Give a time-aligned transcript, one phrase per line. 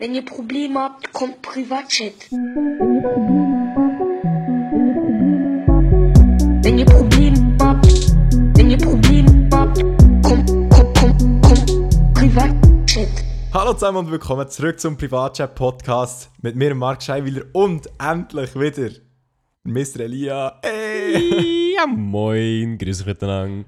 [0.00, 2.14] Wenn ihr Probleme habt, kommt Privatchat.
[6.62, 7.86] Wenn ihr Probleme habt,
[8.56, 9.82] wenn ihr Probleme habt,
[10.22, 13.08] kommt, kommt, kommt, kommt Privatchat.
[13.52, 18.88] Hallo zusammen und willkommen zurück zum Privatchat-Podcast mit mir, Marc Scheiwiller und endlich wieder
[19.64, 20.00] Mr.
[20.00, 20.60] Elia.
[20.62, 21.74] Hey!
[21.76, 23.66] Ja, moin, grüß euch miteinander.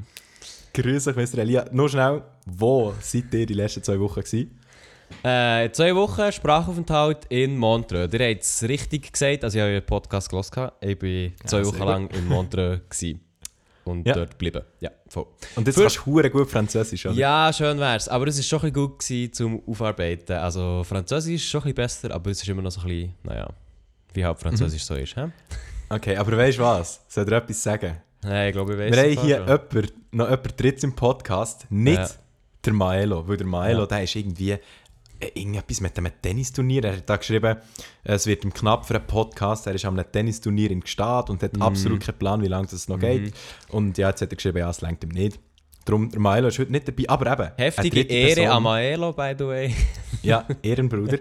[0.73, 1.41] Grüß euch, Mr.
[1.41, 1.67] Elia.
[1.73, 4.62] Nur schnell, wo seid ihr die letzten zwei Wochen gewesen?
[5.23, 8.13] Äh, zwei Wochen Sprachaufenthalt in Montreux.
[8.13, 10.71] Ihr habt es richtig gesagt, also ich habe euren Podcast gelesen.
[10.81, 13.21] Ich war zwei Ja, Wochen lang in Montreux gewesen.
[13.85, 14.15] und Ja.
[14.15, 14.63] dort geblieben.
[14.81, 15.27] Ja, voll.
[15.57, 17.15] Und jetzt Für- kannst du gut Französisch, oder?
[17.17, 18.09] Ja, schön wär's.
[18.09, 20.35] Aber es war schon ein gut gewesen zum Aufarbeiten.
[20.37, 23.49] Also Französisch ist schon ein besser, aber es ist immer noch so ein bisschen, naja,
[24.15, 25.17] wie halt Französisch so ist.
[25.17, 25.27] Hä?
[25.89, 27.01] Okay, aber weißt du was?
[27.09, 27.97] Soll dir etwas sagen?
[28.25, 31.99] Hey, ich glaube, ich weiß Wir haben hier jemand, noch jemand dritt im Podcast, nicht
[31.99, 32.09] Ja.
[32.65, 33.87] der Maelo, weil der Maelo, Ja.
[33.87, 34.57] der ist irgendwie
[35.35, 36.85] irgendetwas mit einem Tennisturnier.
[36.85, 37.57] Er hat da geschrieben,
[38.05, 39.67] äh, es wird ihm knapp für einen Podcast.
[39.67, 42.89] Er ist an einem Tennisturnier in Gstaad und hat absolut keinen Plan, wie lange das
[42.89, 43.33] noch geht.
[43.71, 45.39] Und ja, jetzt hat er geschrieben, ja, es längt ihm nicht.
[45.85, 47.51] Darum, der Maelo ist heute nicht dabei, aber eben.
[47.57, 49.75] Heftige Ehre Person- an Maelo, by the way.
[50.23, 51.19] Ja, Ehrenbruder.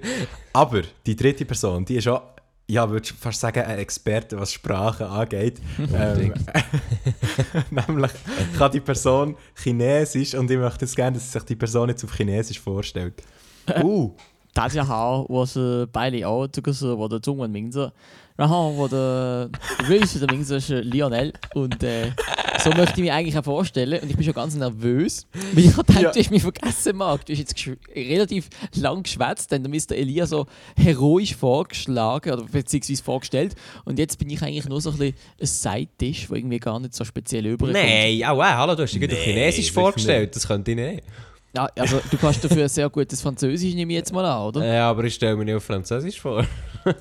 [0.53, 2.21] aber die dritte Person, die ist auch,
[2.67, 5.59] ja, würde ich fast sagen, ein Experte, was Sprachen angeht.
[5.79, 6.33] ähm,
[7.71, 8.11] nämlich
[8.57, 12.13] kann die Person Chinesisch und ich möchte jetzt gerne, dass sich die Person jetzt auf
[12.15, 13.23] Chinesisch vorstellt.
[13.82, 14.12] Uh,
[14.52, 17.92] 大家好，我是百里欧，这个是我的中文名字。
[18.36, 19.50] 然后我的
[19.88, 22.12] 瑞士的名字是 Lionel und äh,
[22.62, 23.98] so möchte ich mich eigentlich auch vorstellen.
[24.02, 26.10] Und ich bin schon ganz nervös, weil ich habe gedacht, Ja.
[26.12, 27.24] du hast mich vergessen, Marc.
[27.24, 30.46] Du hast jetzt gesch- relativ lang geschwätzt, dann ist der Elia so
[30.76, 33.54] heroisch vorgeschlagen oder beziehungsweise vorgestellt.
[33.86, 36.94] Und jetzt bin ich eigentlich nur so ein bisschen ein Side-Dish, wo irgendwie gar nicht
[36.94, 37.72] so speziell überkommt.
[37.72, 40.72] Nein, auch wow, hallo, du hast dich gerade auf Nee, Chinesisch sicher vorgestellt, das könnte
[40.72, 41.02] ich nicht.
[41.53, 44.65] Ja, also du kannst dafür ein sehr gutes Französisch, nehme ich jetzt mal an, oder?
[44.65, 46.45] Ja, aber ich stelle mir nicht auf Französisch vor.
[46.85, 46.93] äh,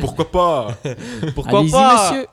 [0.00, 0.76] pourquoi pas?
[1.34, 2.14] Pourquoi pas?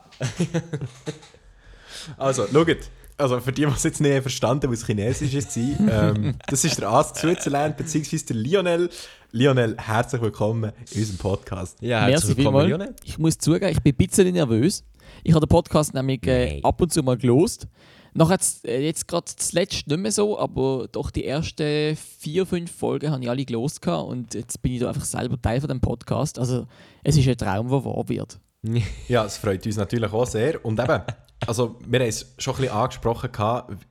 [2.16, 2.78] Also, schaut.
[3.16, 6.80] Also für die, die es jetzt nicht haben verstanden was Chinesisch ist, ähm, das ist
[6.80, 8.18] der Ask Switzerland bzw.
[8.18, 8.90] der Lionel.
[9.30, 11.78] Lionel, herzlich willkommen in unserem Podcast.
[11.80, 12.68] Ja, Merci herzlich willkommen, vielmals.
[12.68, 12.94] Lionel.
[13.04, 14.82] Ich muss zugeben, ich bin ein bisschen nervös.
[15.22, 17.68] Ich habe den Podcast nämlich äh, ab und zu mal gelost.
[18.14, 22.70] Nachher jetzt, äh, jetzt gerade zuletzt nicht mehr so, aber doch die ersten vier, fünf
[22.70, 25.80] Folgen habe ich alle gelost und jetzt bin ich da einfach selber Teil von dem
[25.80, 26.38] Podcast.
[26.38, 26.66] Also
[27.02, 28.38] es ist ein Traum, der wahr wird.
[29.08, 30.64] Ja, es freut uns natürlich auch sehr.
[30.64, 31.02] Und eben,
[31.46, 33.86] also wir haben es schon ein bisschen angesprochen, gehabt,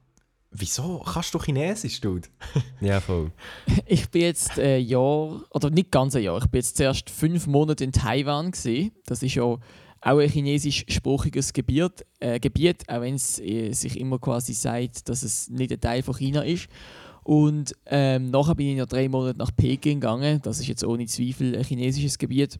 [0.51, 2.27] wieso kannst du Chinesisch, Dude?
[2.79, 3.31] Ja, voll.
[3.85, 7.47] Ich bin jetzt ein Jahr, oder nicht ganz ein Jahr, ich bin jetzt zuerst fünf
[7.47, 8.91] Monate in Taiwan gesehen.
[9.05, 9.57] Das ist ja
[10.01, 15.23] auch ein chinesischsprachiges Gebiet, äh, Gebiet auch wenn es äh, sich immer quasi sagt, dass
[15.23, 16.67] es nicht ein Teil von China ist.
[17.23, 20.39] Und ähm, nachher bin ich noch drei Monate nach Peking gegangen.
[20.41, 22.59] Das ist jetzt ohne Zweifel ein chinesisches Gebiet.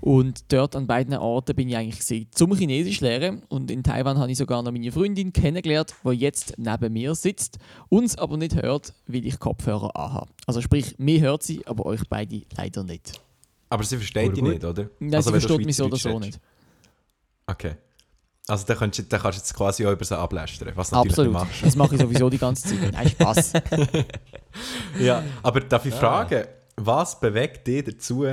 [0.00, 3.44] Und dort an beiden Orten bin ich eigentlich gewesen, zum Chinesisch lernen.
[3.48, 7.58] Und in Taiwan habe ich sogar noch meine Freundin kennengelernt, die jetzt neben mir sitzt,
[7.88, 10.30] uns aber nicht hört, weil ich Kopfhörer anhabe.
[10.46, 13.12] Also sprich, mir hört sie, aber euch beide leider nicht.
[13.70, 14.90] Aber sie versteht dich nicht, oder?
[14.98, 16.40] Nein, Also, sie versteht mich so oder so nicht.
[17.46, 17.76] Okay.
[18.46, 20.96] Also dann kannst, du, dann kannst du jetzt quasi auch über sie ablästern, was du
[20.96, 21.32] natürlich Absolut.
[21.32, 21.62] machst.
[21.62, 22.92] Das mache ich sowieso die ganze Zeit.
[22.92, 23.52] Nein, Spaß.
[25.00, 26.44] Ja, aber darf ich fragen,
[26.76, 28.24] was bewegt dich dazu,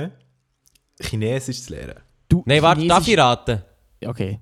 [1.00, 1.96] Chinesisch zu lernen?
[2.28, 3.62] Du, Nein, warte, darf ich raten?
[4.04, 4.38] Okay.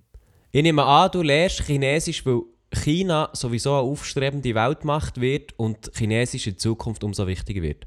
[0.53, 2.41] Ich nehme an, du lernst Chinesisch, weil
[2.75, 7.87] China sowieso eine aufstrebende Weltmacht wird und Chinesisch in Zukunft umso wichtiger wird.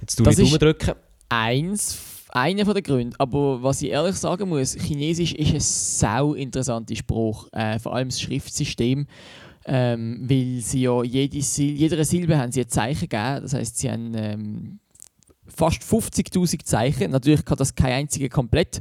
[0.00, 0.94] Jetzt tue Das ich ist- Daumen drücken.
[1.28, 1.96] Eins,
[2.34, 3.16] einer der Gründe.
[3.18, 7.48] Aber was ich ehrlich sagen muss, Chinesisch ist ein sau interessanter Spruch.
[7.52, 9.06] Äh, vor allem das Schriftsystem.
[9.66, 13.40] Ähm, weil sie ja jede Sil jeder Silbe haben sie ein Zeichen gegeben.
[13.40, 14.80] Das heißt, sie haben ähm,
[15.46, 17.10] fast 50.000 Zeichen.
[17.10, 18.80] Natürlich kann das kein einziger komplett.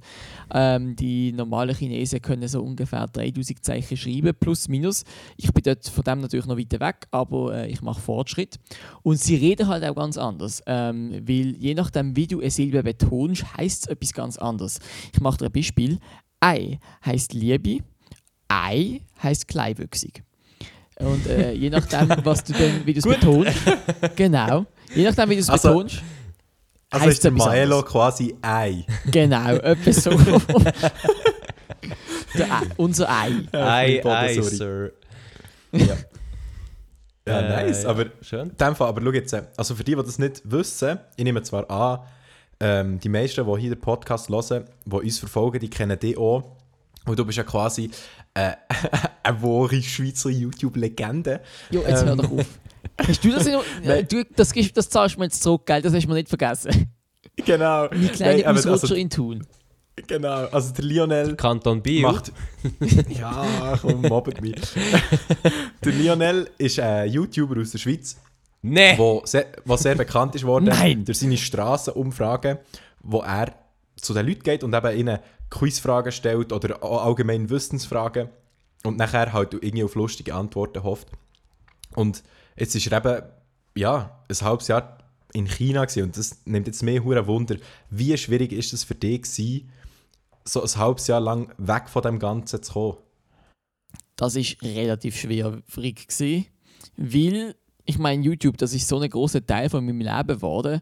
[0.54, 5.04] Ähm, die normalen Chinesen können so ungefähr 3.000 Zeichen schreiben, plus minus.
[5.38, 8.60] Ich bin dort von dem natürlich noch weiter weg, aber äh, ich mache Fortschritt.
[9.02, 10.62] Und sie reden halt auch ganz anders.
[10.66, 14.80] Ähm, weil je nachdem, wie du eine Silbe betonst, heißt es etwas ganz anderes.
[15.14, 16.00] Ich mache dir ein Beispiel.
[16.40, 17.80] Ei heißt Liebe,
[18.50, 20.24] Ei heißt kleinwüchsig.
[21.00, 23.58] Und äh, je nachdem, was du dann, wie du es betonst,
[24.16, 26.04] genau, je nachdem, wie du es Also, betonst,
[26.94, 27.92] Also ist der Maelo anderes.
[27.92, 28.86] quasi Ei.
[29.12, 30.12] Genau, etwas so.
[32.38, 33.32] Der Ei, unser Ei.
[33.52, 34.56] Ei, ei, sorry.
[34.56, 34.92] Sir.
[35.72, 35.86] Ja,
[37.28, 37.86] ja Äh, nice.
[37.86, 38.50] Aber Schön.
[38.50, 41.24] in dem Fall, aber schau jetzt, äh, also für die, die das nicht wissen, ich
[41.24, 42.00] nehme zwar an,
[42.60, 46.44] ähm, die meisten, die hier den Podcast hören, die uns verfolgen, die kennen dich auch.
[47.06, 47.92] Und du bist ja quasi
[48.34, 48.54] äh,
[49.24, 51.42] eine wahre Schweizer YouTube-Legende.
[51.70, 52.18] Jo, jetzt hör Ähm.
[52.18, 52.46] doch auf.
[53.00, 54.08] Hast du das in, äh, Nein.
[54.10, 55.82] du, das, das zahlst du mir jetzt zurück, gell?
[55.82, 56.94] Das hast du mir nicht vergessen.
[57.36, 57.88] Genau.
[57.90, 59.48] Mein kleiner Nein, aber Ausrutscher also, in Thun.
[60.08, 62.02] Genau, also der Lionel Kanton Biel.
[62.02, 62.32] macht...
[63.10, 64.56] ja, komm, mobbet mich.
[65.84, 68.20] der Lionel ist ein YouTuber aus der Schweiz,
[68.64, 68.98] Nee!
[68.98, 71.06] wo sehr, wo sehr bekannt ist worden Nein.
[71.06, 72.58] durch seine Strassenumfragen,
[73.02, 73.54] wo er
[73.96, 75.20] zu den Leuten geht und eben ihnen
[75.52, 78.30] Quizfragen stellt oder auch allgemein Wissensfragen
[78.84, 81.10] und nachher halt irgendwie auf lustige Antworten hofft.
[81.96, 82.24] Und
[82.56, 83.24] jetzt ist er eben,
[83.76, 84.98] ja, ein halbes Jahr
[85.34, 87.58] in China gewesen und das nimmt jetzt mehr hure Wunder.
[87.90, 89.70] Wie schwierig ist es für dich gewesen,
[90.46, 92.98] so ein halbes Jahr lang weg von dem Ganzen zu kommen?
[94.16, 96.46] Das ist relativ schwierig gewesen,
[96.98, 97.56] weil
[97.86, 100.82] ich meine YouTube, das ist so ein großer Teil von meinem Leben geworden.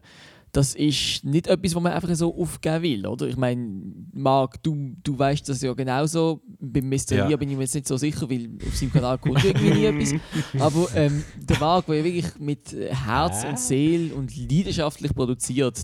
[0.52, 3.26] Das ist nicht etwas, was man einfach so aufgeben will, oder?
[3.26, 3.82] Ich meine,
[4.12, 6.42] Marc, du, du weißt das ja genauso.
[6.60, 7.16] Beim Mr.
[7.16, 7.26] Ja.
[7.26, 9.84] Lia bin ich mir jetzt nicht so sicher, weil auf seinem Kanal kommt irgendwie nie
[9.86, 10.14] etwas.
[10.60, 15.80] Aber ähm, der Marc, der ja wirklich mit Herz und Seele und leidenschaftlich produziert,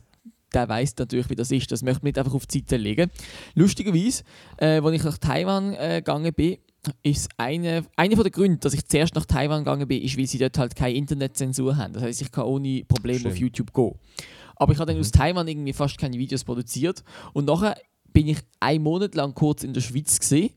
[0.52, 1.70] der weiß natürlich, wie das ist.
[1.72, 3.10] Das möchte man nicht einfach auf die Seite legen.
[3.54, 4.22] Lustigerweise,
[4.58, 6.58] äh, als ich nach Taiwan äh, gegangen bin,
[7.02, 10.38] ist eine, einer der Gründe, dass ich zuerst nach Taiwan gegangen bin, ist, weil sie
[10.38, 11.92] dort halt keine Internetzensur haben.
[11.92, 13.36] Das heißt, ich kann ohne Probleme auf.
[13.36, 13.94] YouTube gehen.
[14.58, 17.02] Aber ich habe dann aus Taiwan irgendwie fast keine Videos produziert.
[17.32, 17.76] Und nachher
[18.12, 20.50] bin ich einen Monat lang kurz in der Schweiz gesehen,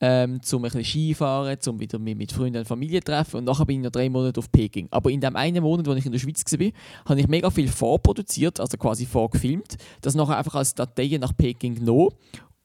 [0.00, 3.38] ähm, zum ein bisschen Skifahren, zum wieder mich mit Freunden und Familie treffen.
[3.38, 4.88] Und nachher bin ich noch drei Monate auf Peking.
[4.90, 6.70] Aber in dem einen Monat, wo ich in der Schweiz war,
[7.06, 11.76] habe ich mega viel vorproduziert, also quasi vorgefilmt, das nachher einfach als Dateien nach Peking
[11.76, 12.10] genommen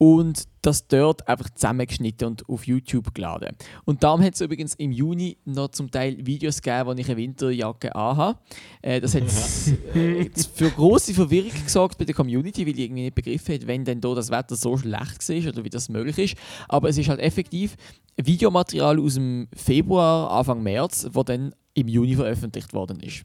[0.02, 3.56] und das dort einfach zusammengeschnitten und auf YouTube geladen.
[3.84, 7.16] Und darum hat es übrigens im Juni noch zum Teil Videos gegeben, wo ich eine
[7.16, 8.36] Winterjacke anhabe.
[8.82, 9.22] Äh, das hat
[9.94, 13.84] äh, für große Verwirrung gesorgt bei der Community, weil ich irgendwie nicht begriffen habe, wenn
[13.84, 16.36] denn da das Wetter so schlecht war oder wie das möglich ist.
[16.68, 17.76] Aber es ist halt effektiv
[18.16, 23.24] Videomaterial aus dem Februar, Anfang März, wo dann im Juni veröffentlicht worden ist.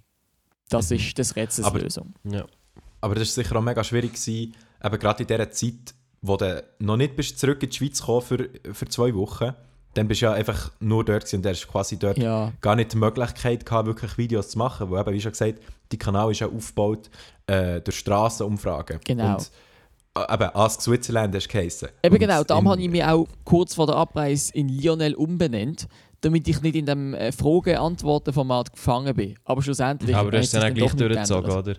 [0.69, 2.13] Das ist das Rätsels Aber- Lösung.
[2.23, 2.45] Ja.
[3.01, 4.53] Aber das war sicher auch mega schwierig, gewesen,
[4.83, 8.21] eben gerade in dieser Zeit, wo du noch nicht bist zurück in die Schweiz gekommen
[8.21, 9.53] für, für zwei Wochen.
[9.93, 12.51] Dann bist du ja einfach nur dort und du hast quasi dort Ja.
[12.61, 15.59] gar nicht die Möglichkeit gehabt, wirklich Videos zu machen, weil eben, wie schon gesagt,
[15.91, 17.09] die Kanal ist ja aufgebaut
[17.47, 18.99] äh, durch Strassenumfragen.
[19.05, 19.35] Genau.
[19.35, 19.51] Und
[20.15, 21.89] äh, eben, Ask Switzerland hast du geheißen.
[22.03, 25.87] Eben Und genau, darum habe ich mich auch kurz vor der Abreise in Lionel umbenannt,
[26.21, 29.35] damit ich nicht in dem äh, Frage-Antworten-Format gefangen bin.
[29.45, 30.15] Aber schlussendlich.
[30.15, 31.75] Aber du hast es dann auch gleich durchgezogen, oder?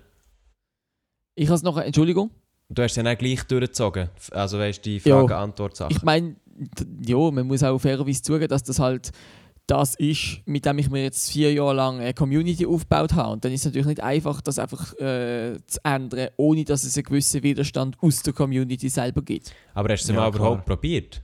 [1.35, 1.77] Ich habe es noch.
[1.77, 2.31] Entschuldigung?
[2.71, 4.11] Du hast es dann auch gleich durchgezogen.
[4.31, 5.21] Also weißt du, die Ja.
[5.21, 5.91] Frage-Antwort-Sache.
[5.93, 6.37] Ich meine,
[7.07, 9.11] ja, man muss auch fairerweise zugeben, dass das halt
[9.67, 13.33] das ist, mit dem ich mir jetzt vier Jahre lang eine Community aufgebaut habe.
[13.35, 16.97] Und dann ist es natürlich nicht einfach, das einfach äh, zu ändern, ohne dass es
[16.97, 19.53] einen gewissen Widerstand aus der Community selber gibt.
[19.75, 20.47] Aber hast du es Ja, mal klar.
[20.49, 21.21] überhaupt probiert?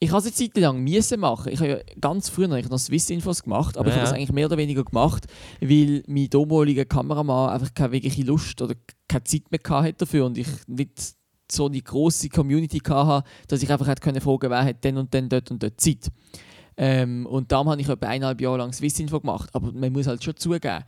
[0.00, 1.52] Ich habe es eine Zeit lang müssen machen.
[1.52, 4.10] Ich habe ja ganz früher habe ich noch Swiss-Infos gemacht, aber ich Ja, habe das
[4.10, 4.16] ja.
[4.16, 5.26] eigentlich mehr oder weniger gemacht,
[5.60, 8.74] weil mein damaliger Kameramann einfach keine wirkliche Lust oder
[9.08, 11.14] keine Zeit mehr hatte dafür und ich nicht
[11.50, 15.12] so eine grosse Community hatte, dass ich einfach hätte können fragen, wer hat denn und
[15.14, 16.10] dann dort und dort Zeit.
[16.76, 19.50] Ähm, und darum habe ich etwa eineinhalb Jahre lang Swiss-Info gemacht.
[19.52, 20.84] Aber man muss halt schon zugeben,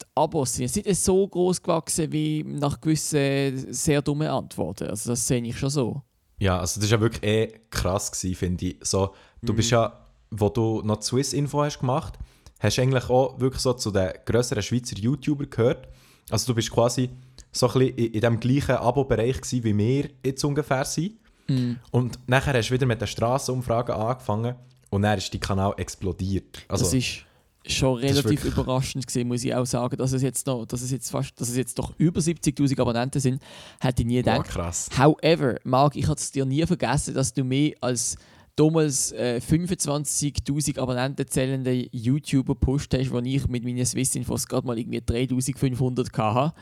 [0.00, 4.88] die Abos sind jetzt nicht so groß gewachsen wie nach gewissen sehr dummen Antworten.
[4.88, 6.02] Also das sehe ich schon so.
[6.40, 8.76] Ja, also das war ja wirklich eh krass, finde ich.
[8.82, 9.56] So, du Mhm.
[9.56, 12.18] bist ja, wo du noch Swiss Info hast gemacht,
[12.58, 15.86] hast du eigentlich auch wirklich so zu den grösseren Schweizer YouTuber gehört.
[16.30, 17.10] Also du bist quasi
[17.52, 21.12] so ein bisschen in, in dem gleichen Abo-Bereich wie wir jetzt ungefähr sind.
[21.48, 21.78] Mhm.
[21.90, 24.54] Und nachher hast du wieder mit den Strassenumfragen angefangen
[24.90, 26.62] und dann ist dein Kanal explodiert.
[26.68, 27.24] Also, das ist
[27.66, 31.10] schon relativ überraschend gewesen, muss ich auch sagen, dass es jetzt noch, dass es jetzt
[31.10, 33.42] fast, dass es jetzt doch über 70.000 Abonnenten sind,
[33.80, 34.48] hätte ich nie gedacht.
[34.48, 34.88] krass.
[34.96, 38.16] However, Marc, ich habe es dir nie vergessen, dass du mehr als
[38.56, 44.78] damals äh, 25.000 Abonnenten zählende YouTuber pusht hast, wo ich mit meinen Swiss-Infos gerade mal
[44.78, 46.54] irgendwie 3.500 hatte.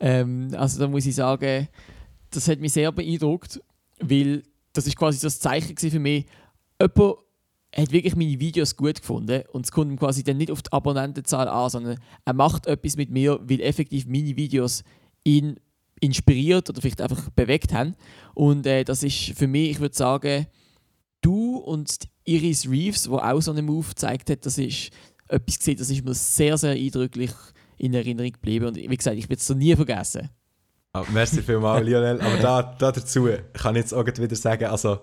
[0.00, 1.68] Ähm, also da muss ich sagen,
[2.30, 3.60] das hat mich sehr beeindruckt,
[4.00, 4.42] weil
[4.72, 6.26] das ist quasi das Zeichen für mich,
[6.80, 7.16] jemand
[7.74, 10.72] hat wirklich meine Videos gut gefunden und es kommt ihm quasi dann nicht auf die
[10.72, 14.84] Abonnentenzahl an, sondern er macht etwas mit mir, weil effektiv meine Videos
[15.24, 15.56] ihn
[16.00, 17.94] inspiriert oder vielleicht einfach bewegt haben.
[18.34, 20.46] Und äh, das ist für mich, ich würde sagen,
[21.20, 24.90] du und Iris Reeves, wo auch so einen Move gezeigt hat, das ist
[25.28, 27.30] etwas gesehen, das ist mir sehr, sehr eindrücklich
[27.78, 28.66] in Erinnerung geblieben.
[28.66, 30.28] Und wie gesagt, ich werde es so nie vergessen.
[30.92, 32.20] Ah, merci vielmals, Lionel.
[32.20, 34.98] Aber da, da dazu kann ich jetzt auch wieder sagen, also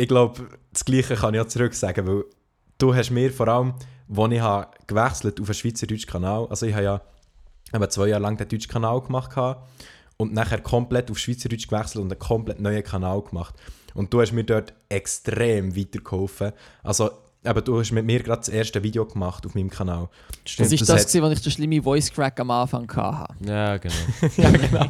[0.00, 2.24] ich glaube, das Gleiche kann ich auch zurück sagen, weil
[2.78, 3.74] du hast mir vor allem,
[4.16, 7.00] als ich habe gewechselt auf einen schweizerdeutschen Kanal, also ich habe ja
[7.74, 9.68] eben zwei Jahre lang den deutschen Kanal gemacht gehabt
[10.16, 13.54] und nachher komplett auf Schweizerdeutsch gewechselt und einen komplett neuen Kanal gemacht.
[13.94, 16.52] Und du hast mir dort extrem weitergeholfen.
[16.82, 17.10] Also
[17.44, 20.08] eben, du hast mit mir gerade das erste Video gemacht auf meinem Kanal.
[20.44, 23.34] Das Und ist das, hat- gewesen, was ich den schlimmen Voice Crack am Anfang hatte.
[23.46, 23.94] Ja, genau.
[24.36, 24.86] ja, genau.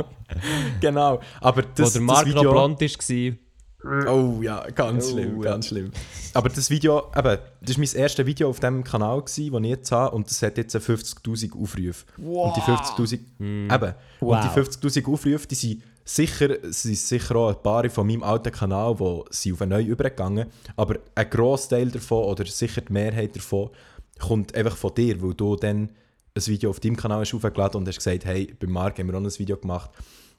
[0.80, 1.20] genau.
[1.40, 2.52] Aber das, wo der Mark das noch Video...
[2.52, 3.38] blond war.
[3.82, 5.50] Oh ja, ganz Oh, schlimm, ja.
[5.50, 5.90] ganz schlimm.
[6.34, 9.68] Aber das Video, eben, das war mein erstes Video auf dem Kanal, gewesen, das ich
[9.68, 12.04] jetzt habe, und das hat jetzt 50'000 Aufrufe.
[12.18, 13.70] Und die 50'000, Hm.
[13.70, 14.34] eben, Wow.
[14.36, 18.52] und die 50'000 Aufrufe, die sind sicher, sind sicher auch ein paar von meinem alten
[18.52, 20.46] Kanal, die sind auf einen neu übergegangen,
[20.76, 23.70] aber ein Großteil davon, oder sicher die Mehrheit davon,
[24.18, 25.88] kommt einfach von dir, weil du dann
[26.36, 29.14] ein Video auf deinem Kanal hast aufgeladen und hast gesagt, hey, bei Marc haben wir
[29.14, 29.90] auch ein Video gemacht.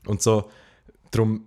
[0.05, 0.45] Und so,
[1.09, 1.45] darum,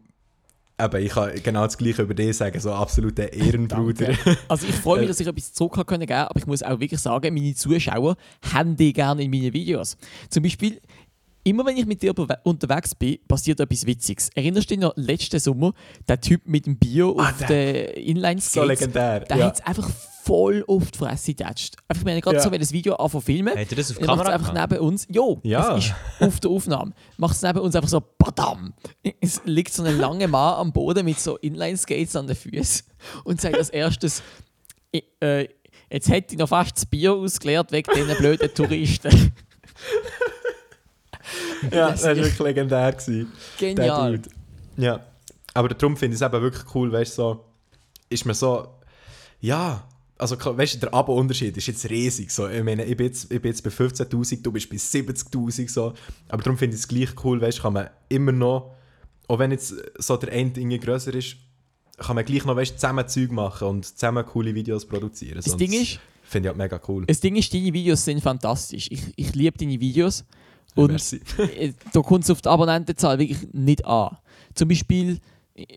[0.81, 4.07] eben, ich kann genau das Gleiche über dich sagen, so absoluter Ehrenbruder.
[4.07, 4.37] Danke.
[4.49, 7.33] Also ich freue mich, dass ich etwas zurück geben, aber ich muss auch wirklich sagen,
[7.35, 8.16] meine Zuschauer
[8.52, 9.97] haben die gerne in meinen Videos.
[10.31, 10.81] Zum Beispiel,
[11.45, 14.31] immer wenn ich mit dir unterwegs bin, passiert etwas Witziges.
[14.35, 15.73] Erinnerst du dich noch letzten Sommer,
[16.09, 18.52] der Typ mit dem Bier Ah, auf der- der Inline-Skates?
[18.54, 19.21] so legendär.
[19.21, 19.47] Der ja.
[19.47, 19.90] hat es einfach
[20.25, 21.76] voll auf die Fresse getatscht.
[21.88, 22.43] Einfach, wir haben gerade Ja.
[22.43, 23.59] so das Video anfangen zu filmen.
[23.59, 25.07] Hat er das auf Er macht es einfach neben uns.
[25.11, 25.76] Jo, Ja.
[25.76, 26.93] es ist auf der Aufnahme.
[27.16, 28.73] Macht es neben uns einfach so Badam.
[29.21, 32.87] Es liegt so ein langer Mann am Boden mit so Inline-Skates an den Füßen
[33.25, 34.23] und sagt als erstes,
[34.95, 35.49] "I- äh,
[35.90, 39.33] jetzt hätte ich noch fast das Bier ausgeleert wegen diesen blöden Touristen.
[41.71, 42.93] ja, Das war ist wirklich legendär.
[42.93, 44.21] Gewesen, Genial.
[44.76, 45.00] Ja,
[45.54, 47.45] aber darum finde ich es eben wirklich cool, weißt du, so,
[48.09, 48.66] ist mir so,
[49.40, 52.30] ja, also weißt du, der Abo-Unterschied ist jetzt riesig.
[52.30, 52.49] So.
[52.49, 55.92] Ich meine, ich bin jetzt, ich bin jetzt bei 15'000, du bist bei 70'000, so.
[56.28, 58.75] aber darum finde ich es gleich cool, weißt du, kann man immer noch,
[59.26, 61.37] auch wenn jetzt so der eine Ding grösser ist,
[61.99, 65.37] kann man gleich noch weißt, zusammen Zeug machen und zusammen coole Videos produzieren.
[65.37, 67.04] Das Sonst Ding ist, Finde ich halt mega cool.
[67.06, 68.88] das Ding ist, deine Videos sind fantastisch.
[68.90, 70.25] Ich, ich liebe deine Videos.
[70.75, 71.21] Und Merci.
[71.38, 74.16] äh, da kommt es auf die Abonnentenzahl wirklich nicht an.
[74.54, 75.18] Zum Beispiel, äh,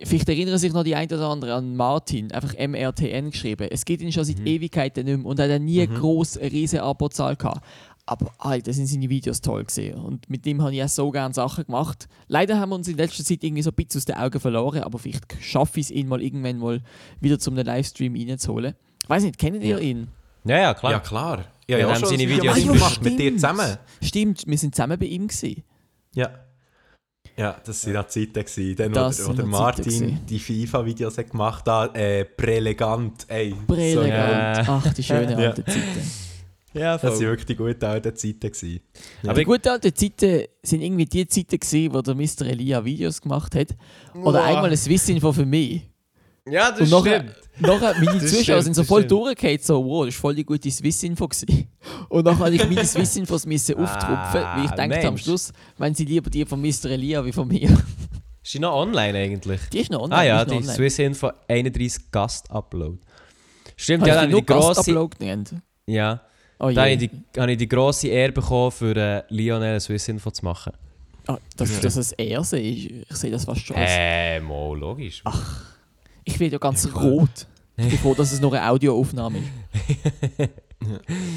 [0.04, 3.68] vielleicht erinnern sich noch die ein oder andere an Martin, einfach MRTN geschrieben.
[3.70, 5.96] Es geht ihn schon seit Ewigkeiten nicht mehr und er hat nie Mhm.
[5.96, 7.64] groß eine riesige Abozahl gehabt.
[8.10, 11.34] Aber Alter, sind seine Videos toll gesehen und mit dem habe ich auch so gerne
[11.34, 12.08] Sachen gemacht.
[12.28, 14.82] Leider haben wir uns in letzter Zeit irgendwie so ein bisschen aus den Augen verloren,
[14.82, 16.82] aber vielleicht schaffe ich es, ihn mal irgendwann mal
[17.20, 18.76] wieder zum Livestream reinzuholen.
[19.08, 20.08] Weiß nicht, kennt ihr ihn?
[20.46, 20.94] Ja, ja, klar.
[20.94, 21.38] Ja, klar.
[21.68, 23.78] Ja, Wir ja, haben schon seine ein Video Videos ja, gemacht, mit dir zusammen.
[24.02, 25.64] Stimmt, wir sind zusammen bei ihm gewesen.
[26.16, 26.30] Ja.
[27.38, 28.34] Ja, das waren noch Zeiten.
[28.34, 28.76] Gewesen.
[28.76, 33.26] Dann, Das wo, wo der Martin die FIFA-Videos gemacht hat, äh, Prelegant.
[33.30, 34.08] Ey, Brillant.
[34.10, 34.64] Ja.
[34.68, 35.50] Ach, die schönen Ja.
[35.50, 36.12] alten Zeiten.
[36.74, 38.40] Ja, So, das waren wirklich die guten alten Zeiten.
[38.40, 38.80] Gewesen.
[39.24, 39.30] Ja.
[39.30, 42.42] Aber die guten alten Zeiten sind irgendwie die Zeiten, gewesen, wo der Mr.
[42.48, 43.70] Elia Videos gemacht hat.
[44.16, 44.44] Oder Boah.
[44.44, 45.88] einmal ein Swissinfo für mich.
[46.50, 47.06] Ja, das Und stimmt.
[47.06, 47.26] nachher
[47.60, 50.70] meine Das Zuschauer stimmt, sind so voll durchgefallen, so, wow, das war voll die gute
[50.72, 51.30] Swissinfo.
[52.10, 55.18] Und dann habe ich meine Swissinfos müssen auftrumpfen, weil ich Ah, dachte am.
[55.18, 56.86] Schluss, wenn sie lieber die von Mr.
[56.92, 57.70] Elia wie von mir.
[58.44, 59.62] Ist die noch online eigentlich?
[59.74, 60.22] Die ist noch online.
[60.22, 60.74] ah ja, die online.
[60.74, 63.00] Swiss Info 31 Gast-Upload.
[63.76, 65.10] Stimmt, Habe ja, dann die die grosse...
[65.86, 66.22] Ja,
[66.60, 69.80] Oh da habe ich, die, habe ich die grosse Ehre bekommen, für äh, Lionel eine
[69.80, 70.74] Swiss Info zu machen.
[71.28, 72.54] Ah, dass das es er ist.
[72.54, 73.92] Ich sehe das fast schon als...
[73.94, 75.22] Äh, mo, logisch.
[76.28, 77.48] Ich bin ja ganz rot.
[77.78, 80.50] Ich bin froh, dass es noch eine Audioaufnahme ist.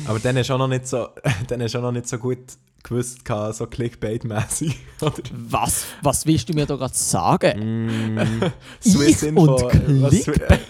[0.06, 1.08] Aber dann hast du auch noch nicht so,
[1.48, 2.38] dann hast du auch noch nicht so gut
[2.82, 4.74] gewusst, gehabt, so Clickbait-mäßig.
[5.50, 8.14] Was, was willst du mir da gerade sagen?
[8.14, 8.50] Mm,
[8.82, 9.54] Swiss Ich Info.
[9.54, 10.60] und Clickbait?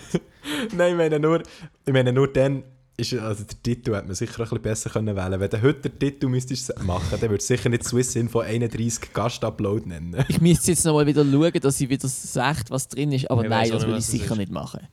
[0.77, 1.43] Nein, ich meine nur,
[1.87, 2.65] ich meine nur dann,
[3.00, 5.88] ist, also der Titel hätte man sicher ein bisschen besser können wählen Wenn du heute
[5.88, 10.25] den Titel müsstest machen, dann würde es sicher nicht Swiss Info 31 Gast-Upload nennen.
[10.28, 13.50] Ich müsste jetzt nochmal wieder schauen, dass ich wieder sage, was drin ist, aber Ich
[13.50, 14.38] nein, das will ich sicher ist.
[14.38, 14.87] nicht machen.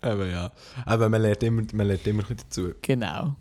[0.00, 0.50] Aber ja.
[0.84, 2.72] Aber man lernt immer, man lernt immer ein dazu.
[2.82, 3.36] Genau.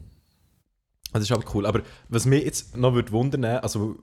[1.11, 1.65] Das ist aber cool.
[1.65, 3.97] Aber was mich jetzt noch würde wundern, also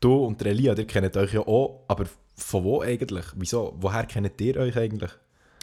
[0.00, 2.04] du und Elia, ihr kennt euch ja auch, aber
[2.36, 3.24] von wo eigentlich?
[3.36, 3.76] Wieso?
[3.80, 5.10] Woher kennt ihr euch eigentlich?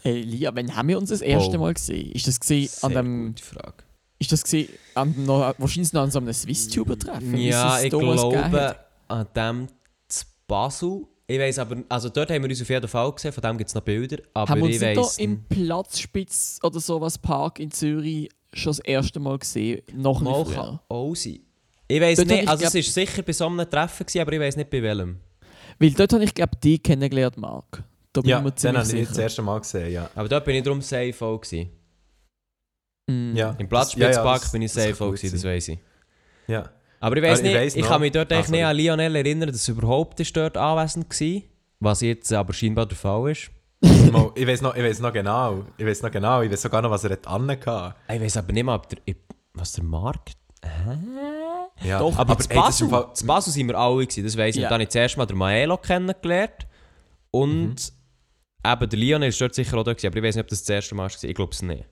[0.04, 1.62] Hey, Lia, wann haben wir uns das erste Oh.
[1.62, 2.12] Mal gesehen?
[2.12, 3.84] Ist das gesehen an sehr dem, gute Frage.
[4.20, 7.38] Ist das gesehen an noch, wahrscheinlich noch an so einem Swiss-Tuber-Treffen?
[7.38, 8.76] Ja, ich glaube
[9.08, 9.68] an dem
[10.08, 11.06] zu Basel.
[11.30, 13.68] Ich weiß aber, also dort haben wir uns auf jeden Fall gesehen, von dem gibt
[13.70, 14.18] es noch Bilder.
[14.34, 19.20] Aber Haben wir uns da im Platzspitz oder sowas Park in Zürich schon das erste
[19.20, 19.82] Mal gesehen?
[19.94, 20.82] Noch Mal nicht früher.
[20.88, 21.40] auch sein.
[21.90, 24.34] Ich weiß nicht, ich also glaub- es war sicher bei so einem Treffen, gewesen, aber
[24.34, 25.18] ich weiß nicht bei welchem.
[25.80, 27.84] Weil dort habe ich, glaube ich, dich kennengelernt, Marc.
[28.14, 30.10] Da bin Ja, ich mir den ziemlich habe ich das erste Mal gesehen, ja.
[30.16, 31.70] Aber dort bin ich darum safe auch gewesen.
[33.08, 33.36] Mm.
[33.36, 33.52] ja.
[33.52, 35.80] Im Ja, Platzspitzpark das- bin ich safe auch gewesen, das weiß ich.
[36.48, 36.70] ja.
[37.00, 38.72] Aber ich weiß ich nicht, weiss ich noch- kann mich dort Ah, eigentlich nicht sorry.
[38.72, 41.42] an Lionel erinnern, dass er überhaupt ist dort anwesend war.
[41.80, 43.52] Was jetzt aber scheinbar der Fall ist.
[44.12, 45.64] Mal, ich weiß noch, ich weiß noch genau.
[45.78, 46.42] Ich weiß noch genau.
[46.42, 47.98] Ich weiß sogar noch, was er hat angehabt.
[48.12, 49.16] Ich weiß aber nicht mal, ob der, ich-
[49.54, 50.36] was der Markt.
[51.84, 52.00] Ja.
[52.00, 54.56] Doch, Aber, aber zu ey, im Basel, zu Basel sind wir alle gewesen, das weiss
[54.56, 54.62] ich.
[54.64, 54.68] Ja.
[54.68, 56.66] Und Dann habe ich zuerst mal den Maelo kennengelernt.
[57.30, 58.72] Und Mhm.
[58.72, 60.62] eben der Lionel ist dort sicher auch da gewesen, aber ich weiß nicht, ob das
[60.64, 61.24] das erste Mal war.
[61.30, 61.86] Ich glaube es nicht.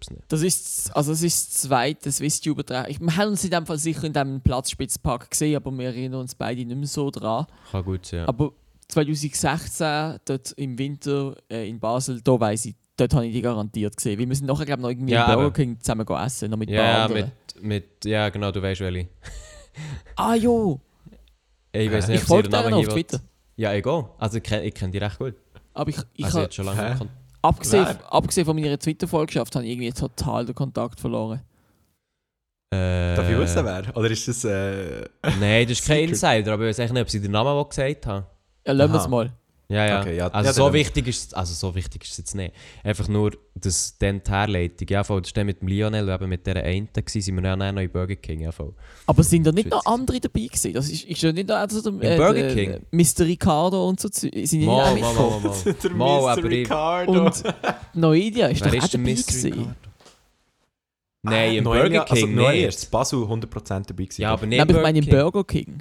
[0.00, 0.22] Es nicht.
[0.28, 3.78] Das ist, also das ist das zweite Swiss-Tuber treffen Wir haben uns in dem Fall
[3.78, 7.46] sicher in diesem Platzspitzpark gesehen, aber wir erinnern uns beide nicht mehr so dran.
[7.70, 8.20] Kann gut sein.
[8.20, 8.28] Ja.
[8.28, 8.52] Aber
[8.88, 13.96] 2016, dort im Winter äh, in Basel, da weiss ich, dort habe ich die garantiert
[13.96, 14.18] gesehen.
[14.18, 16.50] Weil wir sind nachher, glaube ich, noch irgendwie Ja, im Burger King zusammen gehen essen,
[16.50, 17.32] noch mit ein Ja, anderen.
[17.56, 19.08] mit, mit, ja, genau, du weißt welche.
[20.16, 20.80] Ah jo,
[21.72, 22.12] Ich weiß Hä?
[22.12, 22.88] nicht, ich ob sie folge dir Namen noch auf.
[22.88, 23.20] Twitter.
[23.56, 24.10] Ja, egal.
[24.18, 25.34] Also ich kenne kenn die recht gut.
[25.74, 26.98] Aber ich, ich also habe, jetzt schon lange.
[26.98, 27.04] Hä?
[27.42, 31.40] Abgesehen, abgesehen von meiner Twitter-Folgeschaft, habe ich irgendwie total den Kontakt verloren.
[32.70, 33.96] Äh, Darf ich wissen, wer?
[33.96, 34.44] Oder ist das...
[34.44, 35.08] Äh...
[35.40, 36.08] Nein, das ist kein?
[36.08, 38.26] Insider, aber ich weiß echt nicht, ob sie den Namen auch gesagt haben.
[38.66, 39.32] Ja, lassen wir es mal.
[39.70, 40.00] Ja, ja.
[40.00, 42.54] Okay, ja, also, ja, so wichtig ist, also so wichtig ist es jetzt nicht.
[42.82, 46.46] Einfach nur, dass dann die Herleitung, ja voll, das war mit dem Lionel, eben mit
[46.46, 48.72] dieser einen, gewesen, sind wir ja dann noch in Burger King, ja voll.
[49.04, 50.72] Aber sind da nicht noch andere dabei gewesen?
[50.72, 52.80] Das ist, ist ja nicht noch also der, Im Burger der- King?
[52.92, 53.26] Mr.
[53.26, 54.08] Ricardo und so.
[54.10, 55.42] Sind die nicht Mal, auch mal, mitgekommen?
[55.42, 55.74] mal, mal.
[55.82, 56.28] Der Mal, Mr.
[56.30, 57.24] aber Ricardo.
[57.26, 57.42] Und
[57.92, 59.52] Noidia ist Wer doch auch ist dabei gewesen.
[59.52, 59.70] Ricardo?
[61.24, 62.68] Nein, im Noelia- Burger King also, Noelia nicht.
[62.78, 64.22] ist Basel 100% dabei gewesen.
[64.22, 65.14] Ja, aber nicht Nein, aber ich meine im King.
[65.14, 65.78] Burger King.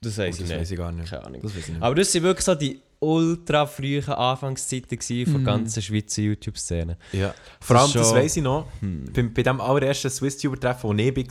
[0.00, 0.60] Das Oh, weiß ich das nicht.
[0.60, 1.10] weiß ich gar nicht.
[1.10, 1.40] Keine Ahnung.
[1.42, 1.82] Das weiß ich nicht.
[1.82, 5.44] Aber das waren wirklich so die ultra frühen Anfangszeiten von Mhm.
[5.44, 6.96] der ganzen Schweizer YouTube-Szene.
[7.12, 7.34] Ja.
[7.60, 9.04] Vor allem, das schon- weiss ich noch, Hm.
[9.12, 11.28] bei, bei dem allerersten Swiss-Tuber-Treffen, wo ich war, eben,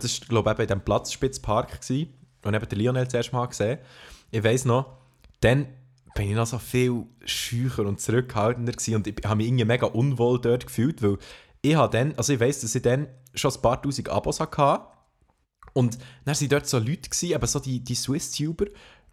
[0.00, 2.08] das war, glaube ich, eben in diesem Platzspitzpark, gewesen,
[2.44, 3.78] und eben der Lionel zuerst mal gesehen.
[4.30, 4.96] Ich weiss noch,
[5.40, 5.66] dann
[6.14, 9.86] bin ich noch so viel schücher und zurückhaltender gewesen und ich habe mich irgendwie mega
[9.86, 11.18] unwohl dort gefühlt, weil
[11.60, 14.80] ich habe dann, also ich weiss, dass ich dann schon ein paar tausend Abos hatte
[15.76, 18.66] und dann waren dort so Leute, gewesen, eben so die, die Swiss-Tuber,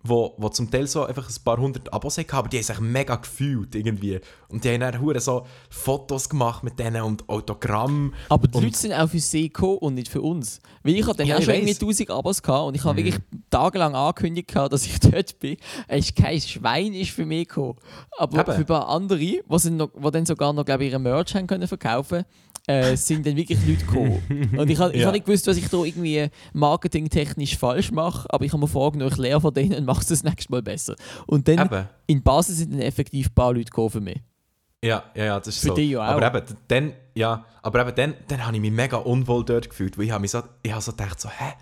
[0.05, 2.79] wo, wo zum Teil so einfach ein paar hundert Abos hatten, aber die haben sich
[2.81, 4.19] mega gefühlt irgendwie.
[4.49, 8.13] Und die haben dann hure so Fotos gemacht mit denen und Autogramm.
[8.27, 10.59] Aber die Und- Leute sind auch für sie gekommen und nicht für uns.
[10.83, 11.79] Weil ich hatte dann Ja, auch schon irgendwie weiss.
[11.79, 13.05] 1000 Abos gehabt und ich habe Mhm.
[13.05, 15.55] wirklich tagelang angekündigt, gehabt, dass ich dort bin.
[15.87, 17.77] Es ist kein Schwein ist für mich gekommen.
[18.17, 18.51] Aber Eben.
[18.51, 21.33] für ein paar andere, die, sind noch, die dann sogar noch glaube ich, ihre Merch
[21.33, 22.25] haben können verkaufen
[22.67, 24.51] äh, sind dann wirklich Leute gekommen.
[24.57, 25.07] Und ich habe ich Ja.
[25.07, 29.11] hab nicht gewusst, was ich da irgendwie marketingtechnisch falsch mache, aber ich habe mir vorgenommen,
[29.11, 30.95] ich lerne von denen und mache es das nächste Mal besser.
[31.27, 31.87] Und dann Eben.
[32.07, 34.21] in Basel sind dann effektiv ein paar Leute gekommen für mich.
[34.83, 35.75] Ja, ja, ja, das ist Für so.
[35.75, 36.21] dich ja auch.
[36.21, 39.97] Aber eben, dann, ja, aber eben dann, dann habe ich mich mega unwohl dort gefühlt,
[39.97, 41.53] weil ich habe mich so, ich habe so gedacht, so, hä,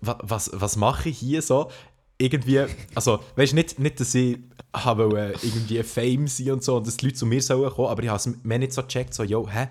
[0.00, 1.70] was, was, was mache ich hier so?
[2.18, 2.60] Irgendwie,
[2.94, 4.38] also, weißt du, nicht, nicht, dass ich
[4.74, 7.88] habe wollte, irgendwie Fame sein und so und dass die Leute zu mir sollen kommen,
[7.88, 9.68] aber ich habe es mir nicht so gecheckt, so, yo, hä,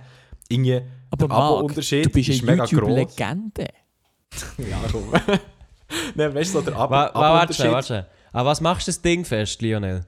[0.51, 2.71] irgendwie, Aber der Marc, Abo-Unterschied du bist ist eine mega groß.
[2.71, 3.67] YouTube-Legende.
[4.57, 5.11] Ja, komm.
[6.15, 7.71] Nein, weißt du, so der Abo- Wa- Warte Abo-Unterschied.
[7.71, 8.07] warte schnell.
[8.31, 10.05] Aber was machst du das Ding fest, Lionel?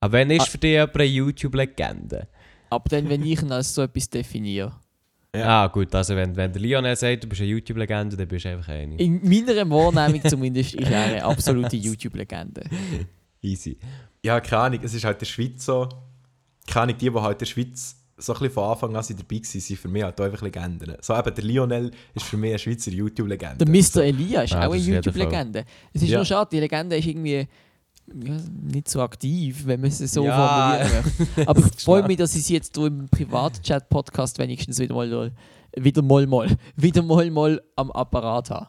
[0.00, 0.44] Aber wenn ist Ah.
[0.44, 2.28] für dich jemand eine YouTube-Legende?
[2.70, 4.72] Aber dann, wenn ich ihn als so etwas definiere.
[5.34, 5.64] Ja.
[5.64, 8.48] Ah, gut, also wenn, wenn der Lionel sagt, du bist eine YouTube-Legende, dann bist du
[8.50, 8.96] einfach eine.
[8.96, 12.62] In meiner Wahrnehmung zumindest ist er eine absolute YouTube-Legende.
[13.42, 13.78] Easy.
[14.24, 15.88] Ja, keine Ahnung, es ist halt der Schweiz so.
[16.66, 19.20] Keine Ahnung, die, die halt in der Schweiz so ein bisschen von Anfang an sind
[19.20, 20.96] dabei waren, sind für mich halt auch einfach Legenden.
[21.02, 23.64] So eben, der Lionel ist für mich eine Schweizer YouTube-Legende.
[23.64, 24.04] Der Mr.
[24.04, 25.64] Elia ist Ja, auch eine YouTube-Legende.
[25.92, 26.18] Es ist Ja.
[26.18, 27.46] nur schade, die Legende ist irgendwie
[28.24, 30.78] ja, nicht so aktiv, wenn man es so Ja.
[30.86, 31.48] formulieren möchte.
[31.50, 35.32] Aber ich freue mich, dass ich sie jetzt hier im Privatchat-Podcast wenigstens wieder mal,
[35.76, 38.68] wieder mal, mal, wieder mal, mal am Apparat habe.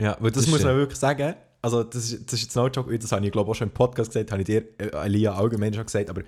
[0.00, 1.34] Ja, weil das, Das muss man wirklich sagen.
[1.62, 3.74] Also, das ist, das ist jetzt no joke, das habe ich glaube auch schon im
[3.74, 6.22] Podcast gesagt, habe ich dir, äh, Elia, allgemein schon gesagt, aber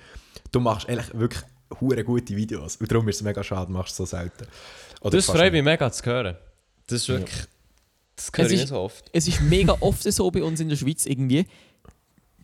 [0.50, 1.42] du machst eigentlich wirklich
[1.80, 2.76] hure gute Videos.
[2.76, 4.46] Und darum ist es mega schade, machst du so selten.
[5.00, 6.36] Oder Das freut mich mega zu hören.
[6.86, 7.44] Das ist wirklich.
[8.16, 9.04] Das höre Es ich ist- nicht so oft.
[9.12, 11.46] es ist mega oft so bei uns in der Schweiz irgendwie.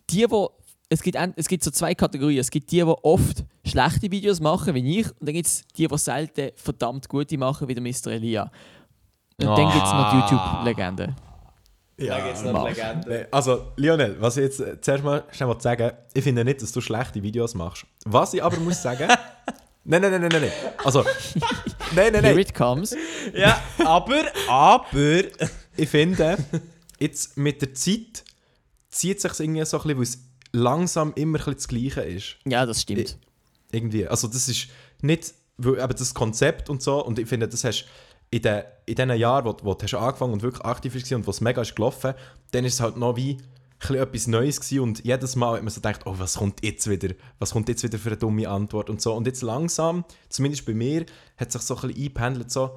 [0.09, 0.51] Die, wo
[0.87, 2.39] es gibt, ein- es gibt so zwei Kategorien.
[2.39, 5.87] Es gibt die, die oft schlechte Videos machen, wie ich, und dann gibt es die,
[5.87, 8.11] die selten verdammt gute machen, wie der Mr.
[8.11, 8.43] Elia.
[9.37, 10.29] Und dann gibt es noch die Ah.
[10.29, 11.15] YouTube-Legende.
[11.97, 13.09] Ja, Da gibt's noch noch eine Legende.
[13.09, 16.61] Nee, Also, Lionel, was ich jetzt äh, zuerst mal schnell mal sagen ich finde nicht,
[16.61, 17.85] dass du schlechte Videos machst.
[18.05, 19.07] Was ich aber muss sagen.
[19.85, 20.51] nein, nein, nein, nein, nein, nein.
[20.83, 21.03] Also,
[21.93, 22.39] nein, nein, Here nein.
[22.39, 22.95] it comes.
[23.33, 25.21] Ja, aber, aber.
[25.77, 26.37] Ich finde,
[26.99, 28.23] jetzt mit der Zeit
[28.89, 30.19] zieht sich irgendwie so ein bisschen, weil es
[30.51, 32.37] langsam immer ein bisschen das Gleiche ist.
[32.45, 33.17] Ja, das stimmt.
[33.71, 34.05] Irgendwie.
[34.07, 34.67] Also, das ist
[35.01, 37.85] nicht, weil eben das Konzept und so, und ich finde, das hast
[38.35, 41.25] in den, in den Jahren, wo, wo du hast angefangen und wirklich aktiv warst und
[41.25, 42.13] wo es mega ist gelaufen,
[42.51, 43.37] dann ist es halt noch wie
[43.87, 47.13] etwas Neues gewesen und jedes Mal hat man so gedacht, oh, was kommt jetzt wieder,
[47.39, 49.13] was kommt jetzt wieder für eine dumme Antwort und so.
[49.13, 51.05] Und jetzt langsam, zumindest bei mir,
[51.37, 52.71] hat sich so ein bisschen eingependelt, so,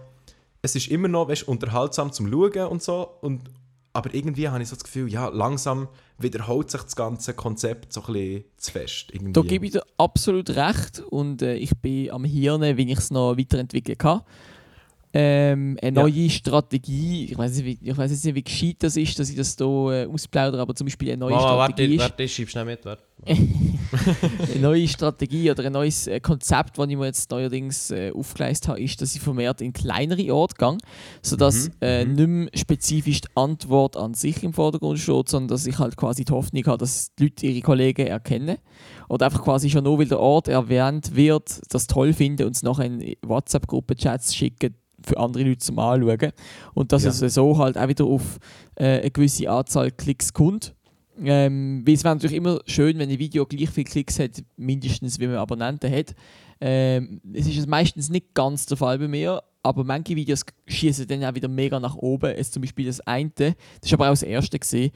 [0.62, 3.51] es ist immer noch weißt, unterhaltsam zum Schauen und so, und,
[3.92, 8.03] aber irgendwie habe ich so das Gefühl, ja, langsam wiederholt sich das ganze Konzept so
[8.03, 9.07] ein bisschen zu fest.
[9.12, 9.33] Irgendwie.
[9.33, 13.11] Da gebe ich dir absolut recht und äh, ich bin am Hirn, wie ich es
[13.11, 14.23] noch weiterentwickeln kann.
[15.14, 16.03] Ähm, eine Ja.
[16.03, 17.25] neue Strategie.
[17.31, 19.66] Ich weiß nicht, wie, ich jetzt nicht, wie gescheit das ist, dass ich das hier
[19.66, 22.01] äh, ausplaudere, aber zum Beispiel eine neue Oh, warte, Strategie ist.
[22.03, 22.85] warte, ich schieb schnell mit.
[22.85, 23.03] Warte.
[23.27, 28.68] eine neue Strategie oder ein neues äh, Konzept, das ich mir jetzt neuerdings äh, aufgeleistet
[28.68, 30.79] habe, ist, dass ich vermehrt in kleinere Orte gehe,
[31.23, 32.14] sodass Mhm, äh, mhm.
[32.14, 36.25] nicht mehr spezifisch die Antwort an sich im Vordergrund steht, sondern dass ich halt quasi
[36.25, 38.59] die Hoffnung habe, dass die Leute ihre Kollegen erkennen
[39.09, 42.62] oder einfach quasi schon nur, weil der Ort erwähnt wird, das toll finden und es
[42.62, 46.32] nachher in WhatsApp-Gruppen-Chats schicken für andere Leute zum Anschauen
[46.74, 47.11] und dass Ja.
[47.11, 48.38] es so halt auch wieder auf
[48.76, 50.74] äh, eine gewisse Anzahl Klicks kommt.
[51.20, 55.18] Ähm, weil es wäre natürlich immer schön, wenn ein Video gleich viele Klicks hat, mindestens
[55.18, 56.14] wie man Abonnenten hat.
[56.61, 61.24] Ähm, es ist meistens nicht ganz der Fall bei mir, aber manche Videos schießen dann
[61.24, 62.30] auch wieder mega nach oben.
[62.37, 64.92] Es zum Beispiel das eine, das ist aber auch das erste gesehen.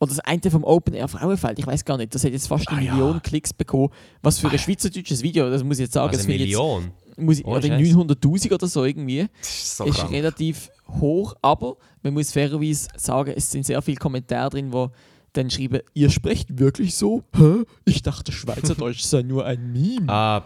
[0.00, 2.68] Oder das eine vom Open Air Frauenfeld, ich weiß gar nicht, das hat jetzt fast
[2.68, 2.94] eine Ah, ja.
[2.94, 3.88] Million Klicks bekommen.
[4.22, 6.90] Was für ein schweizerdeutsches Video, das muss ich jetzt sagen, Also eine ich jetzt, Million.
[7.16, 7.94] Muss ich, Oh, oder Scheiße.
[7.96, 10.12] 900'000 oder so irgendwie Das ist so ist krank.
[10.12, 14.90] relativ hoch, aber man muss fairerweise sagen, es sind sehr viele Kommentare drin, wo
[15.32, 17.24] dann schreiben, ihr sprecht wirklich so?
[17.36, 17.64] Hä?
[17.84, 20.08] Ich dachte, Schweizerdeutsch sei nur ein Meme.
[20.08, 20.44] Ah,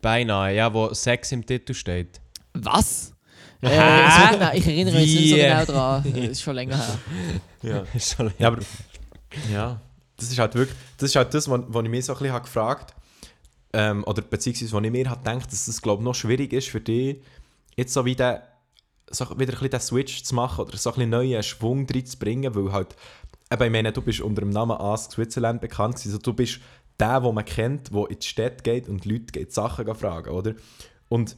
[0.00, 0.54] beinahe.
[0.54, 2.20] Ja, wo Sex im Titel steht.
[2.54, 3.12] Was?
[3.62, 6.04] Äh, so ich erinnere mich nicht so genau dran.
[6.14, 6.98] Das ist schon länger her.
[7.62, 7.84] Ja.
[7.94, 8.62] Ist schon- Ja, aber
[9.52, 9.80] ja,
[10.16, 12.32] das ist halt wirklich, das ist halt das, was, was ich mich so ein bisschen
[12.32, 12.94] habe gefragt
[13.72, 16.80] ähm, oder beziehungsweise, was ich mir halt gedacht, dass das glaube noch schwierig ist für
[16.80, 17.18] dich,
[17.76, 18.42] jetzt so wieder
[19.12, 22.54] so wieder ein bisschen den Switch zu machen oder so ein bisschen neuen Schwung reinzubringen,
[22.54, 22.94] weil halt,
[23.52, 26.60] eben, ich meine, du bist unter dem Namen Ask Switzerland bekannt gewesen, also du bist
[27.00, 30.54] der, den man kennt, der in die Stadt geht und Leute geht Sachen fragen, oder?
[31.08, 31.36] Und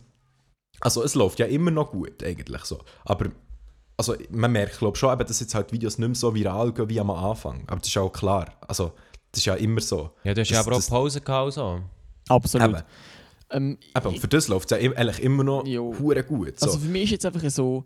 [0.81, 3.31] also es läuft ja immer noch gut eigentlich so, aber
[3.97, 6.89] also man merkt glaube schon, eben, dass jetzt halt Videos nicht mehr so viral gehen
[6.91, 7.63] wie am Anfang.
[7.69, 8.53] Aber das ist auch klar.
[8.67, 8.93] Also
[9.31, 10.11] das ist ja immer so.
[10.25, 11.53] Ja, du hast ja Das- aber auch Pause gehabt.
[11.53, 11.81] So.
[12.29, 12.69] Absolut.
[12.69, 12.83] Eben,
[13.51, 16.59] Ähm, eben, für das läuft es ja eigentlich immer noch hure gut.
[16.59, 16.67] So.
[16.67, 17.85] Also für mich ist jetzt einfach so,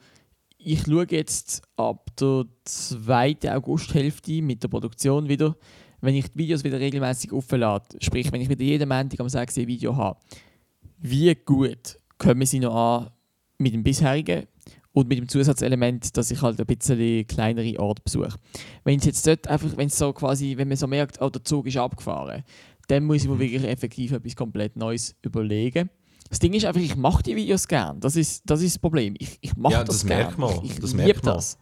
[0.59, 5.57] ich schaue jetzt ab der zweiten Augusthälfte mit der Produktion wieder,
[6.01, 9.59] wenn ich die Videos wieder regelmäßig auflade, sprich, wenn ich wieder jeden Montag am 6
[9.59, 10.19] ein Video habe,
[10.99, 13.11] wie gut kommen sie noch an
[13.59, 14.47] mit dem bisherigen
[14.93, 18.39] und mit dem Zusatzelement, dass ich halt ein bisschen kleinere Orte besuche.
[18.85, 21.45] Wenn es jetzt dort einfach, wenn es so quasi, wenn man so merkt, oh, der
[21.45, 22.45] Zug ist abgefahren,
[22.89, 25.91] dann muss ich mir wirklich effektiv etwas komplett Neues überlegen.
[26.29, 28.01] Das Ding ist einfach, ich mache die Videos gern.
[28.01, 29.15] Das ist das, ist das Problem.
[29.19, 30.19] Ich, ich mache Ja, das, das gern.
[30.19, 30.51] merkt man.
[30.65, 31.35] Ich, ich Das liebe merkt man.
[31.35, 31.59] das.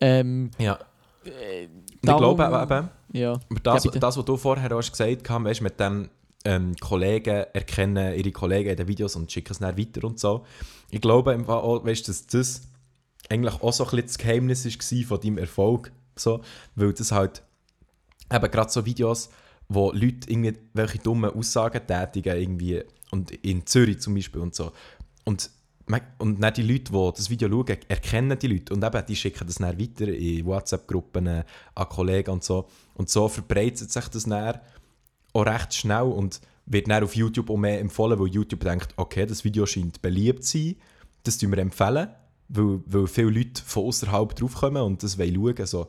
[0.00, 0.78] Ähm, ja.
[1.24, 2.88] äh, Und ich darum- glaube eben,
[3.18, 3.40] Ja.
[3.62, 6.10] das, Ja, das, was du vorher hast gesagt hast, weißt, mit dem
[6.44, 10.44] ähm, Kollegen erkennen ihre Kollegen in den Videos und schicken es dann weiter und so.
[10.90, 12.62] Ich glaube Fall auch, weißt, dass das
[13.28, 15.90] eigentlich auch so ein bisschen das Geheimnis war von deinem Erfolg.
[16.14, 16.40] So,
[16.76, 17.42] weil das halt
[18.32, 19.28] eben gerade so Videos,
[19.68, 24.72] wo Leute irgendwie welche dummen Aussagen tätigen irgendwie und in Zürich zum Beispiel und so.
[25.24, 25.50] Und,
[26.18, 29.46] und dann die Leute, die das Video schauen, erkennen die Leute und eben, die schicken
[29.46, 32.68] das dann weiter in WhatsApp-Gruppen äh, an Kollegen und so.
[32.94, 34.60] Und so verbreitet sich das dann
[35.32, 39.26] auch recht schnell und wird dann auf YouTube auch mehr empfohlen, weil YouTube denkt, okay,
[39.26, 40.76] das Video scheint beliebt zu sein,
[41.22, 42.08] das tun wir empfehlen,
[42.48, 45.66] weil, weil viele Leute von außerhalb draufkommen und das wollen schauen.
[45.66, 45.88] So.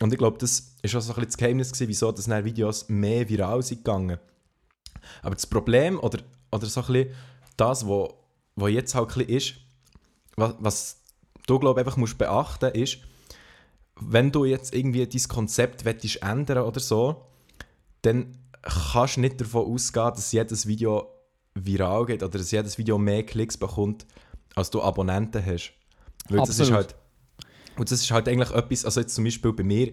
[0.00, 2.44] Und ich glaube, das ist auch so ein bisschen das Geheimnis, gewesen, wieso dass dann
[2.44, 4.18] Videos mehr viral sind gegangen.
[5.22, 6.20] Aber das Problem, oder,
[6.52, 7.14] oder so ein bisschen
[7.56, 8.10] das, was
[8.54, 9.54] wo jetzt halt ein ist,
[10.36, 10.96] was, was
[11.46, 12.98] du, glaube einfach musst beachten ist,
[14.00, 17.26] wenn du jetzt irgendwie dein Konzept möchtest ändern oder so,
[18.02, 21.08] dann kannst du nicht davon ausgehen, dass jedes Video
[21.54, 24.06] viral geht oder dass jedes Video mehr Klicks bekommt,
[24.54, 25.72] als du Abonnenten hast.
[26.28, 26.94] Weil das ist halt,
[27.78, 29.92] und das ist halt eigentlich etwas, also jetzt zum Beispiel bei mir,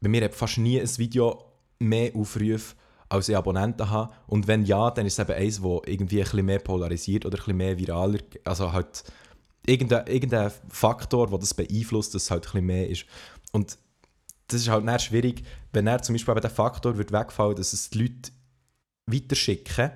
[0.00, 1.44] bei mir hat fast nie ein Video
[1.78, 2.74] mehr Aufrufe,
[3.08, 4.12] als ich Abonnenten habe.
[4.26, 7.36] Und wenn ja, dann ist es eben eins, das irgendwie ein bisschen mehr polarisiert oder
[7.36, 9.04] ein bisschen mehr viraler, also halt
[9.66, 13.04] irgendein, irgendein Faktor, der das beeinflusst, dass es halt ein bisschen mehr ist.
[13.52, 13.78] Und
[14.48, 17.72] das ist halt dann schwierig, wenn er zum Beispiel eben der Faktor wird wegfallen, dass
[17.72, 18.30] es die Leute
[19.06, 19.90] weiterschicken.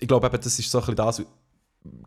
[0.00, 1.22] Ich glaube eben, das ist so ein bisschen das,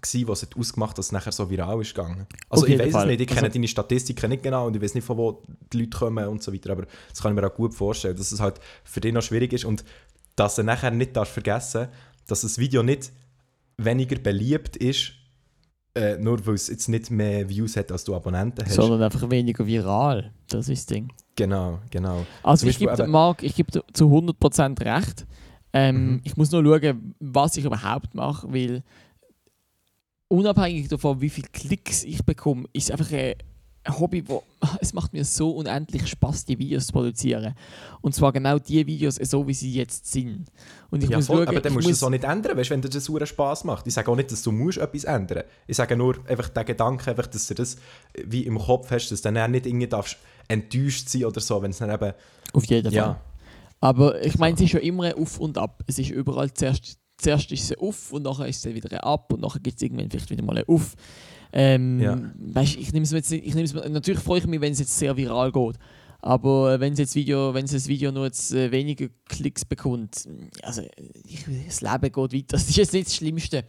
[0.02, 2.28] gewesen, was es ausgemacht hat, dass es nachher so viral ist gegangen.
[2.50, 4.96] Also ich weiß es nicht, ich kenne Also- deine Statistiken nicht genau und ich weiß
[4.96, 7.54] nicht, von wo die Leute kommen und so weiter, aber das kann ich mir auch
[7.56, 9.84] gut vorstellen, dass es halt für dich noch schwierig ist und
[10.36, 11.88] dass du nachher nicht darfst vergessen
[12.28, 13.12] dass das Video nicht
[13.78, 15.12] weniger beliebt ist,
[15.94, 18.74] äh, nur weil es jetzt nicht mehr Views hat, als du Abonnenten hast.
[18.74, 20.32] Sondern einfach weniger viral.
[20.50, 21.14] Das ist das Ding.
[21.36, 22.26] Genau, genau.
[22.42, 25.26] Also ich gebe Marc, ich gebe zu 100% recht.
[25.72, 26.22] Ähm, Mhm.
[26.24, 28.84] Ich muss nur schauen, was ich überhaupt mache, weil
[30.28, 33.36] unabhängig davon, wie viele Klicks ich bekomme, ist einfach ein
[34.00, 34.44] Hobby, wo
[34.82, 37.54] es macht mir so unendlich Spaß, die Videos zu produzieren.
[38.02, 40.48] Und zwar genau die Videos, so wie sie jetzt sind.
[40.90, 42.70] Und ich Ja, muss voll, schauen, aber dann musst du es auch nicht ändern, weißt,
[42.72, 43.86] wenn dir das super Spass macht.
[43.88, 47.10] Ich sage auch nicht, dass du musst etwas ändern Ich sage nur einfach den Gedanken,
[47.10, 47.78] einfach, dass du das
[48.24, 51.72] wie im Kopf hast, dass du dann nicht irgendwie darfst enttäuscht sein oder so, wenn
[51.72, 52.14] es dann eben...
[52.54, 52.94] Auf jeden Fall.
[52.94, 53.22] Ja,
[53.82, 55.84] Aber ich meine, es ist ja immer Auf und Ab.
[55.88, 59.42] Es ist überall zuerst, zuerst ist ein Auf und nachher ist es wieder Ab und
[59.42, 60.94] nachher gibt es irgendwann vielleicht wieder mal ein Auf.
[61.54, 62.20] Ähm, Ja.
[62.38, 64.60] weißt, ich nehme es mir jetzt nicht, ich nehme es mir, natürlich freue ich mich,
[64.62, 65.78] wenn es jetzt sehr viral geht.
[66.22, 70.28] Aber wenn es jetzt Video, wenn das Video nur jetzt äh, weniger Klicks bekommt,
[70.64, 70.82] also
[71.24, 72.46] ich, das Leben geht weiter.
[72.58, 73.64] Das ist jetzt nicht das Schlimmste.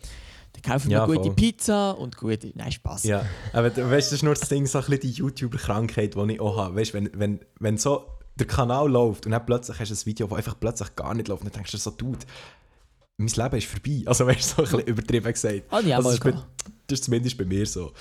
[0.54, 1.34] Dann kaufen wir Ja, gute voll.
[1.34, 2.52] Pizza und gute.
[2.54, 3.04] Nein, Spaß.
[3.04, 3.26] ja.
[3.52, 6.56] Aber weißt, das ist nur das Ding, so ein bisschen die YouTuber-Krankheit, die ich auch
[6.56, 6.76] habe.
[6.76, 8.06] Weißt, wenn, wenn, wenn so
[8.36, 11.28] der Kanal läuft und dann plötzlich hast du ein Video, das einfach plötzlich gar nicht
[11.28, 12.20] läuft, dann denkst du so, Dude,
[13.18, 14.02] mein Leben ist vorbei.
[14.06, 15.62] Also weißt du, so ein bisschen übertrieben gesagt.
[15.70, 16.30] Habe ich auch Also, das, ist bei,
[16.86, 17.92] das ist zumindest bei mir so.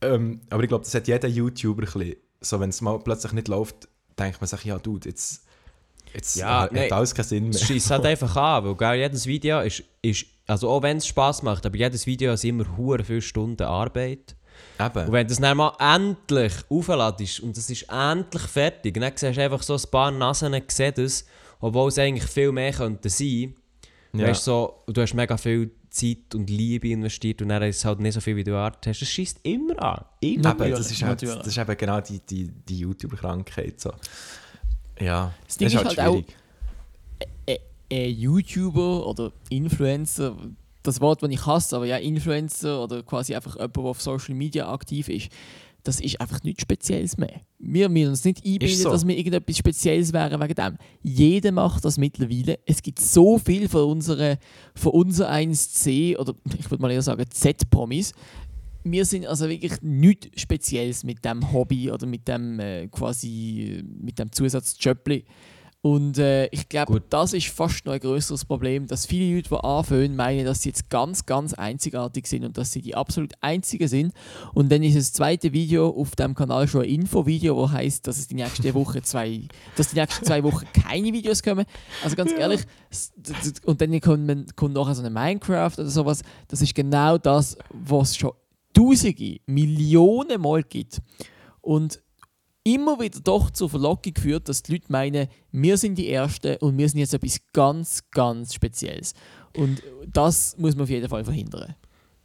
[0.00, 2.16] Ähm, aber ich glaube, das hat jeder YouTuber ein bisschen.
[2.40, 5.44] So, wenn es mal plötzlich nicht läuft, denkt man sich, ja, Dude, jetzt,
[6.12, 6.92] jetzt Ja, hat nein.
[6.92, 7.54] alles keinen Sinn mehr.
[7.54, 11.06] Es schießt halt einfach an, weil gell, jedes Video ist, ist also auch wenn es
[11.06, 14.36] Spaß macht, aber jedes Video ist immer hure viele Stunden Arbeit.
[14.78, 15.06] Eben.
[15.06, 19.36] Und wenn du es dann mal endlich aufladest und es ist endlich fertig, dann siehst
[19.36, 21.24] du einfach so ein paar Nasen sehen das,
[21.60, 23.54] obwohl es eigentlich viel mehr könnte sein.
[24.14, 24.28] Ja.
[24.28, 27.84] Weißt du, so, du hast mega viel Zeit und Liebe investiert und dann ist es
[27.84, 29.02] halt nicht so viel, wie du erwartet hast.
[29.02, 30.04] Es schießt immer an.
[30.20, 30.50] Immer.
[30.52, 33.80] Eben, das, ist halt, das ist eben genau die, die, die YouTuber-Krankheit.
[33.80, 33.92] So.
[35.00, 36.36] Ja, Das Ding ist halt auch- schwierig.
[37.48, 37.56] ein
[37.90, 40.34] ein YouTuber oder Influencer,
[40.82, 44.34] das Wort, das ich hasse, aber ja, Influencer oder quasi einfach jemand, der auf Social
[44.34, 45.28] Media aktiv ist,
[45.82, 47.40] das ist einfach nichts Spezielles mehr.
[47.58, 48.90] Wir müssen uns nicht einbilden, so.
[48.90, 50.76] dass wir irgendetwas Spezielles wären wegen dem.
[51.02, 52.58] Jeder macht das mittlerweile.
[52.66, 54.36] Es gibt so viel von unseren
[54.74, 58.12] von unser 1C oder ich würde mal eher sagen Z-Promis.
[58.84, 64.18] Wir sind also wirklich nichts Spezielles mit dem Hobby oder mit dem äh, quasi mit
[64.18, 65.24] dem Zusatzjobli.
[65.84, 69.56] Und äh, ich glaube, das ist fast noch ein größeres Problem, dass viele Leute, die
[69.56, 73.88] anfangen, meinen, dass sie jetzt ganz, ganz einzigartig sind und dass sie die absolut Einzigen
[73.88, 74.14] sind.
[74.54, 78.18] Und dann ist das zweite Video auf dem Kanal schon ein Infovideo, wo heißt, dass
[78.18, 79.42] es die nächste Woche zwei,
[79.74, 81.66] dass die nächsten zwei Wochen keine Videos kommen.
[82.04, 82.60] Also ganz ehrlich,
[83.64, 86.22] und dann kommt, man, kommt nachher so eine Minecraft oder sowas.
[86.46, 88.30] Das ist genau das, was es schon
[88.72, 91.02] Tausende, Millionen Mal gibt.
[91.60, 92.00] Und
[92.64, 96.78] immer wieder doch zur Verlockung führt, dass die Leute meinen, wir sind die Ersten und
[96.78, 99.14] wir sind jetzt etwas ganz, ganz Spezielles.
[99.56, 101.74] Und das muss man auf jeden Fall verhindern.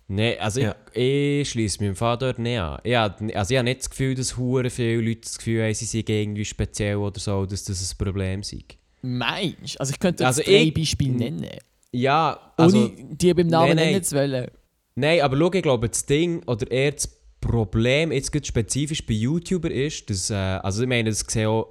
[0.10, 0.76] Nein, also Ja.
[0.93, 1.02] ich,
[1.41, 2.80] ich schließe mich im Fall dort nicht an.
[2.84, 5.73] Ich habe, also ich habe nicht das Gefühl, dass hure viele Leute das Gefühl haben,
[5.73, 8.60] sie sind irgendwie speziell oder so, dass das ein Problem sei.
[9.02, 9.80] Meinst du?
[9.80, 11.45] Also ich könnte Also drei ich- Beispiele nennen,
[11.91, 12.78] Ja, also...
[12.78, 13.86] ohne die beim Namen Nein, nein.
[13.91, 14.47] nennen zu wollen.
[14.95, 17.08] Nein, aber schau, ich glaube, das Ding oder eher das
[17.47, 21.67] Problem, jetzt spezifisch bei YouTuber ist, dass, äh, also ich meine, das sehen auch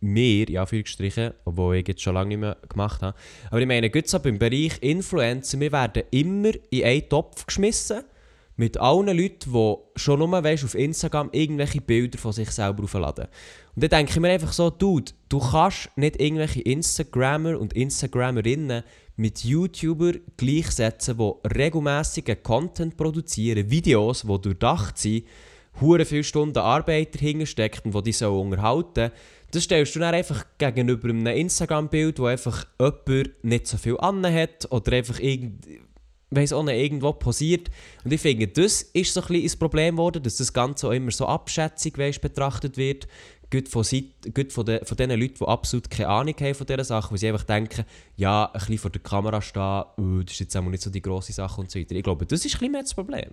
[0.00, 3.16] wir, in Anführungsstrichen, obwohl ich jetzt schon lange nicht mehr gemacht habe,
[3.50, 8.02] aber ich meine, gerade so beim Bereich Influencer, wir werden immer in einen Topf geschmissen
[8.56, 13.28] mit allen Leuten, die schon nur weißt, auf Instagram irgendwelche Bilder von sich selber aufladen.
[13.74, 18.82] Und dann denke ich mir einfach so, Dude, du kannst nicht irgendwelche Instagrammer und Instagrammerinnen
[19.20, 25.26] mit YouTuber gleichsetzen, die regelmäßigen Content produzieren, Videos, die durchdacht sind,
[25.80, 29.10] hure viele Stunden Arbeit dahinter steckt und die so unterhalten.
[29.50, 34.70] Das stellst du dann einfach gegenüber einem Instagram-Bild, wo einfach jemand nicht so viel hat
[34.70, 35.66] oder einfach irgend
[36.30, 37.70] weiss auch nicht, irgendwo posiert.
[38.04, 40.92] Und ich finde, das ist so ein bisschen das Problem geworden, dass das Ganze auch
[40.92, 43.08] immer so abschätzig weißt, betrachtet wird.
[43.50, 46.66] Gut von, Seite, gut von, de, von den Leuten, die absolut keine Ahnung haben von
[46.66, 47.84] dieser Sache, weil sie einfach denken,
[48.16, 51.32] ja, ein bisschen vor der Kamera stehen, oh, das ist jetzt nicht so die grosse
[51.32, 51.96] Sache und so weiter.
[51.96, 53.30] Ich glaube, das ist ein bisschen mehr das Problem.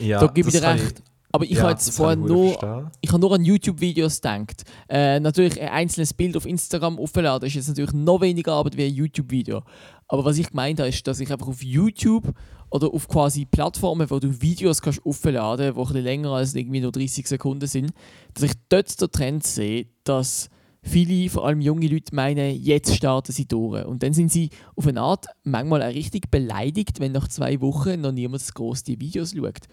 [0.00, 1.02] Ja, da gebe ich dir recht.
[1.32, 2.90] Aber ich ja, habe jetzt vorher nur, verstehen.
[3.00, 4.64] ich habe nur an YouTube-Videos gedacht.
[4.88, 8.86] Äh, natürlich, ein einzelnes Bild auf Instagram aufladen ist jetzt natürlich noch weniger Arbeit wie
[8.86, 9.62] ein YouTube-Video.
[10.08, 12.24] Aber was ich gemeint habe, ist, dass ich einfach auf YouTube
[12.70, 16.54] oder auf quasi Plattformen, wo du Videos kannst aufladen kannst, die ein bisschen länger als
[16.54, 17.92] irgendwie nur 30 Sekunden sind,
[18.34, 20.48] dass ich dort den Trend sehe, dass
[20.82, 23.84] viele, vor allem junge Leute, meinen, jetzt starten sie durch.
[23.84, 28.00] Und dann sind sie auf eine Art manchmal auch richtig beleidigt, wenn nach zwei Wochen
[28.00, 29.66] noch niemand groß die Videos schaut.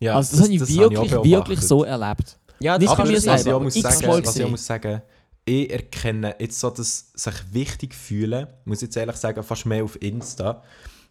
[0.00, 1.68] Ja, also das, habe ich habe wirklich, auch wirklich beobachtet.
[1.68, 2.38] so erlebt.
[2.58, 4.50] Ja, Nicht das bei Aber mir was ich selber, muss x-mal sagen, was ich auch
[4.50, 5.02] muss sagen,
[5.44, 9.84] ich erkenne jetzt so, dass sich wichtig fühlen, muss ich jetzt ehrlich sagen, fast mehr
[9.84, 10.62] auf Insta.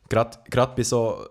[0.10, 1.26] Gerade gerade bei so,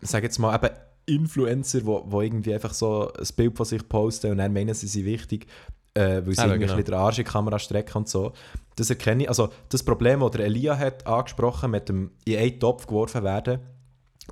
[0.00, 0.74] sag jetzt mal, eben
[1.06, 4.86] Influencer, wo, wo irgendwie einfach so ein Bild von sich posten und dann meinen sie
[4.86, 5.46] sind wichtig,
[5.94, 6.82] äh, weil sie Eben, irgendwie genau.
[6.82, 8.32] den Arsch in die Kamera strecken und so.
[8.76, 9.28] Das erkenne ich.
[9.28, 13.60] Also das Problem, das der Elia hat angesprochen, mit dem in einen Topf geworfen werden,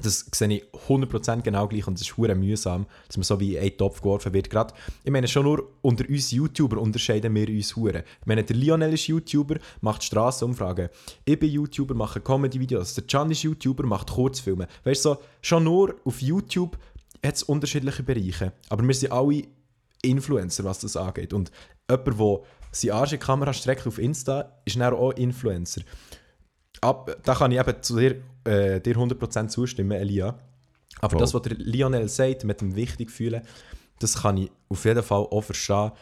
[0.02, 3.62] Das sehe ich 100% genau gleich und es ist mühsam, dass man so wie in
[3.62, 4.50] einen Topf geworfen wird.
[4.50, 8.04] Gerade, ich meine, schon nur unter uns YouTuber unterscheiden wir uns hure.
[8.20, 10.90] Ich meine, der Lionel ist YouTuber, macht Strassenumfragen.
[11.24, 12.94] Ich bin YouTuber, mache Comedy-Videos.
[12.94, 14.68] Der Can ist YouTuber, macht Kurzfilme.
[14.85, 16.76] Weißt du, so, schon nur auf YouTube
[17.24, 18.52] hat es unterschiedliche Bereiche.
[18.68, 19.44] Aber wir sind alle
[20.02, 21.32] Influencer, was das angeht.
[21.32, 21.50] Und
[21.88, 25.82] jemand, der seine Arsch in die Kamera streckt auf Insta, ist dann auch Influencer.
[26.81, 30.39] Ab, da kann ich eben zu dir, äh, dir 100% zustimmen, Elia.
[31.01, 31.21] Aber Voll.
[31.21, 33.43] das, was der Lionel sagt, mit dem wichtig fühlen,
[33.99, 35.93] das kann ich auf jeden Fall auch verstehen.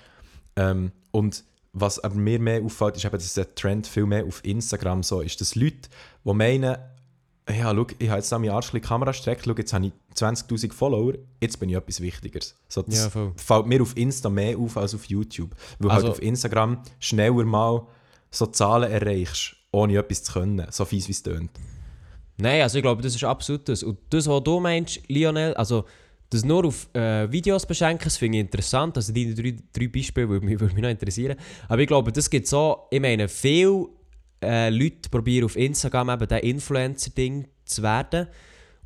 [0.57, 4.45] Ähm, und was aber mir mehr auffällt, ist eben, dass der Trend viel mehr auf
[4.45, 5.41] Instagram so ist.
[5.41, 5.89] Dass Leute,
[6.25, 6.77] die meinen,
[7.51, 9.87] ja, schau, ich habe jetzt an meine Arsch in die Kamera gestreckt, schau, jetzt habe
[9.87, 12.55] ich 20'000 Follower, jetzt bin ich etwas Wichtigeres.
[12.69, 13.33] So, das Ja, voll.
[13.37, 15.51] fällt mir auf Insta mehr auf als auf YouTube.
[15.81, 17.87] Weil Also- halt auf Instagram schneller mal
[18.31, 20.67] so Zahlen erreichst, ohne etwas zu können.
[20.71, 21.51] So fies wie es tönt.
[22.37, 23.83] Nein, also ich glaube, das ist absolut das.
[23.83, 25.85] Und das, was du meinst, Lionel, also
[26.31, 28.97] das nur auf äh, Videos beschränken, das finde ich interessant.
[28.97, 31.37] Also die drei, drei Beispiele würde mich, würde mich noch interessieren.
[31.69, 33.87] Aber ich glaube, das gibt so, ich meine, viele
[34.43, 38.27] äh, Leute probieren auf Instagram eben das Influencer-Ding zu werden.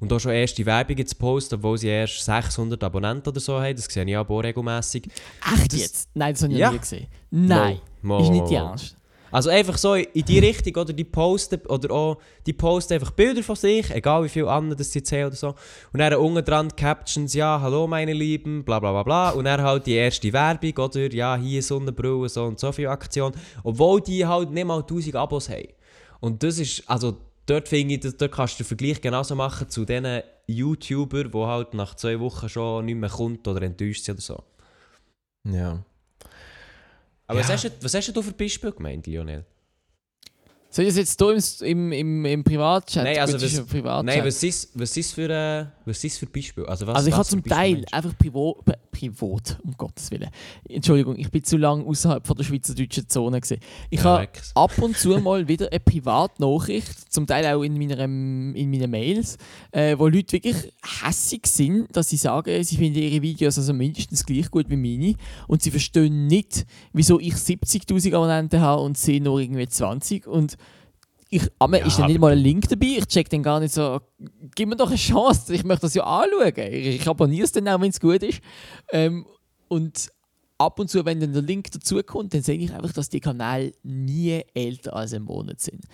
[0.01, 3.74] Und auch schon erste Werbungen zu posten, obwohl sie erst 600 Abonnenten oder so haben.
[3.74, 5.07] Das sehe ich auch regelmäßig.
[5.55, 6.09] Echt Das- jetzt?
[6.14, 6.66] Nein, das habe ich Ja.
[6.66, 7.07] noch nie gesehen.
[7.31, 8.55] Nein, Mal, ist mal, nicht die.
[8.55, 8.96] Ernst.
[9.30, 13.42] Also einfach so in die Richtung, oder die posten, oder auch, die posten einfach Bilder
[13.42, 15.54] von sich, egal wie viel andere das jetzt haben oder so.
[15.92, 19.30] Und dann unten dran Captions, ja, hallo meine Lieben, bla bla bla bla.
[19.30, 23.32] Und dann halt die erste Werbung, oder, ja, hier Sonnenbrille, so und so viel Aktion.
[23.62, 25.68] Obwohl die halt nicht mal 1000 Abos haben.
[26.20, 29.84] Und das ist, also dort finde ich, dort kannst du den Vergleich genauso machen zu
[29.84, 34.22] diesen YouTubern, die halt nach zwei Wochen schon nicht mehr kommt oder enttäuscht sind oder
[34.22, 34.42] so.
[35.44, 35.84] Ja.
[37.28, 37.54] Aber was, Ja.
[37.54, 39.44] hast du, was hast du für Beispiel gemeint, Lionel?
[40.70, 43.04] Soll ich das jetzt hier im, im, im, im Privatchat?
[43.04, 44.04] Nein, also was- Privatchat.
[44.04, 46.66] Nein, was ist, was ist für, äh, was ist für Beispiel?
[46.66, 47.96] Also, was, also ich habe zum Teil meinst du?
[47.96, 50.28] einfach privat, pri- privat, um Gottes Willen.
[50.68, 53.61] Entschuldigung, ich bin zu lange außerhalb von der schweizerdeutschen Zone gesehen.
[53.88, 57.98] Ich Ja, habe ab und zu mal wieder eine Privatnachricht, zum Teil auch in, meiner,
[58.04, 59.38] in meinen Mails,
[59.72, 64.24] äh, wo Leute wirklich hässig sind, dass sie sagen, sie finden ihre Videos also mindestens
[64.26, 65.14] gleich gut wie meine
[65.46, 70.57] und sie verstehen nicht, wieso ich 70'000 Abonnenten habe und sie nur irgendwie 20 und
[71.30, 72.96] ich, aber Ja, ist dann nicht mal ein Link dabei.
[72.98, 74.00] Ich check dann gar nicht so,
[74.54, 76.52] gib mir doch eine Chance, ich möchte das ja anschauen.
[76.56, 78.40] Ich, ich abonniere es dann auch, wenn es gut ist.
[78.92, 79.26] Ähm,
[79.68, 80.10] und
[80.56, 83.72] ab und zu, wenn dann der Link dazukommt, dann sehe ich einfach, dass die Kanäle
[83.82, 85.84] nie älter als ein Monat sind.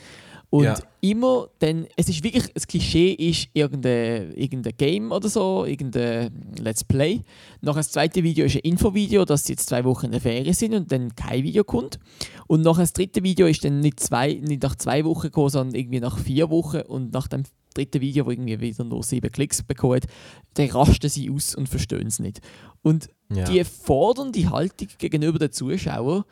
[0.55, 0.79] Und Ja.
[1.01, 6.85] immer, dann, es ist wirklich, das Klischee ist irgendein, irgendein Game oder so, irgendein Let's
[6.85, 7.23] Play.
[7.61, 10.55] Nachher das zweite Video ist ein Infovideo, dass sie jetzt zwei Wochen in der Ferien
[10.55, 11.99] sind und dann kein Video kommt.
[12.47, 15.75] Und nachher das dritte Video ist dann nicht, zwei, nicht nach zwei Wochen gekommen, sondern
[15.75, 16.83] irgendwie nach vier Wochen.
[16.83, 17.43] Und nach dem
[17.75, 20.07] dritten Video, wo irgendwie wieder nur sieben Klicks bekommen hat,
[20.55, 22.41] dann rasten sie aus und verstehen es nicht.
[22.83, 23.43] Und Ja.
[23.43, 26.23] die fordernde Haltung gegenüber den Zuschauern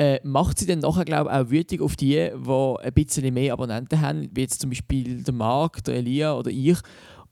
[0.00, 3.52] äh, macht sie dann nachher, glaube ich, auch wütig auf die, die ein bisschen mehr
[3.52, 6.78] Abonnenten haben, wie jetzt zum Beispiel der Marc, der Elia oder ich.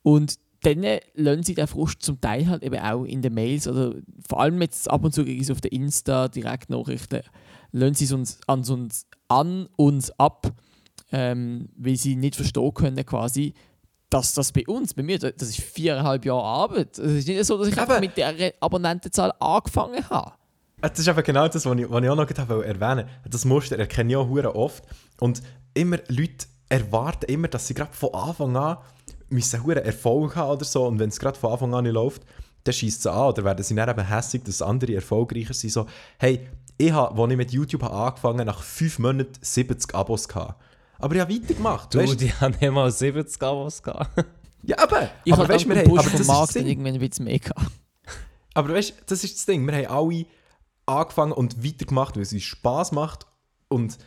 [0.02, 3.94] Und dann lassen sie den Frust zum Teil halt eben auch in den Mails oder
[4.28, 7.22] vor allem jetzt ab und zu gegen auf der Insta Direktnachrichten,
[7.72, 10.52] lassen sie es uns an uns, an uns ab,
[11.10, 13.54] ähm, weil sie nicht verstehen können quasi,
[14.10, 16.98] dass das bei uns, bei mir, das ist viereinhalb Jahre Arbeit.
[16.98, 20.37] Es ist nicht so, dass ich einfach mit der Abonnentenzahl angefangen habe.
[20.80, 23.08] Das ist eben genau das, was ich, was ich auch noch erwähnen wollte.
[23.24, 24.84] Das Muster erkenne ich auch oft.
[25.20, 25.42] Und
[25.74, 28.78] immer Leute erwarten immer, dass sie gerade von Anfang an
[29.30, 30.86] müssen hure Erfolg haben oder so.
[30.86, 32.22] Und wenn es gerade von Anfang an nicht läuft,
[32.64, 33.28] dann schießt sie an.
[33.28, 35.72] Oder werden sie dann eben hässlich, dass andere erfolgreicher sind.
[35.72, 35.86] So,
[36.18, 40.62] hey, ich habe, als ich mit YouTube habe angefangen nach 5 Monaten 70 Abos gehabt.
[40.98, 41.92] Aber ich habe weitergemacht.
[41.92, 42.20] Du, weißt?
[42.20, 44.10] die haben nicht mal 70 Abos gehabt.
[44.62, 45.08] Ja, eben.
[45.24, 46.66] Ich aber habe weißt, dann wir haben, aber vom das ist das Markt Ding.
[46.66, 47.70] irgendwann ein bisschen mehr gehabt.
[48.54, 49.64] Aber weißt du, das ist das Ding.
[49.66, 50.26] Wir haben alle
[50.88, 53.26] angefangen und weitergemacht, weil es uns Spass macht.
[53.68, 53.98] Und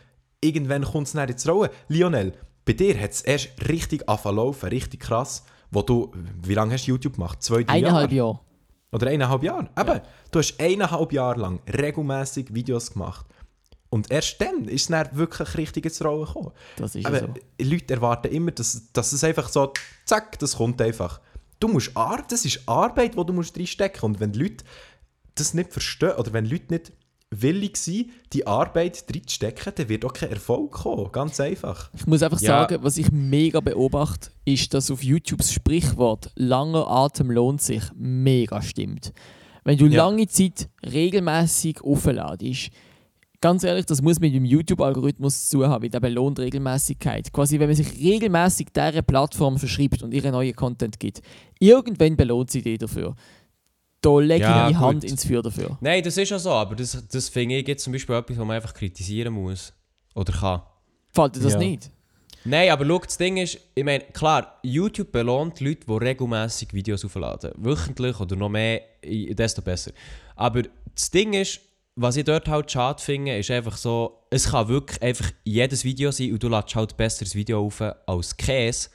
[0.42, 1.70] irgendwann kommt es dann ins Rollen.
[1.88, 2.34] Lionel,
[2.66, 5.44] bei dir hat es erst richtig angefangen laufen, richtig krass.
[5.72, 6.12] Wo du,
[6.44, 7.42] wie lange hast du YouTube gemacht?
[7.42, 8.34] Zwei, drei Eineinhalb Jahre?
[8.34, 8.40] Jahre.
[8.92, 9.70] Oder eineinhalb Jahre?
[9.80, 13.26] Eben, du hast eineinhalb Jahre lang regelmäßig Videos gemacht.
[13.90, 16.52] Und erst dann ist es dann wirklich richtig ins Rollen gekommen.
[16.78, 17.28] Das ist Aber so.
[17.62, 19.74] Leute erwarten immer, dass, dass es einfach so,
[20.06, 21.20] zack, das kommt einfach.
[21.60, 21.92] Du musst
[22.30, 24.64] das ist Arbeit, die du musst reinstecken Und wenn die Leute
[25.36, 26.92] das nicht verstehen, oder wenn Leute nicht
[27.34, 31.10] willig sind, die Arbeit reinzustecken, dann wird auch kein Erfolg kommen.
[31.14, 31.90] Ganz einfach.
[31.96, 32.68] Ich muss einfach Ja.
[32.68, 37.84] sagen, was ich mega beobachte, ist, dass auf YouTube das Sprichwort langer Atem lohnt sich
[37.96, 39.14] mega stimmt.
[39.64, 40.06] Wenn du Ja.
[40.06, 42.72] lange Zeit regelmäßig aufladest,
[43.40, 47.32] ganz ehrlich, das muss mit dem YouTube-Algorithmus zu tun haben, weil der belohnt Regelmäßigkeit.
[47.32, 51.22] Quasi, wenn man sich regelmäßig dieser Plattform verschreibt und ihre neuen Content gibt,
[51.60, 53.16] irgendwann belohnt sie die dafür.
[54.02, 55.78] Da lege Ja, ich die Hand ins Feuer dafür.
[55.80, 58.46] Nein, das ist ja so, aber das, das finde ich jetzt zum Beispiel etwas, was
[58.46, 59.74] man einfach kritisieren muss.
[60.16, 60.62] Oder kann.
[61.12, 61.60] Fällt dir das Ja.
[61.60, 61.92] nicht?
[62.44, 67.06] Nein, aber schau, das Ding ist, ich meine, klar, YouTube belohnt Leute, die regelmäßig Videos
[67.06, 67.52] aufladen.
[67.58, 69.92] Wöchentlich oder noch mehr, desto besser.
[70.36, 70.64] Aber
[70.96, 71.60] das Ding ist,
[71.96, 76.10] was ich dort halt schade finde, ist einfach so, es kann wirklich einfach jedes Video
[76.10, 78.90] sein und du lädst halt besseres Video auf als Käse.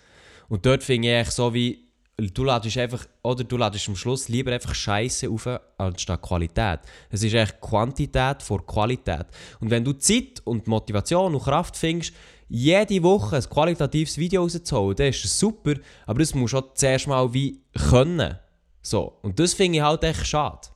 [0.48, 1.85] Und dort finde ich eigentlich so wie,
[2.18, 6.80] du ladest einfach, oder du ladest am Schluss lieber einfach Scheiße auf, anstatt Qualität.
[7.10, 9.26] Es ist echt Quantität vor Qualität.
[9.60, 12.14] Und wenn du Zeit und Motivation und Kraft findest,
[12.48, 15.74] jede Woche ein qualitatives Video rauszuholen, dann ist das super,
[16.06, 17.60] aber das musst du auch zuerst mal wie
[17.90, 18.38] können.
[18.80, 19.18] So.
[19.22, 20.68] Und das finde ich halt echt schade.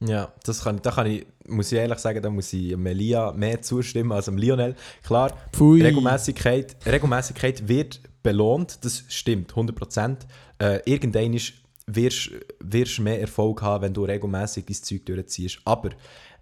[0.00, 3.62] Ja, das kann, da kann ich, muss ich ehrlich sagen, da muss ich Melia mehr
[3.62, 4.74] zustimmen als dem Lionel.
[5.02, 5.82] Klar, Pfui.
[5.82, 10.16] Regelmäßigkeit, Regelmäßigkeit wird belohnt, das stimmt, 100%.
[10.64, 11.52] Äh, irgendwann ist-
[11.86, 15.58] wirst du mehr Erfolg haben, wenn du regelmäßig dein Zeug durchziehst.
[15.64, 15.90] Aber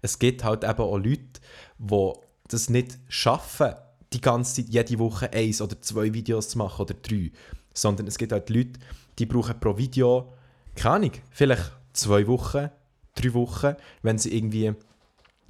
[0.01, 1.41] es gibt halt eben auch Leute,
[1.79, 2.11] die
[2.47, 3.73] das nicht schaffen,
[4.13, 7.31] die ganze Zeit, jede Woche eins oder zwei Videos zu machen oder drei.
[7.73, 8.79] Sondern es gibt halt Leute,
[9.19, 10.31] die brauchen pro Video,
[10.75, 12.69] keine Ahnung, vielleicht zwei Wochen,
[13.15, 14.71] drei Wochen, wenn sie irgendwie.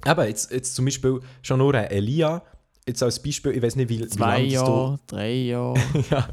[0.06, 2.42] Eben, jetzt, jetzt zum Beispiel schon nur Elia,
[2.86, 5.80] jetzt als Beispiel, ich weiß nicht, wie, wie Zwei lange du- Jahre, drei Jahre.
[6.10, 6.28] ja.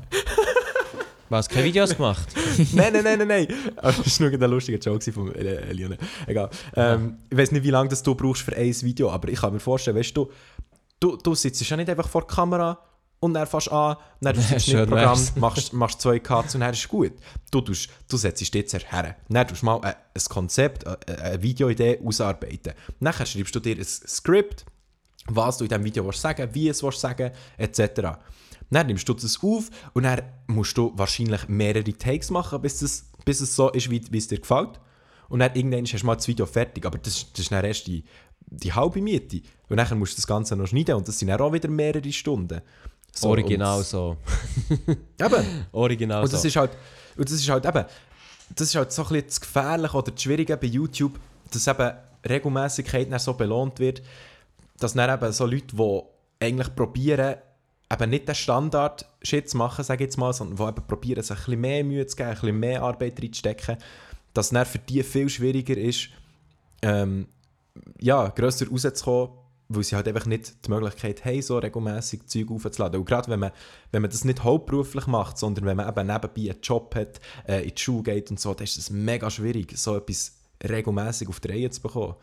[1.32, 2.28] Was, keine Videos gemacht?
[2.74, 3.48] nein, nein, nein, nein, nein.
[3.82, 5.98] Das war nur ein lustiger Joke von äh, Eliane.
[6.28, 6.50] Egal.
[6.76, 9.54] Ähm, ich weiß nicht, wie lange das du brauchst für ein Video, aber ich kann
[9.54, 10.30] mir vorstellen, weißt du,
[11.00, 12.78] du, du sitzt ja nicht einfach vor der Kamera
[13.22, 15.36] und dann fährst du an, dann sitzt du Schön im Programm, wär's.
[15.38, 17.14] machst, machst zwei Cuts und dann ist es gut.
[17.50, 19.16] Du, tust, du setzt dich jetzt her.
[19.30, 22.74] Dann tust du mal ein, ein Konzept, eine, eine Videoidee ausarbeiten.
[23.00, 24.66] Dann schreibst du dir ein Skript,
[25.28, 28.18] was du in diesem Video willst sagen wie es willst sagen etc.
[28.72, 33.06] Dann nimmst du das auf und dann musst du wahrscheinlich mehrere Takes machen, bis, das,
[33.26, 34.80] bis es so ist, wie, wie es dir gefällt.
[35.28, 36.86] Und dann irgendwann hast du mal das Video fertig.
[36.86, 38.04] Aber das, das ist dann erst die,
[38.40, 39.42] die halbe Miete.
[39.70, 42.12] Und dann musst du das Ganze noch schneiden und das sind dann auch wieder mehrere
[42.12, 42.62] Stunden.
[43.14, 44.18] So, Original so.
[45.20, 45.46] Eben.
[45.74, 46.48] Original Und das so.
[46.48, 46.72] ist halt,
[47.18, 47.86] und das ist halt eben,
[48.56, 51.20] das ist halt so ein bisschen das Gefährliche oder das Schwierige bei YouTube,
[51.52, 51.92] dass eben
[52.28, 54.02] Regelmäßigkeit dann so belohnt wird,
[54.80, 56.02] dass dann eben so Leute, die
[56.40, 57.36] eigentlich probieren,
[57.92, 61.32] eben nicht den Standard-Shit zu machen, sage ich jetzt mal, sondern die eben probieren, sich
[61.32, 63.78] ein bisschen mehr Mühe zu geben, ein bisschen mehr Arbeit reinzustecken,
[64.34, 66.10] dass es dann für die viel schwieriger ist,
[66.82, 67.28] ähm,
[68.00, 69.30] ja, grösser rauszukommen,
[69.70, 73.00] weil sie halt einfach nicht die Möglichkeit haben, so regelmäßig Zeug aufzuladen.
[73.00, 73.52] Und gerade wenn man,
[73.92, 77.64] wenn man das nicht hauptberuflich macht, sondern wenn man eben nebenbei einen Job hat, äh,
[77.64, 81.40] in die Schule geht und so, dann ist es mega schwierig, so etwas regelmäßig auf
[81.40, 82.16] die Reihe zu bekommen.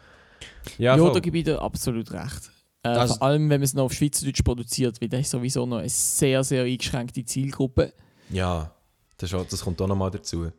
[0.78, 2.50] ja, Ja, da gebe ich dir absolut recht.
[2.96, 5.66] Äh, Also- vor allem, wenn man es noch auf Schweizerdeutsch produziert, weil das ist sowieso
[5.66, 7.92] noch eine sehr, sehr eingeschränkte Zielgruppe.
[8.30, 8.70] Ja,
[9.16, 10.50] das, auch, das kommt auch nochmal dazu.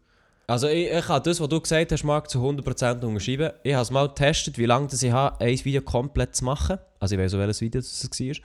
[0.47, 3.51] Also ich, ich habe das, was du gesagt hast, Marc, zu 100% unterschreiben.
[3.63, 6.79] Ich habe es mal getestet, wie lange das ich habe, ein Video komplett zu machen.
[6.99, 8.35] Also ich weiß auch, welches Video das war.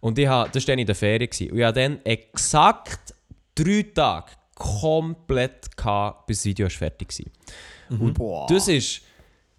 [0.00, 1.30] Und ich habe, das war dann in der Ferien.
[1.30, 1.50] Gewesen.
[1.52, 3.14] Und ich habe dann exakt
[3.54, 7.08] drei Tage komplett gehabt, bis das Video fertig
[7.88, 7.98] war.
[7.98, 8.46] Und Boah.
[8.48, 9.00] das ist...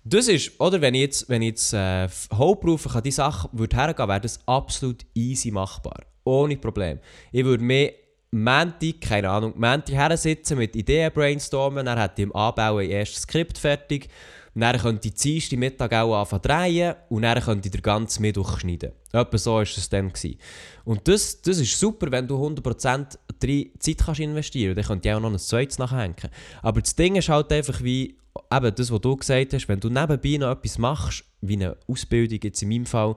[0.09, 3.75] Das ist, oder wenn ich jetzt, wenn ich jetzt äh, hauptberuflich an die Sache würde
[3.75, 6.01] hergehen, wäre das absolut easy machbar.
[6.23, 6.99] Ohne Problem.
[7.31, 7.93] Ich würde mir
[8.31, 12.89] Menti, keine Ahnung, Menti her sitzen mit Ideen brainstormen, dann hätte ich im Anbauen ein
[12.89, 14.09] erstes Skript fertig,
[14.55, 18.59] dann könnte ich Dienstag Mittag auch anfangen drehen und dann könnte ich den ganzen Mittwoch
[18.59, 18.93] schneiden.
[19.13, 20.09] Etwa so war es dann.
[20.09, 20.39] Gewesen.
[20.85, 24.89] Und das, das ist super, wenn du 100% drin Zeit kannst investieren kannst.
[24.89, 26.15] Dann könnte ich auch noch ein zweites nachhängen.
[26.61, 28.18] Aber das Ding ist halt einfach wie,
[28.51, 32.39] eben das, was du gesagt hast, wenn du nebenbei noch etwas machst, wie eine Ausbildung
[32.43, 33.15] jetzt in meinem Fall,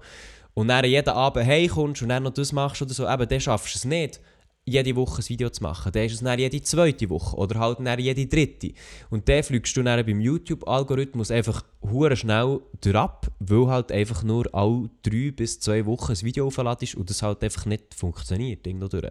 [0.55, 3.75] und dann jeden Abend heimkommst und dann noch das machst oder so, eben, dann schaffst
[3.75, 4.21] du es nicht,
[4.65, 5.91] jede Woche ein Video zu machen.
[5.93, 8.73] Dann ist es dann jede zweite Woche oder halt dann jede dritte.
[9.11, 12.61] Und dann fliegst du dann beim YouTube-Algorithmus einfach hure schnell
[12.95, 17.23] ab, weil halt einfach nur alle drei bis zwei Wochen ein Video aufladest und das
[17.23, 18.67] halt einfach nicht funktioniert.
[18.67, 19.05] Irgendwo durch.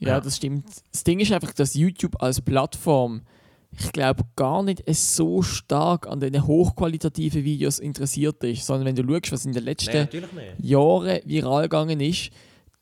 [0.00, 0.20] Ja, Ja.
[0.20, 0.66] das stimmt.
[0.92, 3.22] Das Ding ist einfach, dass YouTube als Plattform,
[3.70, 9.14] ich glaube, gar nicht so stark an den hochqualitativen Videos interessiert ist, sondern wenn du
[9.14, 10.14] schaust, was in den letzten nicht.
[10.58, 12.30] Jahren viral gegangen ist,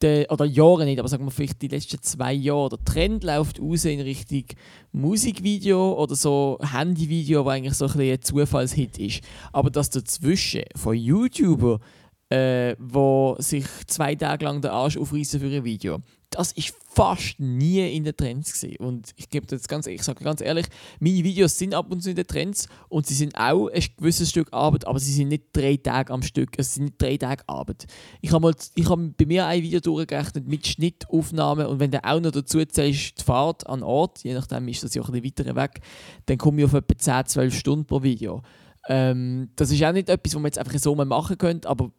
[0.03, 3.61] der, oder Jahre nicht, aber sagen wir vielleicht die letzten zwei Jahre, der Trend läuft
[3.61, 4.45] raus in Richtung
[4.93, 9.22] Musikvideo oder so Handyvideo, wo eigentlich so ein, ein Zufallshit ist.
[9.53, 11.80] Aber dass dazwischen von YouTuber,
[12.28, 16.01] äh, wo sich zwei Tage lang den Arsch aufreißen für ein Video,
[16.31, 18.79] das ist fast nie in den Trends gesehen.
[18.79, 20.66] Und ich gebe das ganz, ich sage ganz ehrlich,
[20.99, 24.31] meine Videos sind ab und zu in den Trends und sie sind auch ein gewisses
[24.31, 26.51] Stück Arbeit, aber sie sind nicht drei Tage am Stück.
[26.57, 27.87] Es sind nicht drei Tage Arbeit.
[28.20, 32.33] Ich habe hab bei mir ein Video durchgerechnet mit Schnittaufnahmen und wenn du auch noch
[32.33, 35.57] dazu zählst, die Fahrt an Ort, je nachdem ist das ja auch ein bisschen weiter
[35.57, 35.81] weg,
[36.27, 38.43] dann komme ich auf etwa 10, 12 Stunden pro Video.
[38.89, 41.91] Ähm, das ist auch nicht etwas, was man jetzt einfach so mal machen könnte, aber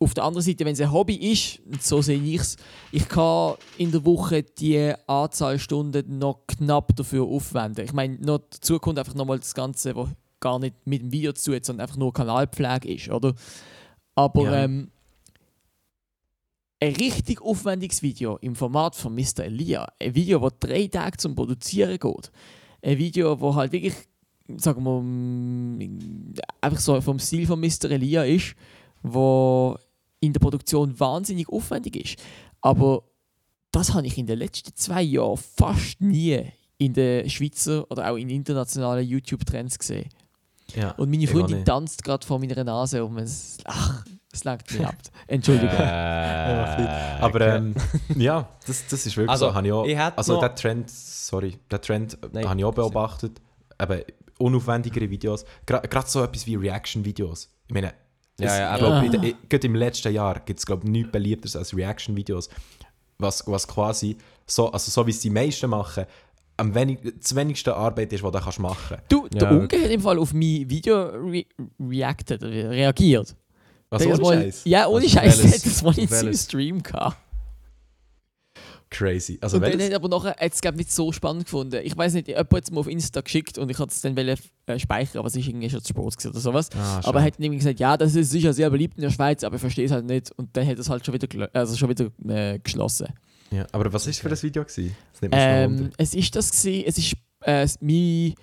[0.00, 2.56] auf der anderen Seite, wenn es ein Hobby ist, so sehe ich es,
[2.92, 7.84] ich kann in der Woche die Anzahl Stunden noch knapp dafür aufwenden.
[7.84, 10.08] Ich meine, noch dazu kommt einfach nochmal das Ganze, was
[10.40, 13.34] gar nicht mit dem Video zu tun hat, sondern einfach nur Kanalpflege ist, oder?
[14.14, 14.64] Aber Ja.
[14.64, 14.90] ähm,
[16.80, 19.44] ein richtig aufwendiges Video im Format von Mr.
[19.44, 22.30] Elia, ein Video, das drei Tage zum Produzieren geht,
[22.82, 23.94] ein Video, wo halt wirklich,
[24.58, 25.88] sagen wir,
[26.60, 27.90] einfach so vom Stil von Mr.
[27.90, 28.54] Elia ist,
[29.02, 29.76] wo
[30.24, 32.22] in der Produktion wahnsinnig aufwendig ist.
[32.60, 33.02] Aber
[33.70, 36.40] das habe ich in den letzten zwei Jahren fast nie
[36.78, 40.08] in den Schweizer oder auch in internationalen YouTube-Trends gesehen.
[40.74, 44.84] Ja, Und meine Freundin tanzt gerade vor meiner Nase und es, ach, es langt mich
[44.84, 44.96] ab.
[45.26, 45.76] Entschuldigung.
[45.76, 47.74] Äh, Aber ähm,
[48.16, 49.54] ja, das, das ist wirklich Also, so.
[49.54, 52.74] Habe ich auch, ich also der Trend, sorry, der Trend äh, Nein, habe ich auch
[52.74, 53.40] beobachtet.
[53.80, 54.02] Eben
[54.38, 55.44] unaufwendigere Videos.
[55.66, 57.50] Gerade so etwas wie Reaction-Videos.
[57.68, 57.94] Ich meine,
[58.40, 60.84] Ja, es- ja, ich aber- in der- i- gerade im letzten Jahr gibt es, glaube
[60.84, 62.48] ich, nichts beliebteres als Reaction-Videos.
[63.18, 64.16] Was, was quasi,
[64.46, 66.04] so, also so wie es die meisten machen,
[66.56, 69.90] am wenig, das wenigste Arbeit ist, was du kannst machen Du, der Ja, Unge hat
[69.90, 71.44] im Fall auf mein Video re
[71.80, 73.34] reacted, oder reagiert.
[73.90, 74.62] Hat ohne das Scheiß.
[74.64, 75.42] Ja, ohne Scheiß.
[75.42, 76.44] das in seinem welches?
[76.44, 77.16] Stream gehabt.
[78.96, 79.38] Crazy.
[79.40, 81.80] Also und dann hat er aber nachher hat's, glaub, nicht so spannend gefunden.
[81.82, 84.16] Ich weiß nicht, jemand hat es mir auf Insta geschickt und ich hatte es dann
[84.16, 86.70] wollen, äh, speichern, aber es ist irgendwie schon zu spät oder sowas.
[86.76, 89.42] Ah, aber er hat irgendwie gesagt, ja, das ist sicher sehr beliebt in der Schweiz,
[89.42, 90.30] aber ich verstehe es halt nicht.
[90.36, 93.08] Und dann hat er es halt schon wieder, gel- also schon wieder äh, geschlossen.
[93.50, 94.96] ja, aber was ist für das Video gewesen?
[95.20, 98.34] Das Ähm, es ist das gewesen, es ist äh, mein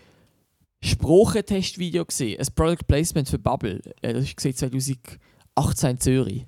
[0.84, 3.82] Sprachentest-Video gewesen, ein Product Placement für Bubble.
[4.02, 6.46] Äh, das ist gesehen 2018 in Zürich.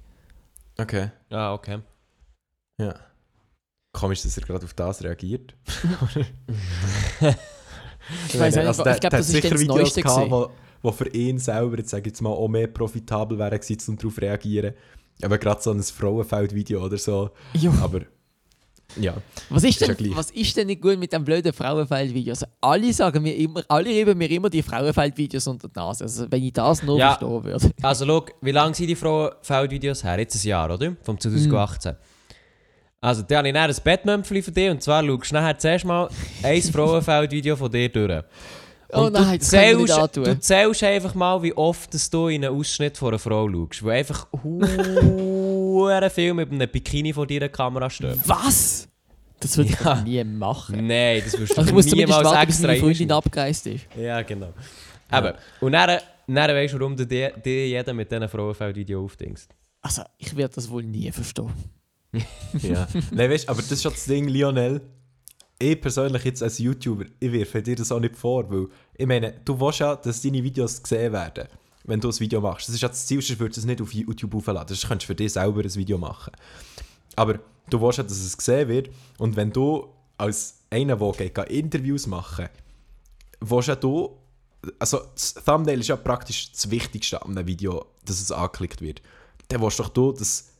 [0.77, 1.09] Okay.
[1.29, 1.79] Ah, okay.
[2.79, 2.95] Ja.
[3.93, 5.55] Komisch, dass er gerade auf das reagiert.
[8.27, 10.31] Ich weiß nicht, Also ich glaube, das ist das Neueste gehabt, gewesen.
[10.31, 10.49] wo,
[10.81, 13.97] wo für ihn selber, jetzt sage ich jetzt mal, auch mehr profitabel wären gewesen, um
[13.97, 14.73] darauf zu reagieren.
[15.21, 17.29] Aber gerade so ein Frauenfeld-Video oder so.
[17.53, 17.71] Ja.
[17.81, 18.01] Aber
[18.97, 19.15] ja,
[19.49, 20.15] Was ist, Ist ja denn, gleich.
[20.17, 22.33] was ist denn nicht gut mit dem blöden Frauenfeld-Video?
[22.33, 26.03] Also alle sagen mir immer, alle reiben mir immer die Frauenfeld-Videos unter die Nase.
[26.03, 27.15] Also wenn ich das nur Ja.
[27.15, 27.71] verstehen würde.
[27.81, 30.19] Also, schau, wie lange sind die Frauenfeldvideos her?
[30.19, 30.93] Jetzt ein Jahr, oder?
[31.03, 31.95] Vom 2018.
[33.03, 35.83] Also, dann habe ich dann ein Bettmömpfchen von dir und zwar schaust du nachher zuerst
[35.83, 36.07] mal
[36.41, 38.23] ein Frauenfeldvideo von dir durch.
[38.93, 42.57] Oh Und nein, du zählst, du zählst einfach mal, wie oft dass du in einen
[42.57, 47.89] Ausschnitt von einer Frau schaust, wo einfach hure viel mit einem Bikini vor deiner Kamera
[47.89, 48.17] steht.
[48.25, 48.87] Was?
[49.41, 49.95] Das würde ich Ja.
[49.95, 50.87] nie machen.
[50.87, 53.85] Nein, das wirst du Also ich niemals warten, bis extra meine Freundin abgereist ist.
[53.97, 54.53] Ja, genau.
[55.59, 59.09] Und dann, dann weißt du, warum du dir, jeder mit diesen Frauenfeld-Video.
[59.81, 61.51] Also ich werde das wohl nie verstehen.
[62.61, 62.87] ja.
[63.11, 64.81] Nein, weißt, aber das ist schon das Ding, Lionel.
[65.59, 69.33] Ich persönlich jetzt als YouTuber, ich werfe dir das auch nicht vor, weil ich meine,
[69.45, 71.47] du willst ja, dass deine Videos gesehen werden,
[71.85, 72.67] wenn du ein Video machst.
[72.67, 74.67] Das ist ja das Ziel, sonst würdest du es nicht auf YouTube aufladen.
[74.67, 76.33] Das könntest du für dich selber ein Video machen.
[77.15, 77.39] Aber
[77.69, 79.87] du willst ja, dass es gesehen wird und wenn du
[80.17, 82.49] als einer, der geht, Interviews machen
[83.49, 84.17] willst ja du,
[84.79, 89.01] also das Thumbnail ist ja praktisch das Wichtigste an einem Video, dass es angeklickt wird.
[89.49, 90.52] Dann willst doch du, dass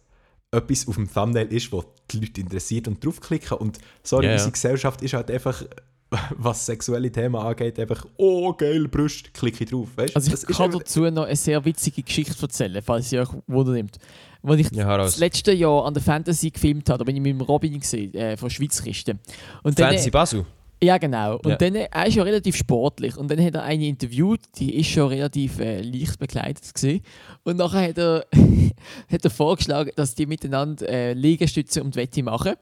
[0.54, 3.58] etwas auf dem Thumbnail ist, was die Leute interessiert und draufklicken.
[3.58, 4.34] Und sorry, ja.
[4.34, 5.64] unsere Gesellschaft ist halt einfach,
[6.38, 9.89] was sexuelle Themen angeht, einfach, oh geil, Brust, klicke ich drauf.
[9.95, 10.16] Weißt?
[10.16, 13.30] Also Das ich ist kann dazu noch eine sehr witzige Geschichte erzählen, falls ihr euch
[13.47, 13.97] wundernimmt.
[14.43, 15.12] Als ich Ja, heraus.
[15.12, 18.14] das letzte Jahr an der Fantasy gefilmt habe, da bin ich mit dem Robin gesehen,
[18.14, 19.20] äh, von Schweizkisten.
[19.64, 20.45] Dann, Fancy Basel.
[20.84, 21.38] Ja, genau.
[21.38, 21.56] Und Ja.
[21.56, 23.18] dann, er ist ja relativ sportlich.
[23.18, 27.02] Und dann hat er eine interviewt, die ist schon relativ äh, leicht bekleidet gewesen.
[27.44, 28.26] Und nachher hat er,
[29.12, 32.54] hat er vorgeschlagen, dass die miteinander äh, Liegestütze und Wette machen.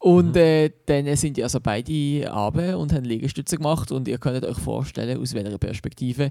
[0.00, 3.90] Und äh, dann sind die also beide runter und haben Liegestütze gemacht.
[3.90, 6.30] Und ihr könnt euch vorstellen, aus welcher Perspektive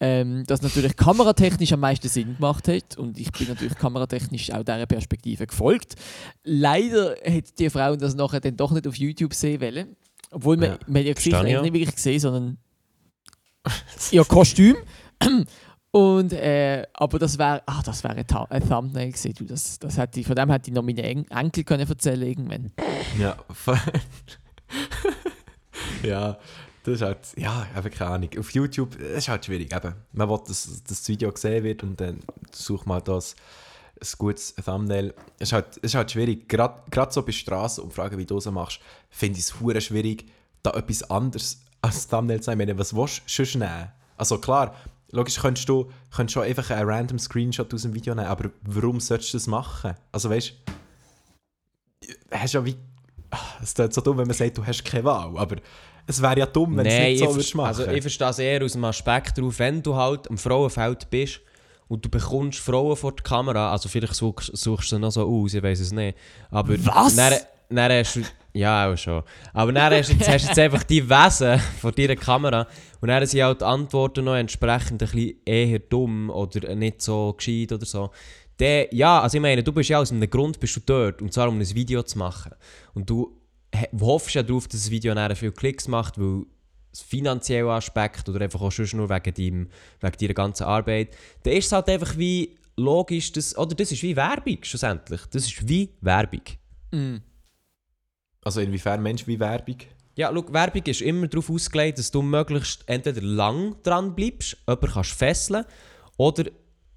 [0.00, 2.96] ähm, das natürlich kameratechnisch am meisten Sinn gemacht hat.
[2.96, 5.96] Und ich bin natürlich kameratechnisch auch dieser Perspektive gefolgt.
[6.44, 9.96] Leider hat die Frau das nachher dann doch nicht auf YouTube sehen wollen.
[10.30, 10.78] Obwohl man, Ja.
[10.86, 12.58] man ihr Gesicht Verstehe ich eigentlich nicht wirklich gesehen, sondern
[14.10, 14.76] ihr Kostüm.
[15.90, 19.34] Und, äh, aber das wäre ah, das wär ein, ein Thumbnail gewesen.
[19.38, 22.72] Du, das, das hätte von dem hätte ich noch meine En Enkel können erzählen irgendwann.
[23.18, 23.36] Ja,
[26.02, 26.38] ja,
[26.84, 28.30] das ist halt, ja, eben keine Ahnung.
[28.38, 29.74] Auf YouTube ist halt schwierig.
[29.74, 29.94] Eben.
[30.12, 32.20] Man will, dass, dass das Video gesehen wird und dann
[32.52, 33.34] sucht man das
[34.00, 35.14] ein gutes Thumbnail.
[35.38, 36.48] Es ist halt, es ist halt schwierig.
[36.48, 38.80] Gerade so bei Strassenumfragen, wie du so machst,
[39.10, 40.26] finde ich es hure schwierig,
[40.62, 43.88] da etwas anderes als Thumbnail zu meine, was willst du sonst nehmen?
[44.16, 44.74] Also klar,
[45.12, 49.00] logisch könntest du könntest schon einfach einen random Screenshot aus dem Video nehmen, aber warum
[49.00, 49.94] solltest du das machen?
[50.12, 50.54] Also weißt
[52.00, 52.76] du, hast ja wie.
[53.62, 55.56] Es ist so dumm, wenn man sagt, du hast keine Wahl, aber
[56.06, 57.66] es wäre ja dumm, wenn Nein, es nicht so ver- machen.
[57.68, 61.40] also ich verstehe es eher aus dem Aspekt darauf, wenn du halt am Frauenfeld bist
[61.88, 65.26] und du bekommst Frauen vor die Kamera, also vielleicht suchst, suchst du sie noch so
[65.26, 66.16] aus, ich weiß es nicht.
[66.50, 67.16] Aber Was?
[67.16, 67.34] Dann,
[67.70, 68.22] dann hast du,
[68.52, 69.22] ja auch schon.
[69.52, 72.66] Aber dann hast, du jetzt- hast jetzt einfach die Wesen vor deiner Kamera
[73.00, 77.32] und dann sind halt die Antworten noch entsprechend ein bisschen eher dumm oder nicht so
[77.34, 78.10] gescheit oder so.
[78.58, 81.32] Der, ja, also ich meine, du bist ja aus einem Grund bist du dort, und
[81.32, 82.52] zwar um ein Video zu machen.
[82.92, 83.36] Und du
[84.00, 86.42] hoffst ja darauf, dass das Video nachher viele Klicks macht, weil
[86.98, 89.68] das finanzielle Aspekt oder einfach auch schon nur wegen, deinem,
[90.00, 94.02] wegen deiner ganzen Arbeit, dann ist es halt einfach wie logisch, dass, oder das ist
[94.02, 95.20] wie Werbung schlussendlich.
[95.30, 96.42] Das ist wie Werbung.
[98.42, 99.76] also inwiefern Mensch wie Werbung?
[100.16, 104.90] Ja, schau, Werbung ist immer darauf ausgelegt, dass du möglichst entweder lang dran bleibst, jemanden
[104.90, 105.64] kannst fesseln
[106.16, 106.44] oder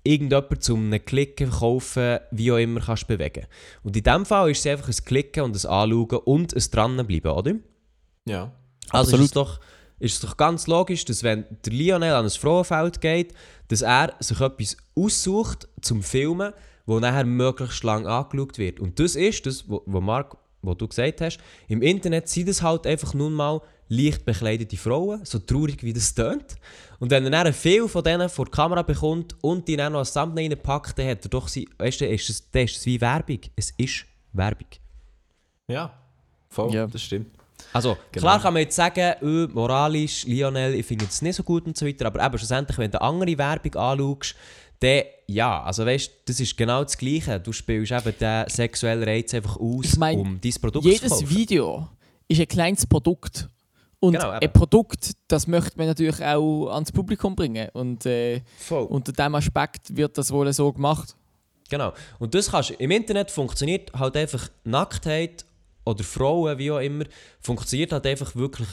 [0.04, 3.46] irgendjemand zum einem Klicken, Kaufen, wie auch immer kannst bewegen.
[3.84, 7.32] Und in diesem Fall ist es einfach ein Klicken und ein Anschauen und ein Dranbleiben,
[7.32, 7.54] oder?
[8.26, 8.52] Ja.
[8.90, 9.20] Also Absolut.
[9.20, 9.60] ist es, doch,
[10.02, 13.34] ist es doch ganz logisch, dass wenn der Lionel an ein Frauenfeld geht,
[13.68, 16.54] dass er sich etwas aussucht zum Filmen,
[16.86, 18.80] wo nachher möglichst lang angeschaut wird.
[18.80, 22.88] Und das ist das, wo Marc, wo du gesagt hast, im Internet sind es halt
[22.88, 26.56] einfach nun mal leicht bekleidete Frauen, so traurig wie das tönt.
[27.00, 30.00] Und wenn er dann viel von denen vor die Kamera bekommt und die dann noch
[30.00, 33.00] als Thumbnail reinpackt, dann hat er doch sie, weißt du, ist es, ist es wie
[33.02, 33.40] Werbung.
[33.56, 34.68] Es ist Werbung.
[35.68, 35.94] Ja.
[36.50, 36.88] Voll, Ja.
[36.88, 37.36] das stimmt.
[37.74, 38.22] Also, Genau.
[38.28, 41.78] klar kann man jetzt sagen, öh, moralisch, Lionel, ich finde es nicht so gut und
[41.78, 44.36] so weiter, aber eben schlussendlich, wenn du andere Werbung anschaust,
[44.80, 47.40] dann, ja, also weißt du, das ist genau das Gleiche.
[47.40, 51.10] Du spielst eben den sexuellen Reiz einfach aus, Ich mein, um dein Produkt zu Jedes
[51.12, 51.30] kaufen.
[51.30, 51.88] Video
[52.28, 53.48] ist ein kleines Produkt.
[54.00, 57.70] Und Genau, ein Produkt, das möchte man natürlich auch ans Publikum bringen.
[57.74, 58.42] Und äh,
[58.90, 61.16] unter diesem Aspekt wird das wohl so gemacht.
[61.70, 61.94] Genau.
[62.18, 65.46] Und das kannst im Internet funktioniert halt einfach Nacktheit
[65.86, 67.06] oder Frauen, wie auch immer,
[67.40, 68.68] funktioniert halt einfach wirklich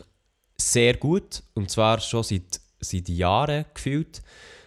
[0.61, 1.43] sehr gut.
[1.55, 4.23] Und zwar schon seit, seit Jahren gefühlt.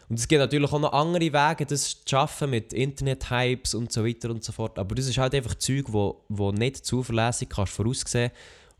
[0.10, 4.06] Und es gibt natürlich auch noch andere Wege, das zu schaffen mit Internet-Hypes und so
[4.06, 4.78] weiter und so fort.
[4.78, 8.32] Aber das ist halt einfach Zeug, wo, wo nicht zuverlässig kannst voraussehen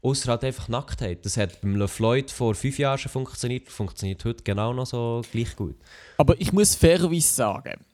[0.04, 1.24] Außer halt einfach Nacktheit.
[1.26, 5.56] Das hat beim LeFloid vor fünf Jahren schon funktioniert, funktioniert heute genau noch so gleich
[5.56, 5.76] gut.
[6.18, 7.86] Aber ich muss fairerweise sagen,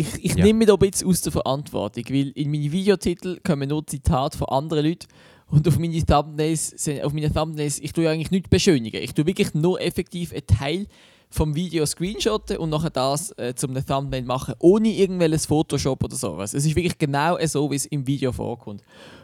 [0.00, 0.44] ich, ich Ja.
[0.44, 4.36] nehme mich da ein bisschen aus der Verantwortung, weil in meine Videotitel kommen nur Zitate
[4.38, 5.06] von anderen Leuten
[5.50, 9.02] und auf meine Thumbnails, auf meine Thumbnails ich tue eigentlich nichts beschönigen.
[9.02, 10.86] Ich tue wirklich nur effektiv einen Teil
[11.32, 16.54] vom Video screenshotten und nachher das äh, zum Thumbnail machen, ohne irgendwelches Photoshop oder sowas.
[16.54, 18.82] Es ist wirklich genau so, wie es im Video vorkommt.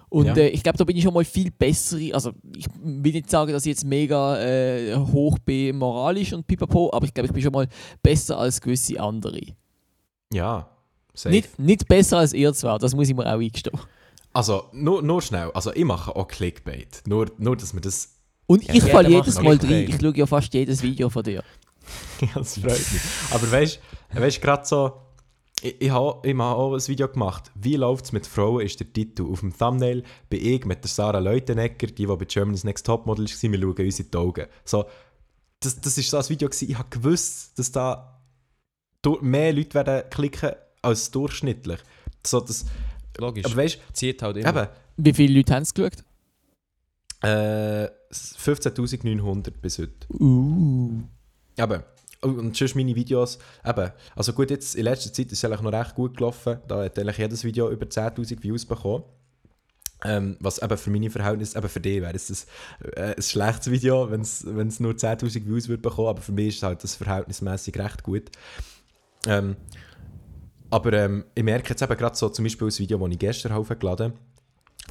[0.08, 0.36] Und Ja.
[0.36, 1.96] äh, ich glaube, da bin ich schon mal viel besser.
[2.12, 6.90] Also, ich will nicht sagen, dass ich jetzt mega äh, hoch bin moralisch und pipapo,
[6.92, 7.66] aber ich glaube, ich bin schon mal
[8.04, 9.40] besser als gewisse andere.
[10.32, 10.68] Ja.
[11.14, 11.34] Safe.
[11.34, 13.78] Nicht, nicht besser als ihr zwar, das muss ich mir auch eingestehen.
[14.32, 15.50] Also, nur, nur schnell.
[15.52, 17.02] Also, ich mache auch Clickbait.
[17.06, 18.16] Nur, nur dass wir das.
[18.46, 19.88] Und Ja, ich jeder falle jedes Mal rein.
[19.88, 21.42] Ich schaue ja fast jedes Video von dir.
[22.20, 23.02] ja, das freut mich.
[23.30, 23.80] Aber weißt
[24.36, 24.92] du, gerade so.
[25.62, 27.50] Ich, ich habe ich hab auch ein Video gemacht.
[27.54, 28.60] Wie läuft es mit Frauen?
[28.60, 29.22] Ist der Titel.
[29.22, 33.24] Auf dem Thumbnail bin ich mit der Sarah Leutenegger, die, die bei Germany's Next Topmodel
[33.24, 33.52] war.
[33.52, 34.46] Wir schauen uns in die Augen.
[34.66, 34.84] So,
[35.60, 38.15] das, das ist so ein Video, gewesen, ich habe gewusst, dass da
[39.20, 40.52] mehr Leute werden klicken
[40.82, 41.80] als durchschnittlich.
[42.24, 42.66] So, das,
[43.18, 43.44] Logisch.
[43.44, 44.48] aber weißt zieht halt immer.
[44.48, 46.04] eben, Wie viele Leute haben es geschaut?
[47.22, 49.92] äh, 15.900 bis heute.
[50.10, 51.02] Uh.
[51.58, 51.82] Eben.
[52.22, 55.72] Und sonst meine Videos, eben, also gut, jetzt in letzter Zeit ist es eigentlich noch
[55.72, 56.58] recht gut gelaufen.
[56.66, 59.04] Da hat eigentlich jedes Video über 10'000 Views bekommen.
[60.04, 63.70] Ähm, was eben für meine Verhältnisse, eben für dich wäre es ein, äh, ein schlechtes
[63.70, 66.96] Video, wenn es nur 10'000 Views würde bekommen, aber für mich ist es halt das
[66.96, 68.30] verhältnismäßig recht gut.
[69.26, 69.56] Ähm,
[70.70, 73.54] aber ähm, ich merke jetzt eben gerade so, zum Beispiel das Video, das ich gestern
[73.54, 74.20] hochgeladen habe,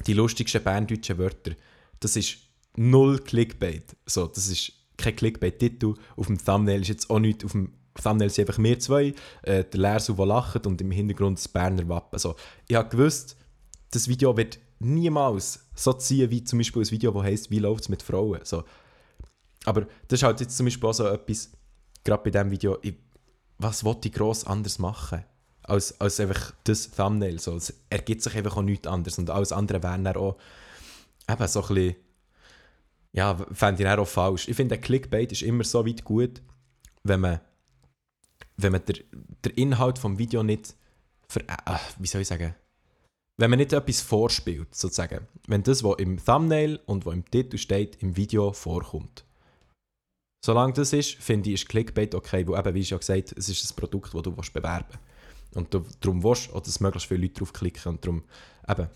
[0.06, 1.52] die lustigsten berndeutschen Wörter,
[2.00, 2.38] das ist
[2.76, 3.96] null Clickbait.
[4.06, 5.94] So, das ist kein Clickbait-Titel.
[6.16, 7.44] Auf dem Thumbnail ist jetzt auch nichts.
[7.44, 7.72] Auf dem
[8.02, 11.88] Thumbnail sind einfach wir zwei, äh, der Lersu, der lacht und im Hintergrund das Berner
[11.88, 12.14] Wappen.
[12.14, 12.36] Also,
[12.68, 13.36] ich habe gewusst,
[13.90, 17.84] das Video wird niemals so ziehen wie zum Beispiel ein Video, das heisst, wie läuft
[17.84, 18.40] es mit Frauen.
[18.44, 18.64] So.
[19.64, 21.50] Aber das ist halt jetzt zum Beispiel auch so etwas,
[22.04, 22.94] gerade bei diesem Video, ich,
[23.58, 25.24] was wollte ich gross anders machen?
[25.62, 27.38] Als, als einfach das Thumbnail.
[27.40, 27.56] So.
[27.56, 29.18] Es ergibt sich einfach auch nichts anderes.
[29.18, 30.36] Und alles andere wäre dann auch
[31.28, 31.96] eben so ein bisschen,
[33.12, 34.48] ja, fände ich dann auch falsch.
[34.48, 36.42] Ich finde, ein Clickbait ist immer so weit gut,
[37.02, 37.40] wenn man,
[38.56, 38.96] wenn man der,
[39.44, 40.76] der Inhalt vom Video nicht
[41.28, 42.54] ver, äh, wie soll ich sagen,
[43.38, 47.58] wenn man nicht etwas vorspielt, sozusagen, wenn das, was im Thumbnail und was im Titel
[47.58, 49.25] steht, im Video vorkommt.
[50.46, 53.48] Solange das ist, finde ich, ist Clickbait okay, weil eben, wie ich ja gesagt es
[53.48, 55.56] ist ein Produkt, das du willst bewerben willst.
[55.56, 58.22] Und du, darum willst du, dass möglichst viele Leute draufklicken und darum
[58.68, 58.88] eben,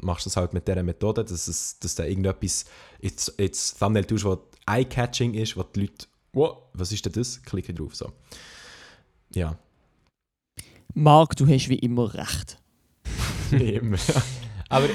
[0.00, 2.64] machst du das halt mit dieser Methode, dass, es, dass du irgendetwas
[3.00, 7.42] ins, ins Thumbnail tust, was eye-catching ist, wo die Leute, wow, was ist denn das?
[7.42, 8.10] Klicken drauf, so.
[9.34, 9.58] Ja.
[10.94, 12.56] Marc, du hast wie immer recht.
[13.50, 13.98] Immer.
[14.70, 14.88] Aber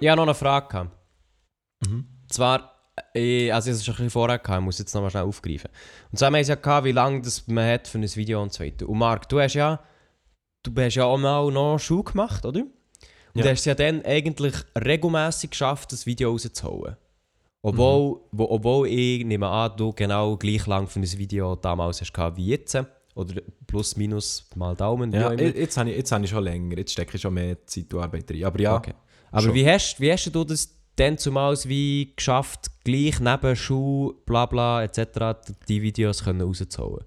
[0.00, 0.90] ich habe noch eine Frage.
[1.86, 2.08] Mhm.
[2.28, 2.73] Zwar,
[3.12, 5.24] ich, also ich habe es schon ein bisschen vorher gehabt, ich muss jetzt nochmal schnell
[5.24, 5.70] aufgreifen.
[6.10, 8.42] Und zwar haben wir es ja gehabt, wie lange das man hat für ein Video
[8.42, 8.88] und so weiter.
[8.88, 9.80] Und Marc, du hast ja,
[10.62, 12.60] du hast ja auch mal noch Schule gemacht, oder?
[12.60, 12.68] Und
[13.34, 13.42] Ja.
[13.42, 16.96] du hast es ja dann eigentlich regelmäßig geschafft, das Video rauszuholen.
[17.62, 22.12] Obwohl, wo, obwohl ich nehme an, du genau gleich lang für ein Video damals hast
[22.12, 22.76] gehabt wie jetzt.
[23.14, 26.92] Oder plus, minus, mal Daumen, Ja, jetzt habe ich, jetzt habe ich schon länger, jetzt
[26.92, 28.44] stecke ich schon mehr Zeit und Arbeit rein.
[28.44, 28.92] Aber ja, Okay.
[29.30, 29.54] Aber schon.
[29.54, 30.68] wie hast, wie hast du das
[30.98, 35.54] denn zumals wie geschafft, gleich neben Schuh, bla bla etc.
[35.68, 37.04] die Videos können rauszuholen?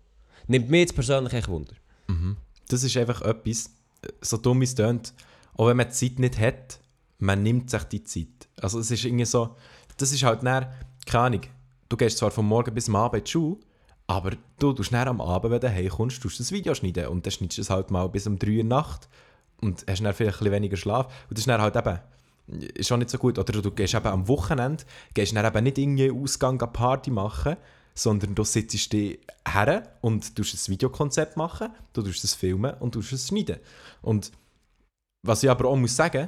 [0.48, 1.74] Nimmt mir jetzt persönlich echt Wunder.
[2.68, 3.72] das ist einfach etwas,
[4.22, 5.14] so dumm es tönt,
[5.56, 6.80] auch wenn man die Zeit nicht hat,
[7.20, 8.48] man nimmt sich die Zeit.
[8.62, 9.56] Also es ist irgendwie so,
[9.98, 10.72] das ist halt näher,
[11.06, 11.42] keine Ahnung,
[11.90, 13.58] du gehst zwar vom Morgen bis am Abend in die Schule,
[14.08, 17.32] aber du tust näher am Abend, wenn du heimkommst, tust das Video schneiden und dann
[17.32, 19.10] schneidest du es halt mal bis um 3 Uhr Nacht
[19.62, 22.00] und hast dann vielleicht ein bisschen weniger Schlaf und das ist dann halt eben
[22.48, 23.38] ist auch nicht so gut.
[23.40, 24.84] Oder du gehst eben am Wochenende,
[25.14, 27.56] gehst dann eben nicht irgendwie einen Ausgang eine Party machen,
[27.94, 32.92] sondern du sitzt dich her und tust ein Videokonzept machen, du tust es filmen und
[32.94, 33.58] tust es schneiden.
[34.02, 34.32] Und
[35.26, 36.28] was ich aber auch muss sagen,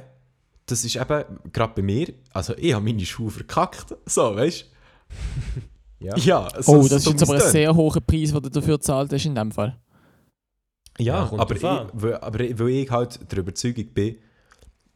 [0.66, 4.66] das ist eben, gerade bei mir, also ich habe meine Schuhe verkackt, so, weißt du?
[6.02, 6.16] Ja.
[6.16, 8.48] Ja, so- Oh, so das ist dumm jetzt aber ein sehr hoher Preis, den du
[8.48, 9.78] dafür gezahlt hast in dem Fall.
[10.98, 14.16] Ja, Ja, aber, ich, weil, aber ich- weil ich halt der Überzeugung bin,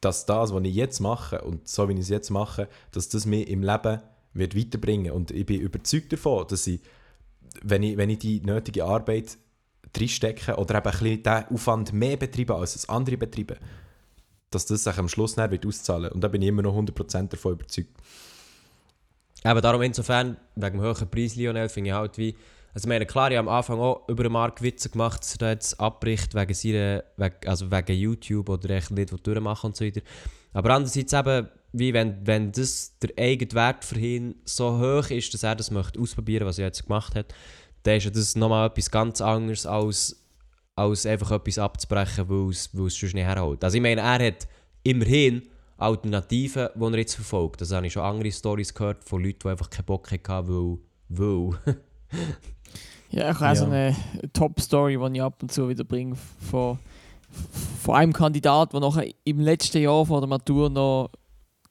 [0.05, 3.27] dass das, was ich jetzt mache und so wie ich es jetzt mache, dass das
[3.27, 4.01] mich im Leben
[4.35, 6.81] wird weiterbringen Und ich bin überzeugt davon, dass ich,
[7.63, 9.39] wenn ich, wenn ich die nötige Arbeit
[9.97, 13.57] reinstecke oder eben ein bisschen diesen Aufwand mehr betreibe als das andere betreibe,
[14.51, 17.29] dass das sich am Schluss dann wird auszahlen Und da bin ich immer noch 100%
[17.29, 17.97] davon überzeugt.
[19.45, 22.37] Eben darum insofern, wegen dem hohen Preis, Lionel, finde ich halt wie...
[22.75, 25.51] Also meine, klar, ich habe am Anfang auch über den Markt Witze gemacht, dass er
[25.51, 30.01] jetzt abbricht wegen, seiner, wegen, also wegen YouTube oder echt nicht durchmachen und so weiter.
[30.53, 35.33] Aber andererseits eben, wie wenn, wenn das der eigene Wert für ihn so hoch ist,
[35.33, 37.33] dass er das möchte ausprobieren, was er jetzt gemacht hat,
[37.85, 40.25] dann ist das nochmal etwas ganz anderes als,
[40.75, 43.63] als einfach etwas abzubrechen, weil es, weil es sonst nicht herholt.
[43.63, 44.49] Also ich meine, er hat
[44.83, 45.43] immerhin
[45.77, 47.61] Alternativen, die er jetzt verfolgt.
[47.61, 50.79] Also habe ich schon andere Stories gehört von Leuten, die einfach keinen Bock hatten, weil...
[51.09, 51.77] weil.
[53.15, 53.95] Ja, ich habe auch so eine
[54.33, 56.17] Top-Story, die ich ab und zu wieder bringe,
[56.51, 56.79] von,
[57.83, 61.11] von einem Kandidat, der nachher im letzten Jahr vor der Matur noch,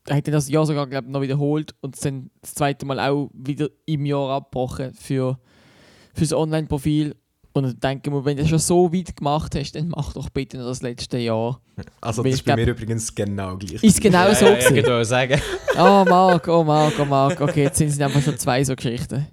[0.08, 3.30] er hat das Jahr sogar glaub, noch wiederholt und es dann das zweite Mal auch
[3.34, 5.38] wieder im Jahr abgebrochen für,
[6.14, 7.16] für das Online-Profil.
[7.56, 10.14] Und dann denke ich mir, wenn du das schon so weit gemacht hast, dann mach
[10.14, 11.62] doch bitte noch das letzte Jahr.
[12.02, 13.84] Also Weil das ich ist bei glaub- mir übrigens genau gleich.
[13.84, 15.02] Ist genau Ja, so ja, ja, gewesen.
[15.02, 15.42] ich sagen.
[15.76, 17.40] Oh Marc, oh Marc, oh Marc.
[17.42, 19.28] Okay, jetzt sind es einfach schon zwei so Geschichten.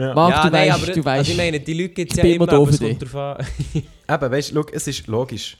[0.00, 0.14] Ja.
[0.14, 1.18] Marc, ja, du nein, weißt, aber du weißt.
[1.18, 3.46] Also ich meine, die Leute gibt es ja immer da aber es kommt darauf an.
[3.74, 5.58] Eben, weißt du, es ist logisch.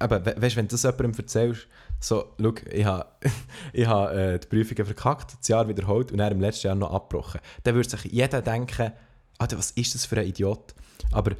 [0.00, 1.66] Eben, we weißt, wenn du das jemandem erzählst,
[1.98, 3.06] so, schau, ich habe
[3.72, 6.92] ich ha, äh, die Prüfungen verkackt, das Jahr wiederholt und dann im letzten Jahr noch
[6.92, 7.40] abgebrochen.
[7.64, 8.92] Dann würde sich jeder denken,
[9.38, 10.74] Alter, was ist das für ein Idiot?
[11.12, 11.32] Aber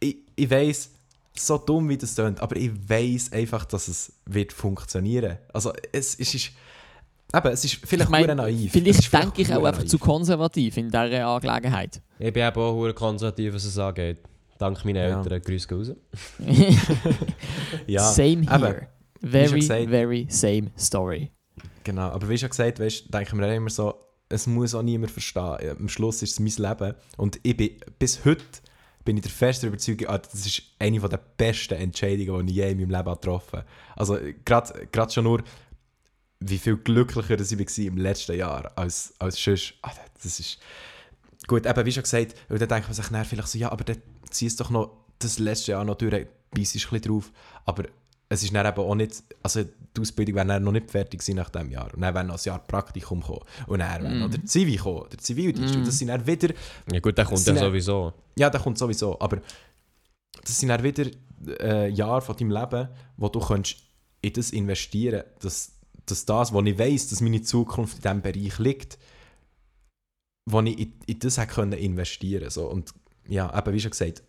[0.00, 0.90] ich, ich weiss,
[1.36, 5.38] so dumm wie das klingt, aber ich weiss einfach, dass es wird funktionieren.
[5.52, 6.50] Also es, es ist,
[7.36, 8.72] eben, es ist vielleicht Ich mein, naiv.
[8.72, 9.90] Vielleicht denke ich auch hure einfach naiv.
[9.90, 12.00] zu konservativ in dieser Angelegenheit.
[12.18, 14.18] Ich bin eben auch konservativ, was es angeht.
[14.58, 15.20] Dank meinen Ja.
[15.22, 15.42] Eltern.
[15.42, 15.92] Gehen raus.
[17.86, 18.88] Ja, same here.
[19.20, 21.30] Very, gesagt- very same story.
[21.82, 23.94] Genau, aber wie schon gesagt, weißt, denken wir immer so,
[24.28, 25.76] es muss auch niemand verstehen.
[25.78, 28.42] Am Schluss ist es mein Leben und ich bin, bis heute
[29.04, 32.70] bin ich der festen Überzeugung, ah, das ist eine der besten Entscheidungen, die ich je
[32.70, 33.66] in meinem Leben getroffen habe.
[33.96, 35.42] Also gerade schon nur,
[36.46, 39.74] wie viel glücklicher dass ich war im letzten Jahr als, als sonst.
[39.82, 39.90] Ah,
[40.22, 40.58] das ist...
[41.46, 43.84] Gut, eben wie schon gesagt, und dann denkt man sich dann vielleicht so, ja, aber
[43.84, 43.98] dann
[44.30, 47.32] zieh es doch noch das letzte Jahr noch durch, beißt ein bisschen drauf.
[47.66, 47.84] Aber
[48.28, 51.50] es ist dann eben auch nicht, also die Ausbildung wäre noch nicht fertig gewesen nach
[51.50, 51.92] diesem Jahr.
[51.94, 53.42] Und dann wäre noch ein Jahr Praktikum gekommen.
[53.66, 55.76] Und dann wäre noch der Zivi gekommen, der Zivildienst.
[55.76, 56.54] Und das sind dann wieder,
[56.90, 58.12] Ja gut, der kommt ja sowieso.
[58.38, 59.40] ja, der kommt sowieso, aber
[60.42, 61.06] das sind dann wieder
[61.60, 63.76] äh, Jahre von deinem Leben, wo du kannst
[64.20, 65.73] in das investieren dass,
[66.06, 68.98] dass das, wo ich weiss, dass meine Zukunft in diesem Bereich liegt,
[70.46, 72.92] wo ich in, in das hätte können investieren so Und
[73.28, 74.22] ja, eben wie schon gesagt,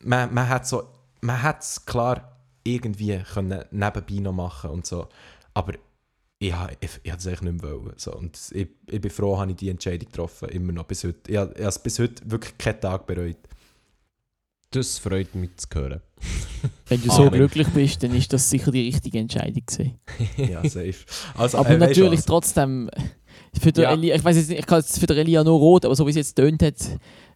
[0.00, 0.84] man, man hat so,
[1.20, 5.08] man hat es klar, irgendwie können nebenbei noch machen und so.
[5.52, 5.74] Aber
[6.38, 7.94] ich, ich, ich habe es eigentlich nicht mehr wollen.
[7.96, 8.14] So.
[8.14, 11.30] Und ich, ich bin froh, habe ich die Entscheidung getroffen, immer noch bis heute.
[11.30, 13.36] Ich habe es bis heute wirklich keinen Tag bereut.
[14.74, 16.00] Das freut mich zu hören.
[16.88, 20.00] Wenn du so glücklich bist, dann ist das sicher die richtige Entscheidung gewesen.
[20.36, 20.94] Ja, safe.
[21.36, 22.26] Also, Aber äh, natürlich was?
[22.26, 22.90] trotzdem,
[23.60, 23.92] für den Ja.
[23.92, 26.04] Elia, ich weiß jetzt nicht, ich kann jetzt für den Elia nur rot, aber so
[26.06, 26.76] wie es jetzt tönt hat,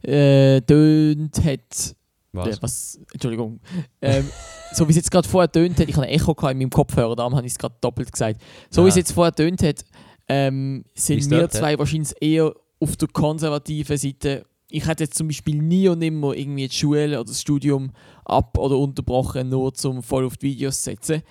[0.02, 1.96] äh, tönt hat,
[2.32, 2.48] Was?
[2.48, 3.60] Äh, was Entschuldigung,
[4.02, 4.28] ähm,
[4.72, 7.14] so wie es jetzt gerade vorher tönt hat, ich habe ein Echo in meinem Kopfhörer,
[7.14, 8.40] darum habe ich es gerade doppelt gesagt.
[8.70, 9.84] So wie es jetzt vorher tönt hat,
[10.28, 14.44] ähm, sind wir zwei wahrscheinlich eher auf der konservativen Seite.
[14.70, 17.92] Ich hätte jetzt zum Beispiel nie und nimmer irgendwie die Schule oder das Studium
[18.24, 21.22] ab- oder unterbrochen, nur zum voll auf die Videos zu setzen.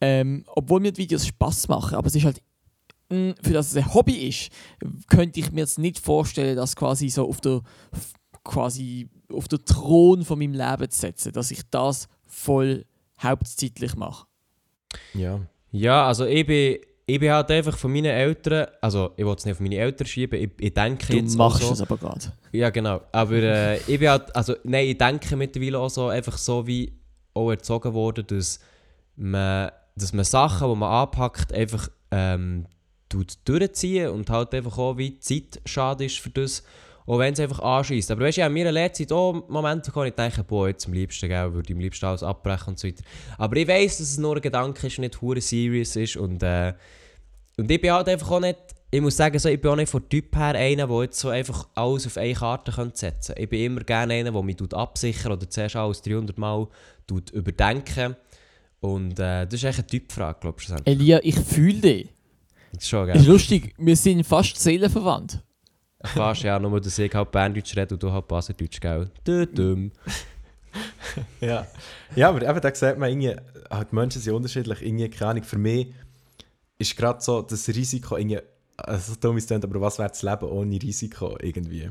[0.00, 2.42] Ähm, obwohl mir die Videos Spaß machen, aber es ist halt,
[3.10, 4.50] mh, für das es ein Hobby ist,
[5.08, 7.62] könnte ich mir jetzt nicht vorstellen, das quasi so auf der
[8.42, 12.86] quasi auf den Thron von meinem Leben zu setzen, dass ich das voll
[13.22, 14.26] hauptzeitlich mache.
[15.14, 15.40] Ja.
[15.72, 16.78] Ja, also bin,
[17.14, 20.06] ich bin halt einfach von meinen Eltern, also ich will es nicht auf meine Eltern
[20.06, 22.32] schieben, ich, ich denke Du jetzt machst auch so, es aber gerade.
[22.52, 23.00] Ja, genau.
[23.12, 26.92] Aber äh, ich bin halt, also nein, ich denke mittlerweile auch so, einfach so wie
[27.34, 28.60] auch erzogen wurde, dass
[29.16, 32.66] man, dass man Sachen, die man anpackt, einfach ähm,
[33.08, 36.62] tut durchziehen und halt einfach auch wie Zeit schade ist für das,
[37.06, 38.10] auch wenn es einfach anschießt.
[38.10, 40.92] Aber weißt du, habe in meiner Lehrzeit auch Momente wo ich denke, boah, jetzt am
[40.92, 43.02] liebsten, gell, würde ich am liebsten alles abbrechen und so weiter.
[43.36, 46.42] Aber ich weiß, dass es nur ein Gedanke ist und nicht hure serious ist und
[46.42, 46.72] äh,
[47.60, 48.58] und ich bin halt einfach auch nicht,
[48.90, 51.28] ich muss sagen, so, ich bin auch nicht von Typ her einer, der jetzt so
[51.28, 53.42] einfach alles auf eine Karte könnte setzen könnte.
[53.42, 56.66] Ich bin immer gerne einer, der mich tut absichern oder zuerst alles 300 Mal
[57.06, 58.16] tut überdenken.
[58.80, 60.68] Und äh, das ist echt eine Typfrage, glaube ich.
[60.86, 62.08] Elia, ich fühle dich.
[62.72, 63.32] Das ist schon Es ist geil.
[63.32, 65.42] lustig, wir sind fast seelenverwandt.
[66.02, 69.10] Fast ja, nur dass ich halt Berndeutsch rede und du halt Baseldeutsch, gell?
[69.24, 69.92] Dumm.
[71.40, 71.66] Ja.
[72.14, 73.36] ja, aber eben, da sieht man irgendwie,
[73.70, 74.80] halt, die Menschen sind unterschiedlich.
[74.82, 75.88] Irgendwie, keine Ahnung, für mich
[76.80, 78.40] ist gerade so das Risiko irgendwie,
[78.78, 81.90] also dumm ist es aber was wäre das Leben ohne Risiko irgendwie?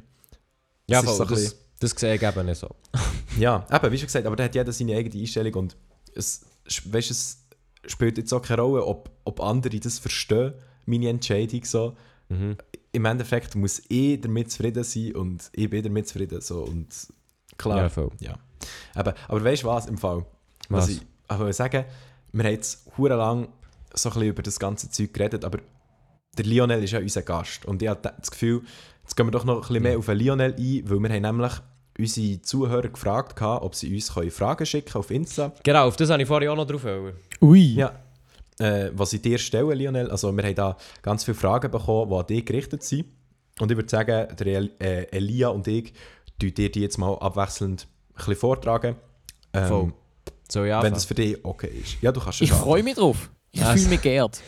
[0.88, 2.70] Ja, Das ist voll, so das, das sehe ich eben nicht so.
[3.38, 5.78] Ja, eben, wie schon gesagt, aber da hat jeder seine eigene Einstellung und
[6.16, 6.42] es,
[6.86, 7.46] weißt, es
[7.86, 11.96] spielt jetzt auch keine Rolle, ob, ob andere das verstehen, meine Entscheidung so.
[12.30, 12.58] Mhm.
[12.92, 16.88] Im Endeffekt muss ich damit zufrieden sein und ich bin damit zufrieden so und
[17.58, 17.78] klar.
[17.78, 18.10] Ja, voll.
[18.20, 18.40] Ja.
[18.96, 20.26] Aber, aber weißt du was im Fall?
[20.70, 20.90] Was, Was?
[20.90, 21.86] ich wollte sagen
[22.32, 23.48] wir haben jetzt lang
[23.94, 25.60] so ein bisschen über das ganze Zeug geredet, aber
[26.38, 28.62] der Lionel ist ja unser Gast und ich habe das Gefühl,
[29.04, 31.22] jetzt gehen wir doch noch ein bisschen mehr auf den Lionel ein, weil wir haben
[31.22, 31.54] nämlich
[31.98, 35.52] unsere Zuhörer gefragt, gehabt, ob sie uns können Fragen schicken auf Insta.
[35.64, 37.14] Genau, auf das habe ich vorhin auch noch drauf wollen.
[37.42, 37.76] Ui.
[37.76, 37.92] Ja.
[38.60, 42.16] Äh, was sie dir stellen, Lionel, also wir haben da ganz viele Fragen bekommen, die
[42.16, 43.06] an dich gerichtet sind.
[43.60, 45.94] Und ich würde sagen, der El äh, Elia und ich
[46.40, 48.96] tun dir die jetzt mal abwechselnd ein bisschen vortragen.
[49.54, 49.94] Ähm, Voll.
[50.50, 50.82] So, ja.
[50.82, 52.02] wenn das für dich okay ist.
[52.02, 53.30] Ja, du kannst Ich schon freue mich drauf.
[53.52, 54.42] Ich Also- fühle mich geehrt.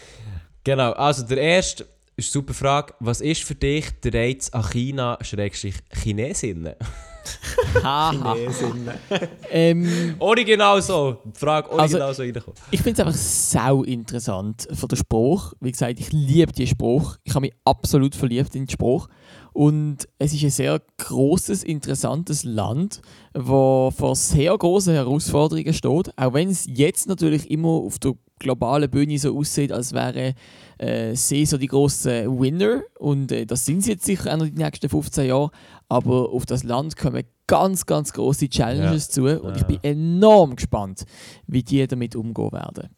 [0.64, 1.84] Genau, also der erste
[2.16, 2.94] ist eine super Frage.
[3.00, 6.76] Was ist für dich der Reiz an China-Chinesinnen?
[7.84, 8.34] Haha.
[8.36, 8.90] Chinesinnen.
[9.50, 11.18] ähm, Original so.
[11.26, 12.54] Die Frage Also- original so reinkommen.
[12.72, 15.54] ich finde es einfach sau interessant von der Spruch.
[15.60, 17.18] Wie gesagt, ich liebe die Spruch.
[17.24, 19.08] Ich habe mich absolut verliebt in den Spruch.
[19.54, 23.02] Und es ist ein sehr großes, interessantes Land,
[23.34, 26.18] wo vor sehr großen Herausforderungen steht.
[26.18, 30.34] Auch wenn es jetzt natürlich immer auf der globalen Bühne so aussieht, als wäre
[30.78, 32.82] äh, sie so die großen Winner.
[33.00, 35.52] Und äh, das sind sie jetzt sicher auch noch die nächsten 15 Jahre.
[35.90, 39.24] Aber auf das Land kommen ganz, ganz große Challenges zu.
[39.42, 39.68] Und ich Ja.
[39.68, 41.04] bin enorm gespannt,
[41.48, 42.90] wie die damit umgehen werden.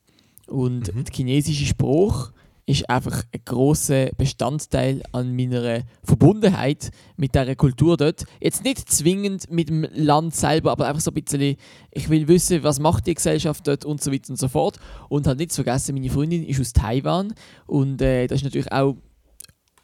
[0.48, 1.04] Und Mhm.
[1.04, 2.32] der chinesische Spruch
[2.66, 8.26] ist einfach ein großer Bestandteil an meiner Verbundenheit mit dieser Kultur dort.
[8.40, 11.58] Jetzt nicht zwingend mit dem Land selber, aber einfach so ein bisschen,
[11.92, 14.80] ich will wissen, was macht die Gesellschaft dort und so weiter und so fort.
[15.10, 17.34] Und halt nicht zu vergessen, meine Freundin ist aus Taiwan
[17.66, 18.96] und äh, das ist natürlich auch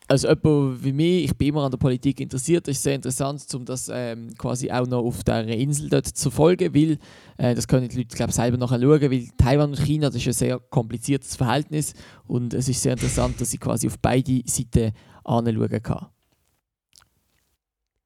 [0.10, 3.46] also jemand wie mich, ich bin immer an der Politik interessiert, das ist sehr interessant,
[3.54, 6.98] um das ähm, quasi auch noch auf dieser Insel dort zu verfolgen, weil
[7.38, 10.28] äh, das können die Leute glaub, selber nachher schauen, weil Taiwan und China, das ist
[10.28, 11.94] ein sehr kompliziertes Verhältnis
[12.28, 14.92] und es ist sehr interessant, dass ich quasi auf beide Seiten
[15.24, 16.08] anschauen kann.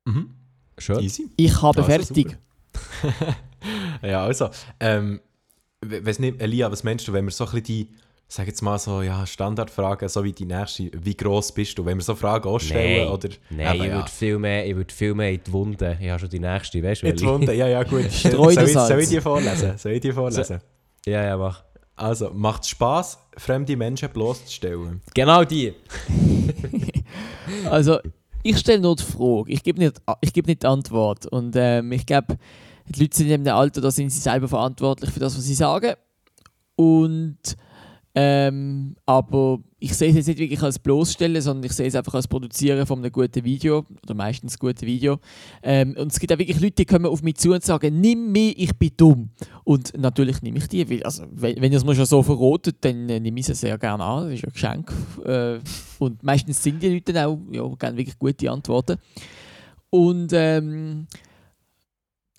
[0.05, 0.29] Mhm.
[0.77, 0.99] Schön.
[0.99, 1.29] Easy.
[1.37, 2.37] Ich habe Also, fertig.
[4.01, 4.49] ja, also,
[4.79, 5.21] ähm,
[5.81, 7.89] we- weiss nicht, Elia, was meinst du, wenn wir so ein bisschen die,
[8.27, 11.97] sag jetzt mal so, ja, Standardfragen, so wie die nächste, wie gross bist du, wenn
[11.97, 13.13] wir so Fragen auch stellen, Nein.
[13.13, 13.29] oder?
[13.51, 13.95] Nein, Eben, ich ja.
[13.97, 15.97] würde viel, mehr- ich viel mehr in die Wunde.
[16.01, 17.07] Ich habe schon die nächste, weißt du?
[17.07, 18.11] In die Wunde, ja, ja, gut.
[18.11, 19.77] Streu soll, das ich, soll ich die vorlesen?
[19.77, 20.59] Soll ich die vorlesen?
[21.05, 21.63] Ja, ja, mach.
[21.95, 25.01] Also, macht es Spass, fremde Menschen bloßzustellen?
[25.13, 25.73] Genau die.
[27.69, 27.99] Also,
[28.41, 31.25] ich stelle nur die Frage, ich gebe nicht, ich gebe nicht die Antwort.
[31.27, 32.37] Und ähm, ich glaube,
[32.87, 35.53] die Leute sind in einem Alter, da sind sie selber verantwortlich für das, was sie
[35.53, 35.93] sagen.
[36.75, 37.37] Und
[38.15, 42.13] ähm, aber ich sehe es jetzt nicht wirklich als bloßstellen, sondern ich sehe es einfach
[42.13, 45.19] als Produzieren von einem guten Video oder meistens guten Video.
[45.63, 48.31] Ähm, und es gibt auch wirklich Leute, die kommen auf mich zu und sagen, nimm
[48.31, 49.29] mich, ich bin dumm.
[49.63, 52.77] Und natürlich nehme ich die, weil also, wenn, wenn ihr es mir schon so verrotet,
[52.81, 54.29] dann äh, nehme ich sie sehr gerne an.
[54.29, 54.93] Das ist ein Geschenk.
[55.25, 55.59] Äh,
[55.97, 58.99] und meistens sind die Leute dann auch ja, gerne wirklich gute Antworten.
[59.89, 61.07] Und ähm,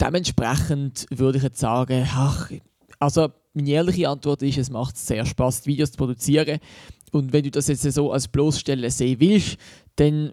[0.00, 2.50] dementsprechend würde ich jetzt sagen, ach,
[3.04, 6.58] also meine ehrliche Antwort ist, es macht sehr Spaß, Videos zu produzieren.
[7.12, 9.56] Und wenn du das jetzt so als bloßstellen sehen willst,
[9.96, 10.32] dann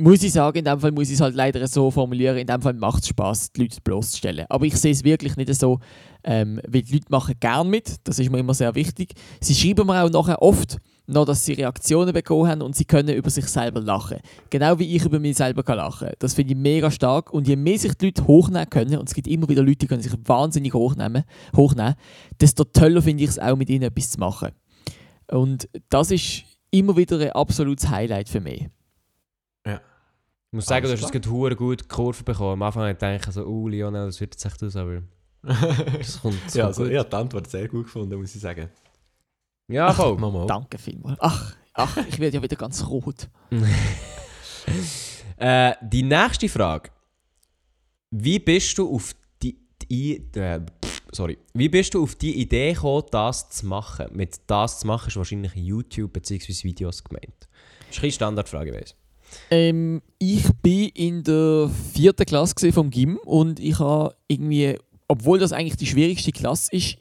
[0.00, 2.62] muss ich sagen, in dem Fall muss ich es halt leider so formulieren, in dem
[2.62, 4.46] Fall macht es Spaß, die Leute bloßzustellen.
[4.48, 5.80] Aber ich sehe es wirklich nicht so,
[6.24, 9.12] ähm, weil die Leute machen gern mit, das ist mir immer sehr wichtig.
[9.40, 10.78] Sie schreiben mir auch nachher oft,
[11.10, 14.18] noch, dass sie Reaktionen bekommen haben und sie können über sich selber lachen.
[14.48, 17.32] Genau wie ich über mich selber kann lachen Das finde ich mega stark.
[17.32, 19.86] Und je mehr sich die Leute hochnehmen können, und es gibt immer wieder Leute, die
[19.86, 21.24] können sich wahnsinnig hochnehmen,
[21.56, 21.94] hochnehmen
[22.40, 24.50] desto toller finde ich es auch, mit ihnen etwas zu machen.
[25.30, 28.68] Und das ist immer wieder ein absolutes Highlight für mich.
[29.66, 29.76] Ja.
[29.76, 32.52] Ich muss sagen, Alles du hast jetzt gerade gut die Kurve bekommen.
[32.52, 35.02] Am Anfang habe ich gedacht, so, oh Lionel, das wird jetzt echt aus, aber
[35.42, 36.92] das kommt, das ja, kommt also, gut.
[36.92, 38.68] ich habe die Antwort sehr gut gefunden, muss ich sagen.
[39.70, 40.16] Ja, voll.
[40.18, 40.46] Nochmal.
[40.46, 41.18] Danke vielmals.
[41.20, 43.28] Ach, ach, ich werde ja wieder ganz rot.
[45.36, 46.90] Äh, die nächste Frage.
[48.10, 49.56] Wie bist du auf die,
[49.90, 50.60] die äh,
[51.12, 51.38] sorry.
[51.54, 54.06] Wie bist du auf die Idee gekommen, das zu machen?
[54.12, 56.52] Mit das zu machen ist wahrscheinlich YouTube bzw.
[56.64, 57.48] Videos gemeint.
[57.88, 58.94] Das ist eine Standardfrage, weiss.
[59.50, 64.76] Ähm, ich bin in der vierten Klasse gewesen vom Gym und ich habe irgendwie,
[65.08, 66.98] obwohl das eigentlich die schwierigste Klasse ist,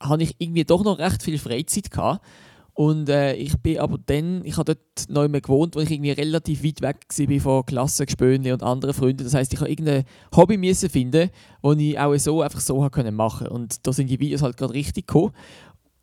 [0.00, 2.24] habe ich irgendwie doch noch recht viel Freizeit gehabt.
[2.72, 6.12] Und äh, ich bin aber dann, ich habe dort neu mehr gewohnt, wo ich irgendwie
[6.12, 9.24] relativ weit weg war von Klassengespönen und anderen Freunden.
[9.24, 11.30] Das heißt, ich habe irgendein Hobby müssen finden,
[11.62, 13.48] das ich auch so einfach so machen.
[13.48, 15.32] Und da sind die Videos halt gerade richtig gekommen.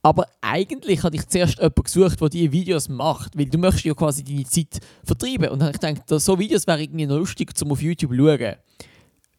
[0.03, 3.93] Aber eigentlich hatte ich zuerst jemanden gesucht, der diese Videos macht, weil du möchtest ja
[3.93, 5.49] quasi deine Zeit vertreiben.
[5.49, 8.55] Und dann habe ich gedacht, so Videos wäre irgendwie lustig, um auf YouTube zu schauen.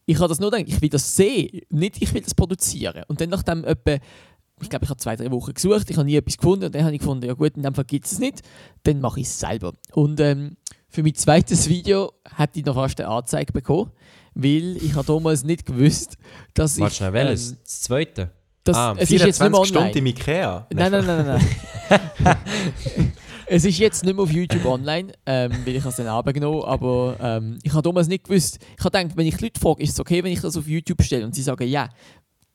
[0.06, 3.04] Ich habe das nur gedacht, ich will das sehen, nicht ich will das produzieren.
[3.08, 3.98] Und dann nachdem etwa,
[4.62, 6.84] ich glaube, ich habe zwei, drei Wochen gesucht, ich habe nie etwas gefunden und dann
[6.84, 8.42] habe ich gefunden, ja gut, in dem Fall gibt es es nicht,
[8.84, 9.72] dann mache ich es selber.
[9.92, 10.56] Und ähm,
[10.88, 13.90] für mein zweites Video hätte ich noch fast eine Anzeige bekommen,
[14.34, 16.16] weil ich habe damals nicht gewusst,
[16.54, 16.96] dass Warte ich...
[16.96, 17.50] schnell, welches?
[17.50, 18.30] ähm, das zweite?
[18.68, 19.92] das, Ah, es ist jetzt nicht mehr 24 online.
[19.92, 20.66] Stunden im Ikea.
[20.72, 21.40] Nein, nein, nein, nein.
[22.20, 22.36] nein.
[23.46, 27.16] es ist jetzt nicht mehr auf YouTube online, ähm, weil ich es dann abgenommen aber
[27.20, 28.58] ähm, ich habe damals nicht gewusst.
[28.78, 31.02] Ich habe gedacht, wenn ich Leute frage, ist es okay, wenn ich das auf YouTube
[31.02, 31.24] stelle?
[31.24, 31.88] Und sie sagen ja.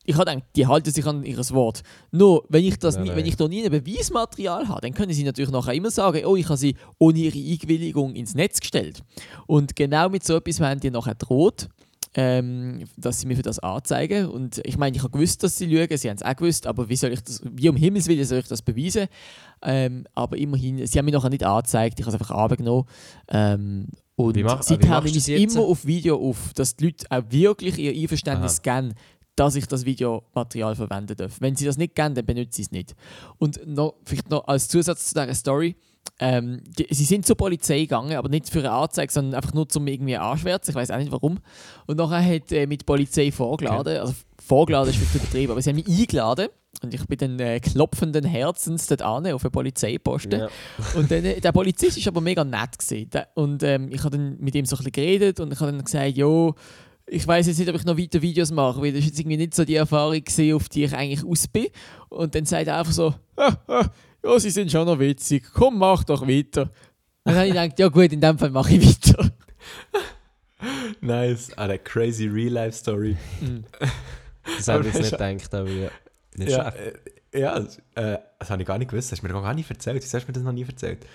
[0.05, 1.81] Ich habe gedacht, die halten sich an ihr Wort.
[2.11, 3.17] Nur, wenn ich, das Nein, nie, nein.
[3.19, 6.35] wenn ich da nie ein Beweismaterial habe, dann können sie natürlich nachher immer sagen, oh,
[6.35, 9.01] ich habe sie ohne ihre Einwilligung ins Netz gestellt.
[9.47, 11.69] Und genau mit so etwas werden die nachher droht,
[12.15, 14.27] ähm, dass sie mir für das anzeigen.
[14.29, 16.89] Und ich meine, ich habe gewusst, dass sie lügen, sie haben es auch gewusst, aber
[16.89, 19.07] wie soll ich das, wie um Himmels Willen soll ich das beweisen?
[19.63, 22.85] Ähm, aber immerhin, sie haben mich nachher nicht angezeigt, ich habe es einfach abgenommen.
[23.29, 27.05] Ähm, und Wie mach- seither nehme ich es immer auf Video auf, dass die Leute
[27.09, 28.93] auch wirklich ihr Einverständnis geben,
[29.35, 31.41] dass ich das Videomaterial verwenden darf.
[31.41, 32.95] Wenn sie das nicht geben, dann benutzen sie es nicht.
[33.37, 35.75] Und noch, vielleicht noch als Zusatz zu dieser Story,
[36.19, 39.67] ähm, die, sie sind zur Polizei gegangen, aber nicht für eine Anzeige, sondern einfach nur
[39.67, 40.71] zum irgendwie anschwärzen.
[40.71, 41.39] Ich weiß auch nicht warum.
[41.87, 44.13] Und nachher hat äh, mit der Polizei vorgeladen, also
[44.45, 46.49] vorgeladen ist vielleicht übertrieben, aber sie haben mich eingeladen
[46.81, 50.41] und ich bin dann äh, klopfenden Herzens dort an auf eine Polizeiposten.
[50.41, 50.49] Ja.
[50.95, 52.77] Und dann, äh, der Polizist war aber mega nett.
[52.77, 53.09] Gewesen.
[53.09, 55.71] Der, und ähm, ich habe dann mit ihm so ein bisschen geredet und ich habe
[55.71, 56.55] dann gesagt, jo,
[57.07, 59.37] ich weiß jetzt nicht, ob ich noch weiter Videos mache, weil das ist jetzt irgendwie
[59.37, 61.67] nicht so die Erfahrung gewesen, auf die ich eigentlich aus bin.
[62.09, 63.89] Und dann sagt er einfach so, ah, ah,
[64.23, 66.63] ja, sie sind schon noch witzig, komm, mach doch weiter.
[67.25, 69.31] Und dann habe ich gedacht, ja gut, in dem Fall mache ich weiter.
[71.01, 71.51] Nice.
[71.57, 73.17] Eine crazy Real-Life-Story.
[74.57, 75.89] Das habe ich jetzt nicht das gedacht, aber ja.
[76.37, 76.93] Nicht Ja, äh,
[77.39, 77.57] ja
[77.95, 79.11] äh, das habe ich gar nicht gewusst.
[79.11, 80.01] Das hast du mir gar nicht erzählt.
[80.01, 81.05] Wieso hast du mir das noch nie erzählt?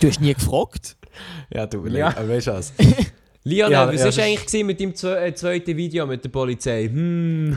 [0.00, 0.96] Du hast nie gefragt?
[1.50, 2.08] Ja, du, Ja.
[2.08, 2.72] aber weißt du was?
[3.46, 6.30] Lionel, Ja, was ja, war eigentlich gewesen mit deinem zwe äh, zweiten Video mit der
[6.30, 6.88] Polizei?
[6.88, 7.56] Hm.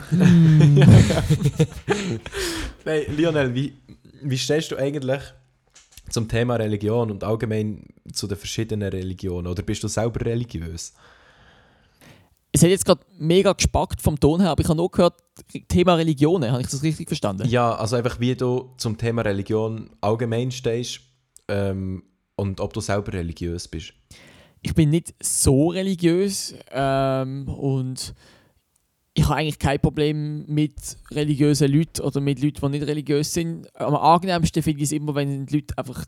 [2.84, 3.72] Nein, Lionel, wie,
[4.22, 5.20] wie stehst du eigentlich
[6.08, 9.48] zum Thema Religion und allgemein zu den verschiedenen Religionen?
[9.48, 10.94] Oder bist du selber religiös?
[12.52, 15.14] Es hat jetzt gerade mega gespackt vom Ton her, aber ich habe nur gehört,
[15.66, 16.52] Thema Religionen.
[16.52, 17.48] Habe ich das richtig verstanden?
[17.48, 21.00] Ja, also einfach wie du zum Thema Religion allgemein stehst
[21.48, 22.04] ähm,
[22.36, 23.92] und ob du selber religiös bist.
[24.62, 28.14] Ich bin nicht so religiös ähm, und
[29.14, 30.74] ich habe eigentlich kein Problem mit
[31.10, 33.66] religiösen Leuten oder mit Leuten, die nicht religiös sind.
[33.74, 36.04] Am angenehmsten finde ich es immer, wenn die Leute einfach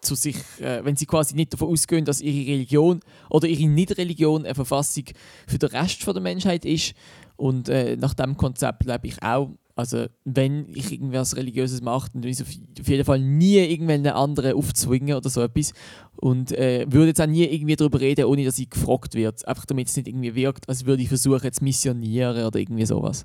[0.00, 4.44] zu sich, äh, wenn sie quasi nicht davon ausgehen, dass ihre Religion oder ihre Nicht-Religion
[4.44, 5.04] eine Verfassung
[5.46, 6.94] für den Rest der Menschheit ist.
[7.36, 9.50] Und äh, nach dem Konzept lebe ich auch.
[9.78, 14.54] Also wenn ich irgendwas Religiöses mache, dann will ich auf jeden Fall nie irgendwelchen anderen
[14.56, 15.72] aufzwingen oder so etwas.
[16.16, 19.46] Und äh, würde jetzt auch nie irgendwie darüber reden, ohne dass ich gefragt wird.
[19.46, 23.24] Einfach damit es nicht irgendwie wirkt, als würde ich versuchen zu missionieren oder irgendwie sowas.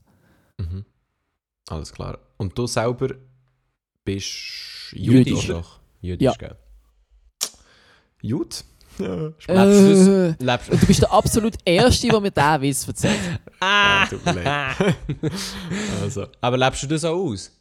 [0.60, 0.86] Mhm.
[1.70, 2.20] Alles klar.
[2.38, 3.16] Und du selber
[4.06, 5.60] bist Jüdisch oder?
[5.62, 5.80] doch.
[6.02, 6.34] Jüdisch, Ja.
[6.38, 6.56] gell?
[8.22, 8.64] Gut.
[9.00, 13.18] Ja, Äh, du bist der absolut Erste, der mir diesen Witz erzählt.
[13.64, 14.96] Ah, tut mir leid.
[16.02, 17.52] also, Aber lebst du das auch aus?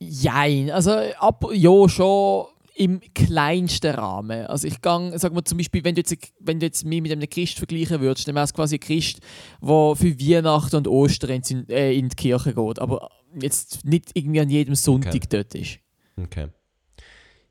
[0.00, 2.46] Jein, also ab, ja, schon
[2.78, 4.46] im kleinsten Rahmen.
[4.46, 7.10] Also ich gang, sag mal zum Beispiel, wenn du jetzt, wenn du jetzt mich mit
[7.10, 9.18] einem Christ vergleichen würdest, dann wäre es quasi ein Christ,
[9.60, 14.40] der für Weihnachten und Ostern in, äh, in die Kirche geht, aber jetzt nicht irgendwie
[14.40, 15.26] an jedem Sonntag Okay.
[15.28, 15.78] dort ist.
[16.16, 16.48] Okay.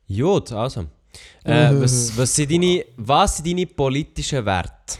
[0.08, 0.86] Gut, also.
[1.44, 4.98] Äh, was, was, sind deine, was sind deine politischen Werte?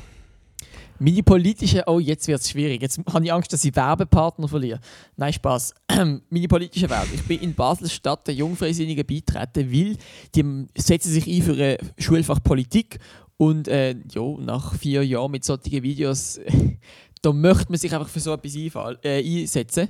[1.00, 4.80] Meine politischen, oh jetzt wird es schwierig, jetzt habe ich Angst, dass ich Werbepartner verliere.
[5.16, 5.74] Nein, Spaß.
[6.30, 7.14] Meine politischen Werte.
[7.14, 9.98] Ich bin in Basel-Stadt der Jungfreisinnigen beitreten, weil
[10.34, 13.00] die setzen sich ein für ein Schulfach Politik
[13.38, 16.40] und äh, ja, nach vier Jahren mit solchen Videos,
[17.22, 18.56] da möchte man sich einfach für so etwas
[19.04, 19.90] äh, einsetzen.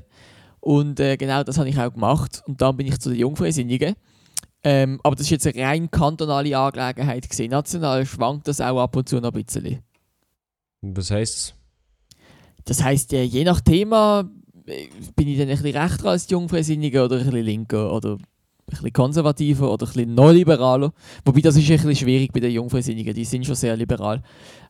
[0.60, 2.43] Und äh, genau das habe ich auch gemacht.
[2.45, 3.95] Und dann bin ich zu den Jungfreisinnigen.
[4.64, 7.30] Ähm, aber das ist jetzt eine rein kantonale Angelegenheit.
[7.30, 7.51] Gewesen.
[7.51, 9.82] National schwankt das auch ab und zu noch ein bisschen.
[10.82, 11.54] Was heisst es?
[12.66, 14.30] Das heisst, äh, je nach Thema
[14.66, 18.14] äh, bin ich dann ein bisschen rechter als die Jungfreisinnigen oder ein bisschen linker oder
[18.14, 18.20] ein
[18.66, 20.94] bisschen konservativer oder ein bisschen neoliberaler.
[21.24, 24.22] Wobei das ist ein bisschen schwierig bei den Jungfreisinnigen, die sind schon sehr liberal.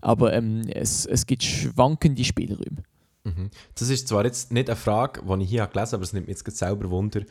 [0.01, 2.83] Aber ähm, es, es gibt schwankende Spielräume.
[3.23, 3.49] mhm.
[3.73, 6.27] das ist zwar jetzt nicht eine Frage, die ich hier gelesen habe, aber es nimmt
[6.27, 7.21] mich jetzt selber Wunder.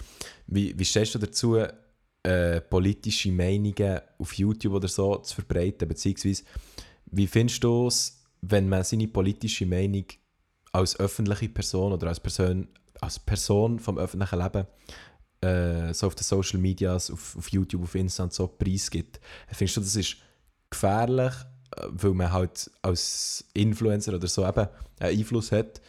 [0.49, 1.59] Wie, wie stehst du dazu,
[2.25, 5.87] äh, politische Meinungen auf YouTube oder so zu verbreiten?
[5.87, 6.43] Beziehungsweise,
[7.13, 10.05] wie findest du es, wenn man seine politische Meinung
[10.73, 12.69] als öffentliche Person oder als Person,
[13.01, 14.67] als Person vom öffentlichen Leben
[15.41, 19.21] äh, so auf den Social Medias, auf, auf YouTube, auf Insta und so preisgibt?
[19.49, 20.17] Findest du, das ist
[20.71, 21.33] gefährlich,
[21.77, 24.69] äh, weil man halt als Influencer oder so eben
[24.99, 25.81] einen Einfluss hat?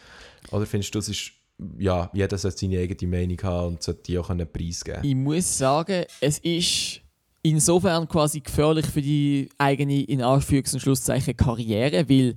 [0.52, 1.32] Oder findest du, es ist,
[1.78, 5.04] ja, jeder sollte seine eigene Meinung haben und sollte die auch einen Preis geben?
[5.04, 7.02] Ich muss sagen, es ist
[7.50, 12.36] insofern quasi gefährlich für die eigene, in Anführungs- und Schlusszeichen, Karriere, weil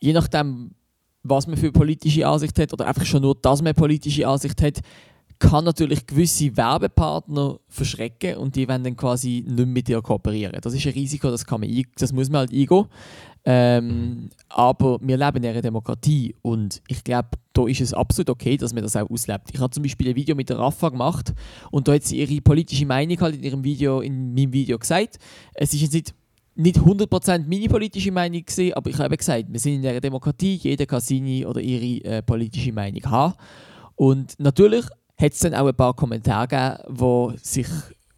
[0.00, 0.72] je nachdem,
[1.22, 4.80] was man für politische Ansicht hat oder einfach schon nur, dass man politische Ansicht hat,
[5.40, 10.60] kann natürlich gewisse Werbepartner verschrecken und die werden dann quasi nicht mit dir kooperieren.
[10.60, 12.84] Das ist ein Risiko, das, kann man das muss man halt eingehen.
[13.44, 18.58] Ähm, aber wir leben in einer Demokratie und ich glaube, da ist es absolut okay,
[18.58, 19.48] dass man das auch auslebt.
[19.52, 21.32] Ich habe zum Beispiel ein Video mit der Rafa gemacht
[21.70, 25.16] und da hat sie ihre politische Meinung halt in ihrem Video, in meinem Video gesagt.
[25.54, 26.14] Es ist jetzt nicht,
[26.54, 30.56] nicht 100% meine politische Meinung gesehen, aber ich habe gesagt, wir sind in einer Demokratie,
[30.56, 33.34] jeder kann seine oder ihre äh, politische Meinung haben.
[33.96, 34.84] Und natürlich
[35.20, 37.66] hat es dann auch ein paar Kommentare gegeben, die sich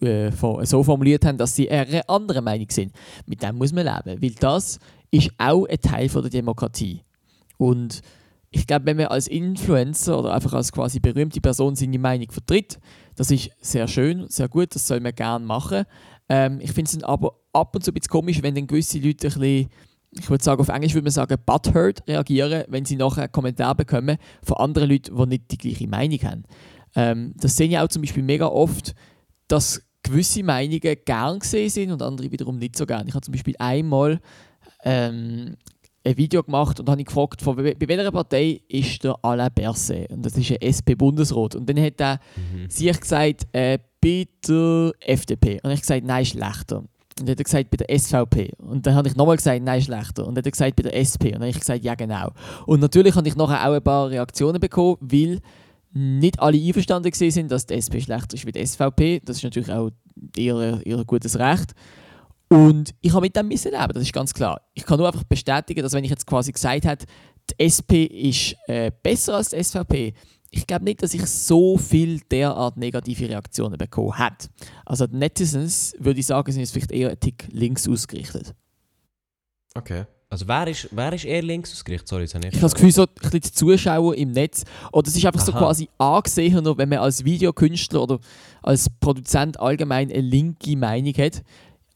[0.01, 0.31] äh,
[0.65, 2.93] so formuliert haben, dass sie eher eine andere Meinung sind.
[3.27, 4.79] Mit dem muss man leben, weil das
[5.11, 7.03] ist auch ein Teil von der Demokratie.
[7.59, 8.03] Und
[8.51, 12.79] ich glaube, wenn man als Influencer oder einfach als quasi berühmte Person seine Meinung vertritt,
[13.17, 15.85] das ist sehr schön, sehr gut, das soll man gerne machen.
[16.29, 19.29] Ähm, ich finde es aber ab und zu ein bisschen komisch, wenn dann gewisse Leute
[19.29, 19.71] ein bisschen,
[20.11, 23.75] ich würde sagen, auf Englisch würde man sagen, butthurt reagieren, wenn sie nachher einen Kommentar
[23.75, 26.45] bekommen von anderen Leuten, die nicht die gleiche Meinung haben.
[26.95, 28.95] Ähm, das sehe ich auch zum Beispiel mega oft,
[29.49, 33.07] dass gewisse Meinungen gern gesehen sind und andere wiederum nicht so gern.
[33.07, 34.21] Ich habe zum Beispiel einmal
[34.85, 35.57] ähm,
[36.05, 40.11] ein Video gemacht und habe gefragt, von, bei welcher Partei ist der Alain Berset?
[40.11, 41.55] Und das ist ein SP-Bundesrat.
[41.55, 42.19] Und dann hat er
[42.69, 45.61] sich gesagt, äh, bei der FDP.
[45.63, 46.79] Und ich habe gesagt, nein, schlechter.
[46.79, 48.53] Und dann hat er gesagt, bei der SVP.
[48.59, 50.27] Und dann habe ich nochmal gesagt, nein, schlechter.
[50.27, 51.27] Und dann hat er gesagt, bei der SP.
[51.27, 52.31] Und dann habe ich gesagt, ja, genau.
[52.67, 55.39] Und natürlich habe ich nachher auch ein paar Reaktionen bekommen, weil
[55.93, 59.21] nicht alle einverstanden sind, dass die SP schlechter ist wie die SVP.
[59.25, 59.91] Das ist natürlich auch
[60.37, 61.73] ihr, ihr gutes Recht.
[62.49, 64.61] Und ich habe mit dem müssen leben, das ist ganz klar.
[64.75, 67.07] Ich kann nur einfach bestätigen, dass wenn ich jetzt quasi gesagt hätte,
[67.51, 70.15] die SP ist äh, besser als die SVP,
[70.51, 74.49] ich glaube nicht, dass ich so viel derart negative Reaktionen bekommen hätte.
[74.85, 78.55] Also Netizens, würde ich sagen, sind jetzt vielleicht eher ein Tick links ausgerichtet.
[79.75, 80.05] Okay.
[80.33, 82.09] Also wer ist, wer ist eher links ausgerichtet?
[82.09, 82.55] Sorry, jetzt habe ich...
[82.55, 85.45] Ich habe das Gefühl, so ein bisschen die Zuschauer im Netz, oder es ist einfach
[85.45, 85.59] so Aha.
[85.59, 88.19] quasi angesehener, wenn man als Videokünstler oder
[88.63, 91.43] als Produzent allgemein eine linke Meinung hat,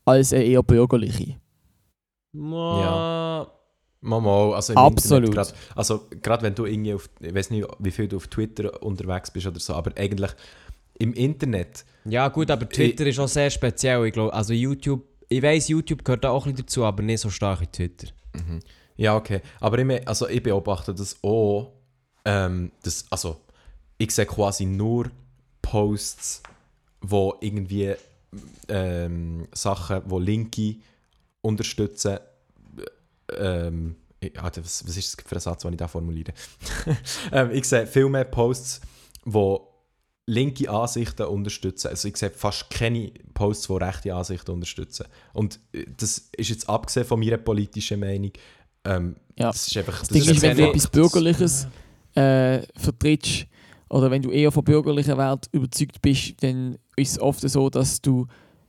[0.04, 1.36] als eine eher bürgerliche.
[2.34, 3.46] Ja.
[4.02, 5.28] Mal, also im Absolut.
[5.28, 8.28] Internet grad, also gerade wenn du irgendwie auf, ich weiß nicht, wie viel du auf
[8.28, 10.32] Twitter unterwegs bist oder so, aber eigentlich
[10.98, 14.04] im Internet, Ja gut, aber Twitter ist auch sehr speziell.
[14.04, 15.02] Ich glaube, also YouTube...
[15.28, 18.08] Ich weiss, YouTube gehört da auch ein bisschen dazu, aber nicht so stark wie Twitter.
[18.96, 21.72] ja okay, aber ich, also ich beobachte das auch,
[22.24, 23.40] ähm, das, also
[23.98, 25.10] ich sehe quasi nur
[25.62, 26.42] Posts,
[27.00, 27.94] wo irgendwie
[28.68, 30.76] ähm, Sachen, wo Linke
[31.40, 32.18] unterstützen.
[33.36, 33.96] Ähm,
[34.36, 36.32] Alter, was, was ist das für ein Satz, den ich da formuliere?
[37.32, 38.80] ähm, ich sehe viel mehr Posts,
[39.24, 39.75] wo
[40.26, 41.88] linke Ansichten unterstützen.
[41.88, 45.06] Also ich sehe fast keine Posts, die rechte Ansichten unterstützen.
[45.32, 48.32] Und äh, das ist jetzt abgesehen von meiner politischen Meinung.
[48.84, 49.48] Ähm, Ja.
[49.48, 50.00] Das ist einfach...
[50.00, 51.68] Das Ding ist, wenn du etwas Bürgerliches
[52.14, 53.46] äh, vertrittst
[53.88, 58.00] oder wenn du eher von bürgerlichen Wert überzeugt bist, dann ist es oft so, dass
[58.00, 58.26] du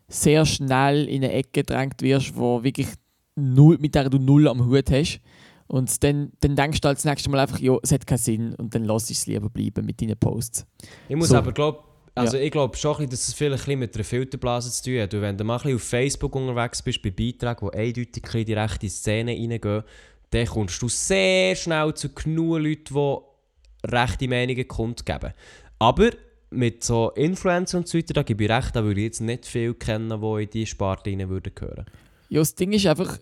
[0.08, 2.88] sehr schnell in eine Ecke gedrängt wirst, wo wirklich
[3.36, 5.22] null, mit der du null am Hut hast.
[5.68, 8.56] Und dann, dann denkst du halt das nächste Mal einfach, ja, es hat keinen Sinn
[8.56, 10.66] und dann lass es lieber bleiben mit deinen Posts.
[11.10, 11.36] Ich muss So.
[11.36, 11.84] aber glaub,
[12.16, 15.14] also ich glaube schon, dass es vielleicht mit einer Filterblase zu tun hat.
[15.14, 18.46] Und wenn du mal ein bisschen auf Facebook unterwegs bist, bei Beiträgen, die eindeutig in
[18.46, 19.84] die rechte Szene reingehen,
[20.32, 25.34] dann kommst du sehr schnell zu genug Leuten, die rechte Meinungen kundgeben.
[25.80, 26.10] Aber
[26.50, 29.46] mit so Influencern und so weiter, da gebe ich recht, da würde ich jetzt nicht
[29.46, 31.86] viel kennen, die in diese Sparte rein würden gehören.
[32.30, 33.20] Ja, das Ding ist einfach,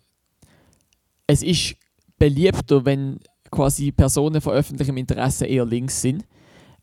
[1.28, 1.76] es ist
[2.18, 3.20] beliebter, wenn
[3.52, 6.26] quasi Personen von öffentlichem Interesse eher links sind.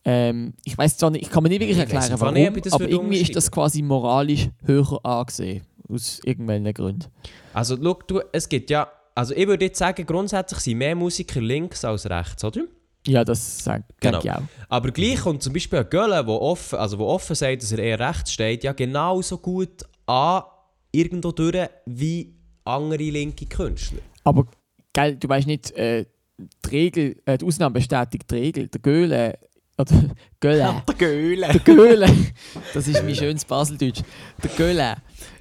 [0.04, 2.72] Ähm, ich weiß zwar nicht, ich kann mir nicht wirklich erklären, nicht, warum, ich das
[2.72, 5.64] aber irgendwie ist das quasi moralisch höher angesehen.
[5.88, 7.04] Aus irgendwelchen Gründen.
[7.52, 11.40] Also, schau, du, es gibt ja, also ich würde jetzt sagen, grundsätzlich sind mehr Musiker
[11.40, 12.62] links als rechts, oder?
[13.06, 14.20] Ja, das sag- Genau.
[14.20, 14.42] ich auch.
[14.68, 17.78] Aber gleich kommt zum Beispiel ein Gölle, der offen, also wo offen sagt, dass er
[17.80, 20.42] eher rechts steht, ja genauso gut an
[20.92, 22.34] irgendwo durch wie
[22.64, 23.98] andere linke Künstler.
[24.24, 24.46] Aber
[24.94, 26.06] geil, du weißt nicht, äh,
[26.38, 28.68] die Regel, äh, die Ausnahme bestätigt die Regel.
[28.68, 29.38] Der Göhle,
[29.78, 29.92] oder
[30.40, 31.48] Göhle, Der Göhle!
[31.48, 32.08] der Göhle,
[32.74, 34.02] das ist mein schönes Baseldeutsch.
[34.42, 34.96] Der Göhle,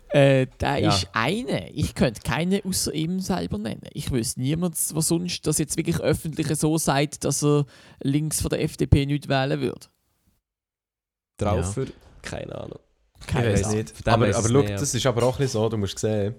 [0.09, 0.89] äh, der Ja.
[0.89, 1.69] ist eine.
[1.71, 3.83] Ich könnte keine außer ihm selber nennen.
[3.93, 7.65] Ich wüsste niemand, was sonst das jetzt wirklich öffentlich so sagt, dass er
[8.03, 9.87] links von der FDP nicht wählen würde.
[11.37, 11.85] Draufer,
[12.21, 12.79] keine Ahnung.
[13.19, 13.77] Ich Keine weiß Ahnung.
[13.77, 14.07] nicht.
[14.07, 14.77] Aber, aber schau, nicht, ja.
[14.77, 16.35] das ist aber auch ein bisschen so, du musst sehen,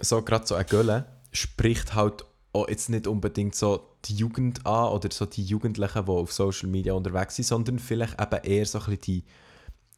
[0.00, 2.24] so gerade so ein Gölle spricht halt
[2.56, 6.68] auch jetzt nicht unbedingt so die Jugend an oder so die Jugendlichen, die auf Social
[6.68, 9.24] Media unterwegs sind, sondern vielleicht eben eher so ein bisschen die,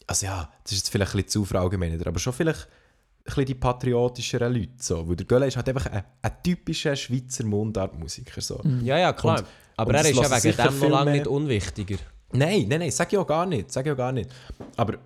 [0.06, 3.44] also ja, das ist jetzt vielleicht ein bisschen zu verallgemeinert, aber schon vielleicht ein bisschen
[3.46, 4.72] die patriotischeren Leute.
[4.78, 5.08] So.
[5.08, 8.40] Weil der Gölle ist halt einfach ein, ein typischer Schweizer Mundartmusiker.
[8.40, 8.60] So.
[8.82, 9.38] Ja, ja, klar.
[9.40, 11.98] Und- Aber und er das ist ja wegen dem noch viel lange nicht unwichtiger.
[12.32, 14.30] Nein, nein, nein, sag ich auch gar nicht, sag ich auch gar nicht.
[14.76, 14.98] Aber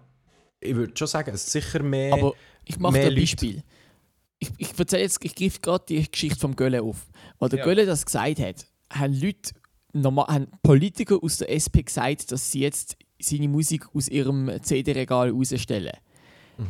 [0.61, 2.13] ich würde schon sagen, es ist sicher mehr...
[2.15, 2.33] Aber
[2.65, 3.15] ich mache ein.
[3.15, 3.63] Beispiel.
[4.39, 7.07] Ich, ich erzähle jetzt, ich greife gerade die Geschichte vom Gölle auf.
[7.43, 7.65] Weil der Ja.
[7.65, 9.51] Gölle das gesagt hat, haben Leute,
[9.93, 15.31] normal, haben Politiker aus der SP gesagt, dass sie jetzt seine Musik aus ihrem CD-Regal
[15.31, 15.91] rausstellen.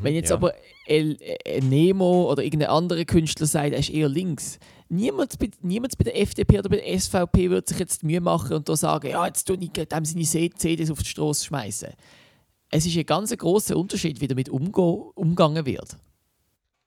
[0.01, 0.37] Wenn jetzt ja.
[0.37, 0.55] aber
[0.87, 4.59] El, El Nemo oder irgendein anderer Künstler sagt, er ist eher links,
[4.89, 8.23] niemand bei, niemand bei der FDP oder bei der SVP wird sich jetzt die Mühe
[8.23, 11.91] machen und da sagen, ja, jetzt tue ich dem seine CDs auf die Straße schmeißen.
[12.71, 15.99] Es ist ein ganz grosser Unterschied, wie damit umgegangen wird.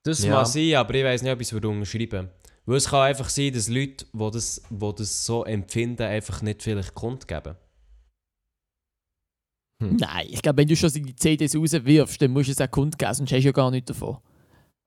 [0.02, 0.32] Das Ja.
[0.38, 2.30] mag sein, aber ich weiß nicht, ob ich es würde unterschreiben
[2.66, 6.64] Weil es kann einfach sein, dass Leute, die das, die das so empfinden, einfach nicht
[6.64, 7.56] vielleicht kundgeben.
[9.84, 9.98] Hm.
[9.98, 13.14] Nein, ich glaube, wenn du schon die CDs rauswirfst, dann musst du es auch kundgeben,
[13.14, 14.18] sonst hast du ja gar nichts davon.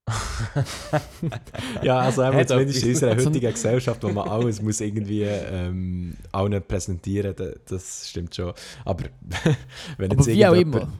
[1.82, 6.62] Ja, also einmal zumindest in unserer heutigen Gesellschaft, wo man alles muss irgendwie ähm, allen
[6.62, 8.54] präsentieren da- das stimmt schon.
[8.86, 9.04] Aber
[9.98, 10.90] wenn Aber jetzt wie auch immer.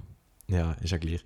[0.48, 1.24] Ja, ist ja gleich.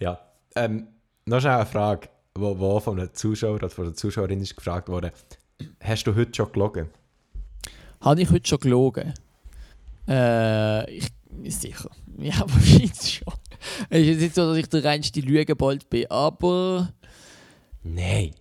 [0.00, 0.18] ja,
[0.56, 0.88] ähm,
[1.26, 4.88] noch schnell eine Frage, wo, wo von einem Zuschauer oder von einer Zuschauerin ist gefragt
[4.88, 5.10] worden.
[5.80, 6.88] Hast du heute schon gelogen?
[8.00, 9.14] Habe ich heute schon gelogen?
[10.08, 11.08] Äh, ich
[11.48, 11.90] sicher.
[12.18, 13.34] Ja, wahrscheinlich schon.
[13.88, 16.92] Es ist jetzt nicht so, dass ich der reinste Lügenbold bin, aber
[17.84, 18.32] Nein.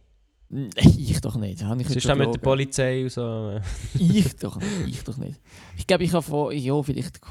[0.76, 1.64] Ich doch nicht.
[1.64, 2.42] Habe ich schon dann mit der?
[2.42, 3.60] Polizei und so?
[3.98, 4.88] Ich doch nicht.
[4.88, 5.40] Ich doch nicht.
[5.78, 7.22] Ich glaube, ich habe vor, ja, vielleicht,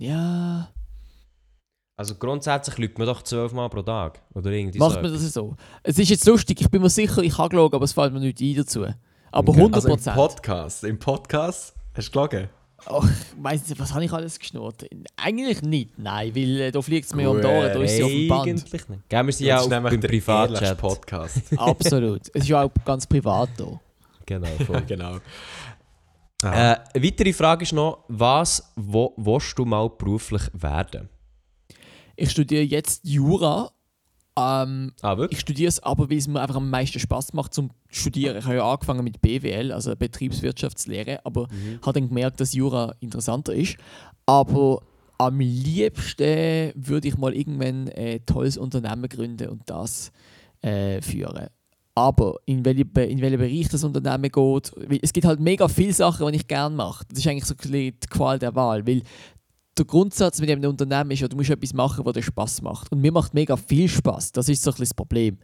[0.00, 0.68] ja,
[1.98, 4.20] Also grundsätzlich lügt man doch zwölfmal pro Tag.
[4.34, 5.00] Oder irgendwie macht so.
[5.00, 5.56] man das so.
[5.82, 8.20] Es ist jetzt lustig, ich bin mir sicher, ich habe gelogen, aber es fällt mir
[8.20, 8.84] nicht ein dazu.
[9.32, 9.58] Aber Okay.
[9.60, 10.16] 100 Also im Prozent.
[10.16, 10.84] Podcast.
[10.84, 12.48] Im Podcast hast du gelogen?
[12.84, 13.08] Ach,
[13.40, 14.86] weiss nicht, was habe ich alles geschnurrt?
[15.16, 18.02] Eigentlich nicht, nein, weil äh, da fliegt es mir um die Ohren, da ist sie
[18.04, 18.46] auf dem Band.
[18.46, 19.08] Eigentlich nicht.
[19.08, 20.78] Geben wir sie Das ja auch beim Privatchat.
[20.78, 21.42] Podcast.
[21.56, 22.20] Absolut.
[22.34, 23.80] Es ist ja auch ganz privat da.
[24.26, 24.82] Genau, ja, voll.
[24.82, 25.16] genau.
[26.42, 31.08] äh, eine weitere Frage ist noch, was wo, willst du mal beruflich werden?
[32.16, 33.70] Ich studiere jetzt Jura.
[34.38, 35.38] Ähm, Ah, wirklich?
[35.38, 38.36] ich studiere es aber, weil es mir einfach am meisten Spaß macht zum Studieren.
[38.36, 41.48] Ich habe ja angefangen mit BWL, also Betriebswirtschaftslehre, aber
[41.82, 43.76] habe dann gemerkt, dass Jura interessanter ist.
[44.26, 44.82] Aber
[45.18, 50.12] am liebsten würde ich mal irgendwann ein tolles Unternehmen gründen und das
[50.60, 51.46] äh, führen.
[51.94, 55.94] Aber in welchen, Be- in welchen Bereich das Unternehmen geht, es gibt halt mega viele
[55.94, 57.06] Sachen, die ich gerne mache.
[57.08, 59.00] Das ist eigentlich so die Qual der Wahl, weil
[59.78, 62.90] der Grundsatz mit einem Unternehmen ist ja, du musst etwas machen, was dir Spaß macht.
[62.92, 64.32] Und mir macht mega viel Spaß.
[64.32, 65.38] Das ist so ein bisschen das Problem.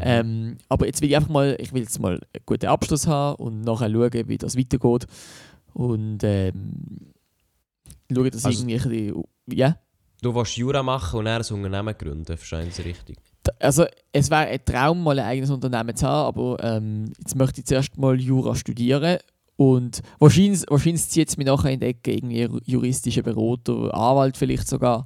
[0.00, 3.36] Ähm, aber jetzt will ich einfach mal, ich will jetzt mal einen guten Abschluss haben
[3.42, 5.06] und nachher schauen, wie das weitergeht.
[5.72, 7.12] Und ähm,
[8.12, 9.14] schauen, dass Also- ich irgendwie ein
[9.46, 9.76] bisschen, ja.
[10.22, 13.16] Du willst Jura machen und dann ein Unternehmen gründen, verstehst du richtig?
[13.58, 17.60] Also es wäre ein Traum, mal ein eigenes Unternehmen zu haben, aber ähm, jetzt möchte
[17.60, 19.18] ich zuerst mal Jura studieren
[19.60, 24.38] und wahrscheinlich, wahrscheinlich zieht es mich nachher in die Ecke, irgendwie ju- juristischer Berater, Anwalt
[24.38, 25.04] vielleicht sogar.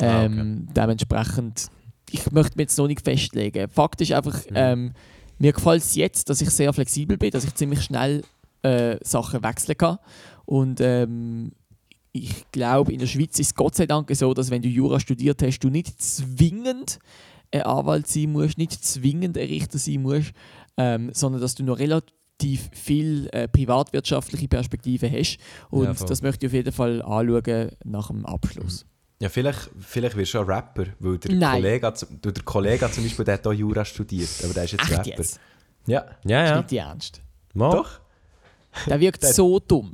[0.00, 1.68] Ah, Ähm, Dementsprechend,
[2.10, 3.68] ich möchte mich jetzt noch nicht festlegen.
[3.70, 4.56] Fakt ist einfach, Mhm.
[4.56, 4.92] ähm,
[5.38, 8.22] mir gefällt es jetzt, dass ich sehr flexibel bin, dass ich ziemlich schnell
[8.64, 9.98] äh, Sachen wechseln kann
[10.46, 11.52] und ähm,
[12.10, 14.98] ich glaube, in der Schweiz ist es Gott sei Dank so, dass wenn du Jura
[14.98, 16.98] studiert hast, du nicht zwingend
[17.52, 20.32] ein Anwalt sein musst, nicht zwingend ein Richter sein musst,
[20.76, 22.12] ähm, sondern dass du noch relativ
[22.72, 25.38] viel äh, privatwirtschaftliche Perspektive hast.
[25.70, 28.84] Und Ja, das möchte ich auf jeden Fall anschauen nach dem Abschluss.
[29.20, 31.62] Ja, vielleicht, vielleicht wirst du auch Rapper, weil der Nein.
[31.62, 31.92] Kollege,
[32.24, 35.08] der Kollege zum Beispiel, der hat auch Jura studiert, aber der ist jetzt Echt Rapper.
[35.08, 35.40] jetzt?
[35.86, 36.56] Ja, Ja, Das ist ja.
[36.56, 37.22] nicht die Ernst.
[37.54, 37.70] Mal.
[37.70, 38.00] doch.
[38.86, 39.92] Der wirkt Der- so dumm.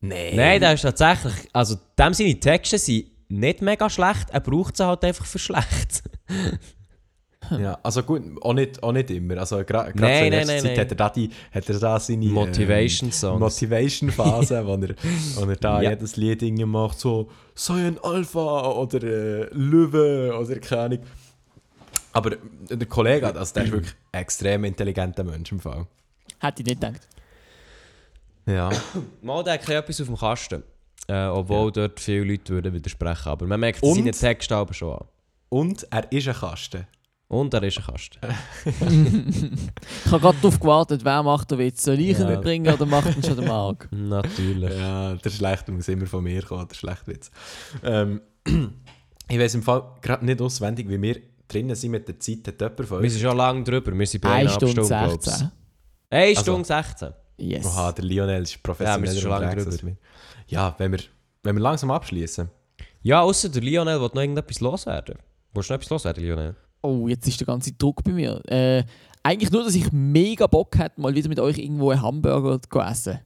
[0.00, 0.36] Nein.
[0.36, 1.34] Nein, der ist tatsächlich.
[1.52, 6.02] Also, dem seine Texte sind nicht mega schlecht, er braucht sie halt einfach für schlecht.
[7.50, 9.38] Ja, also gut, auch nicht, auch nicht immer.
[9.38, 10.80] Also gerade so Nein, in nein, nein, Zeit nein.
[10.80, 13.40] hat er da, die, hat er da seine Motivation ähm, Songs.
[13.40, 14.94] Motivation-Phase, wo er,
[15.36, 15.90] wo er da Ja.
[15.90, 20.98] jedes Lied macht, so «Sei ein Alpha» oder äh, «Löwe» oder keine Ahnung.
[22.12, 22.30] Aber
[22.70, 25.86] der Kollege, also der ist wirklich ein extrem intelligenter Mensch im Fall.
[26.40, 27.06] Hätte ich nicht gedacht.
[28.46, 28.70] Ja.
[29.22, 30.62] Mal der hat etwas auf dem Kasten.
[31.08, 33.28] Äh, obwohl dort viele Leute würden widersprechen.
[33.28, 33.94] Aber man merkt Und?
[33.94, 35.04] seine Texte aber schon an.
[35.50, 36.86] Und er ist ein Kasten.
[37.28, 38.20] Und er ist ein Kasten.
[40.04, 41.82] Ich habe gerade darauf gewartet, wer macht den Witz?
[41.82, 42.30] Soll ich ihn Ja.
[42.30, 43.88] mitbringen oder macht ihn schon der Marc?
[43.92, 44.72] Natürlich.
[44.78, 47.30] Ja, der Schlechte muss immer von mir kommen, der Schlechtwitz.
[47.82, 48.20] Ähm,
[49.28, 52.46] ich weiß im Fall gerade nicht auswendig, wie wir drinnen sind mit der Zeit.
[52.46, 53.96] Hat jemand von Wir sind schon lange drüber.
[53.98, 55.24] Wir sind bei 1 einer Stunde Stunde, glaub's.
[55.24, 55.50] 16.
[56.10, 57.08] 1 Also- Stunde 16.
[57.38, 57.66] Yes.
[57.66, 59.96] Oha, der Lionel ist Ja, wir sind schon lange wir.
[60.46, 61.00] Ja, wenn wir,
[61.42, 62.48] wenn wir langsam abschließen.
[63.02, 65.16] Ja, außer der Lionel will noch irgendetwas loswerden.
[65.52, 66.56] Willst du noch etwas loswerden, Lionel?
[66.82, 68.40] Oh, jetzt ist der ganze Druck bei mir.
[68.50, 68.84] Äh,
[69.22, 72.78] eigentlich nur, dass ich mega Bock hätte, mal wieder mit euch irgendwo einen Hamburger zu
[72.80, 73.18] essen.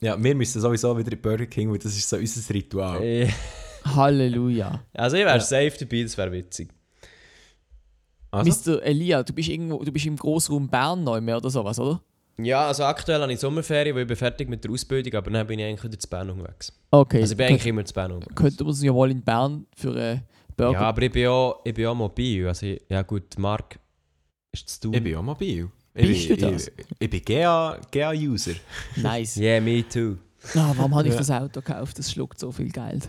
[0.00, 3.02] Ja, wir müssen sowieso wieder in Burger King, weil das ist so unser Ritual.
[3.02, 3.28] Äh,
[3.84, 4.82] Halleluja.
[4.94, 5.40] Also ich wäre Ja.
[5.40, 6.68] safe dabei, das wäre witzig.
[8.30, 8.82] Also, Mr.
[8.82, 12.00] Elia, du bist, irgendwo, du bist im Grossraum Bern neu mehr oder sowas, oder?
[12.38, 15.46] Ja, also aktuell habe ich Sommerferien, weil ich bin fertig mit der Ausbildung, aber dann
[15.46, 16.72] bin ich eigentlich wieder zu Bern unterwegs.
[16.90, 17.20] Okay.
[17.20, 18.34] Also ich bin eigentlich immer zu Bern unterwegs.
[18.34, 20.22] Könnten wir uns ja mal in Bern für einen
[20.56, 20.72] Burger...
[20.72, 22.46] Ja, aber ich bin auch, ich bin auch mobil.
[22.48, 23.78] Also ich, ja gut, Marc
[24.52, 24.94] ist zu tun.
[24.94, 25.70] ich bin auch mobil.
[25.92, 26.68] Bist ich, du bin- das?
[26.68, 28.54] Ich, ich bin GA GA-User.
[28.96, 29.36] Nice.
[29.36, 30.16] Yeah, me too.
[30.54, 31.18] Ah, warum habe ich Ja.
[31.18, 31.98] das Auto gekauft?
[31.98, 33.08] Das schluckt so viel Geld.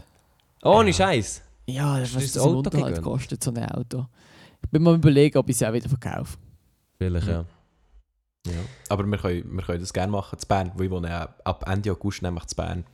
[0.64, 1.42] Ohne Scheiß.
[1.68, 4.06] Ja, du was das das im Auto Unterhalt kostet, so ein Auto.
[4.64, 6.38] Ich bin mal überlegen, ob ich es auch wieder verkaufe.
[6.98, 7.46] Vielleicht, ja.
[8.48, 8.54] Ja.
[8.90, 11.68] Aber wir können, wir können das gerne machen zu Bern, weil ich wohne ja ab
[11.68, 12.86] Ende August nämlich zu Bern.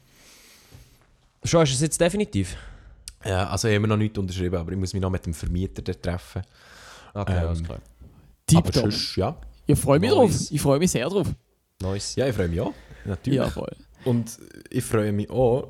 [1.44, 2.56] Schon, ist es jetzt definitiv?
[3.26, 5.82] Ja, also ich habe noch nichts unterschrieben, aber ich muss mich noch mit dem Vermieter
[5.82, 6.42] dort treffen.
[7.14, 7.80] Okay, Ähm, alles klar.
[8.56, 9.36] aber sonst, ja.
[9.68, 10.18] Ich freue mich Nice.
[10.18, 10.52] drauf.
[10.52, 11.28] Ich freue mich sehr drauf.
[11.82, 12.16] Nice.
[12.16, 12.74] Ja, ich freue mich auch.
[13.06, 13.38] Natürlich.
[13.38, 13.72] Ja, voll.
[14.06, 14.38] Und
[14.70, 15.68] ich freue mich auch,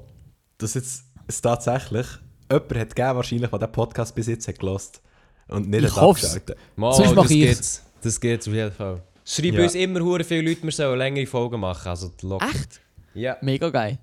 [0.58, 2.08] dass jetzt es tatsächlich
[2.50, 5.02] jemand hat gegeben, wahrscheinlich, der den Podcast bis jetzt hat gelost
[5.48, 6.24] und nicht Ich hat hoff's.
[6.24, 6.58] abgeschaltet.
[6.76, 7.84] Mal, Sonst das geht's.
[8.02, 9.02] Das geht's auf jeden Fall.
[9.26, 9.64] Schreiben Ja.
[9.64, 11.88] uns immer hure viele Leute, wir sollen längere Folgen machen.
[11.90, 12.12] Also.
[12.42, 12.82] Echt?
[13.14, 13.38] Ja.
[13.42, 14.00] Mega geil.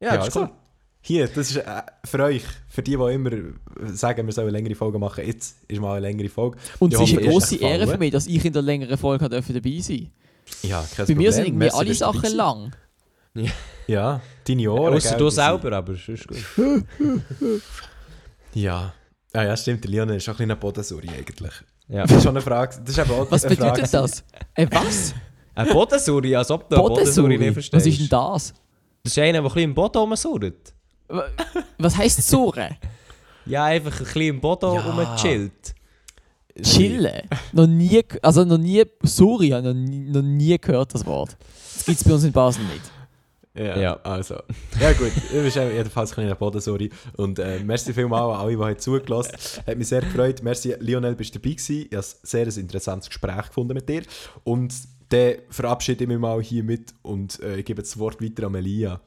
[0.00, 0.56] Ja, das ist also, cool.
[1.02, 3.30] Hier, das ist äh, für euch, für die, die immer
[3.92, 6.58] sagen, wir sollen längere Folgen machen, jetzt ist mal eine längere Folge.
[6.78, 9.28] Und es ist eine ist grosse Ehre für mich, dass ich in der längeren Folge
[9.28, 10.10] durfte dabei sein
[10.62, 11.62] Ja, kein Bei mir sind Problem.
[11.62, 12.76] irgendwie Merci, alle Sachen lang.
[13.86, 14.94] Ja, deine Ohren.
[14.94, 16.84] Außer du selber, aber sonst gut.
[18.54, 18.94] Ja.
[19.32, 21.52] Ah ja, stimmt, der Lionel ist schon ein kleiner Bodensuri eigentlich.
[21.88, 22.02] Ja.
[22.02, 22.76] Das ist schon eine Frage.
[22.84, 23.72] Das ist eben auch Was eine Frage.
[23.72, 24.24] bedeutet das?
[24.54, 25.14] Äh, was?
[25.56, 27.74] Ein Bodensuri, als ob du Bodensuri nicht verstehst.
[27.74, 28.54] Was ist denn das?
[29.02, 30.74] Das ist einer, der ein bisschen im Boden rumsurrt.
[31.10, 31.26] Wa-
[31.78, 32.76] Was heisst Surren?
[33.46, 34.80] Ja, einfach ein bisschen im Boden Ja.
[34.82, 35.74] rumchillt.
[36.62, 37.22] Chillen?
[37.52, 41.36] noch nie, also noch nie, sorry, ich habe noch nie, noch nie gehört das Wort.
[41.76, 42.82] Das gibt es bei uns in Basel nicht.
[43.54, 44.00] Ja, Ja.
[44.02, 44.34] also.
[44.78, 46.90] Ja gut, du bist eben jedenfalls ein kleiner Bodensuri.
[47.16, 49.32] Und äh, merci vielmals an alle, die haben zugelassen
[49.66, 50.42] Hat mich sehr gefreut.
[50.42, 51.86] Merci, Lionel, bist du dabei gewesen.
[51.90, 54.02] Ich habe ein sehr interessantes Gespräch gefunden mit dir.
[54.44, 54.74] Und
[55.08, 58.52] dann verabschiede ich mich mal hier mit und äh, ich gebe das Wort weiter an
[58.52, 59.00] Melia.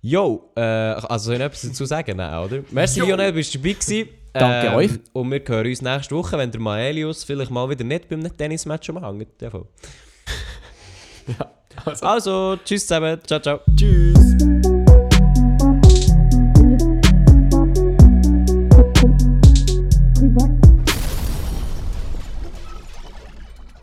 [0.00, 2.16] Jo, äh, also soll ich etwas dazu sagen?
[2.16, 2.62] Nein, oder?
[2.70, 4.08] Merci, Lionel, bist du dabei gewesen.
[4.32, 4.90] Danke ähm, euch.
[5.12, 8.88] Und wir hören uns nächste Woche, wenn der Maelius vielleicht mal wieder nicht beim Tennismatch
[8.90, 9.28] umhängt.
[9.42, 9.56] ja,
[11.84, 12.06] also.
[12.06, 13.18] also, tschüss zusammen.
[13.26, 13.60] Ciao, ciao.
[13.76, 14.36] Tschüss.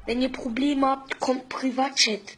[0.05, 2.37] Wenn ihr Probleme habt, kommt Privatchat.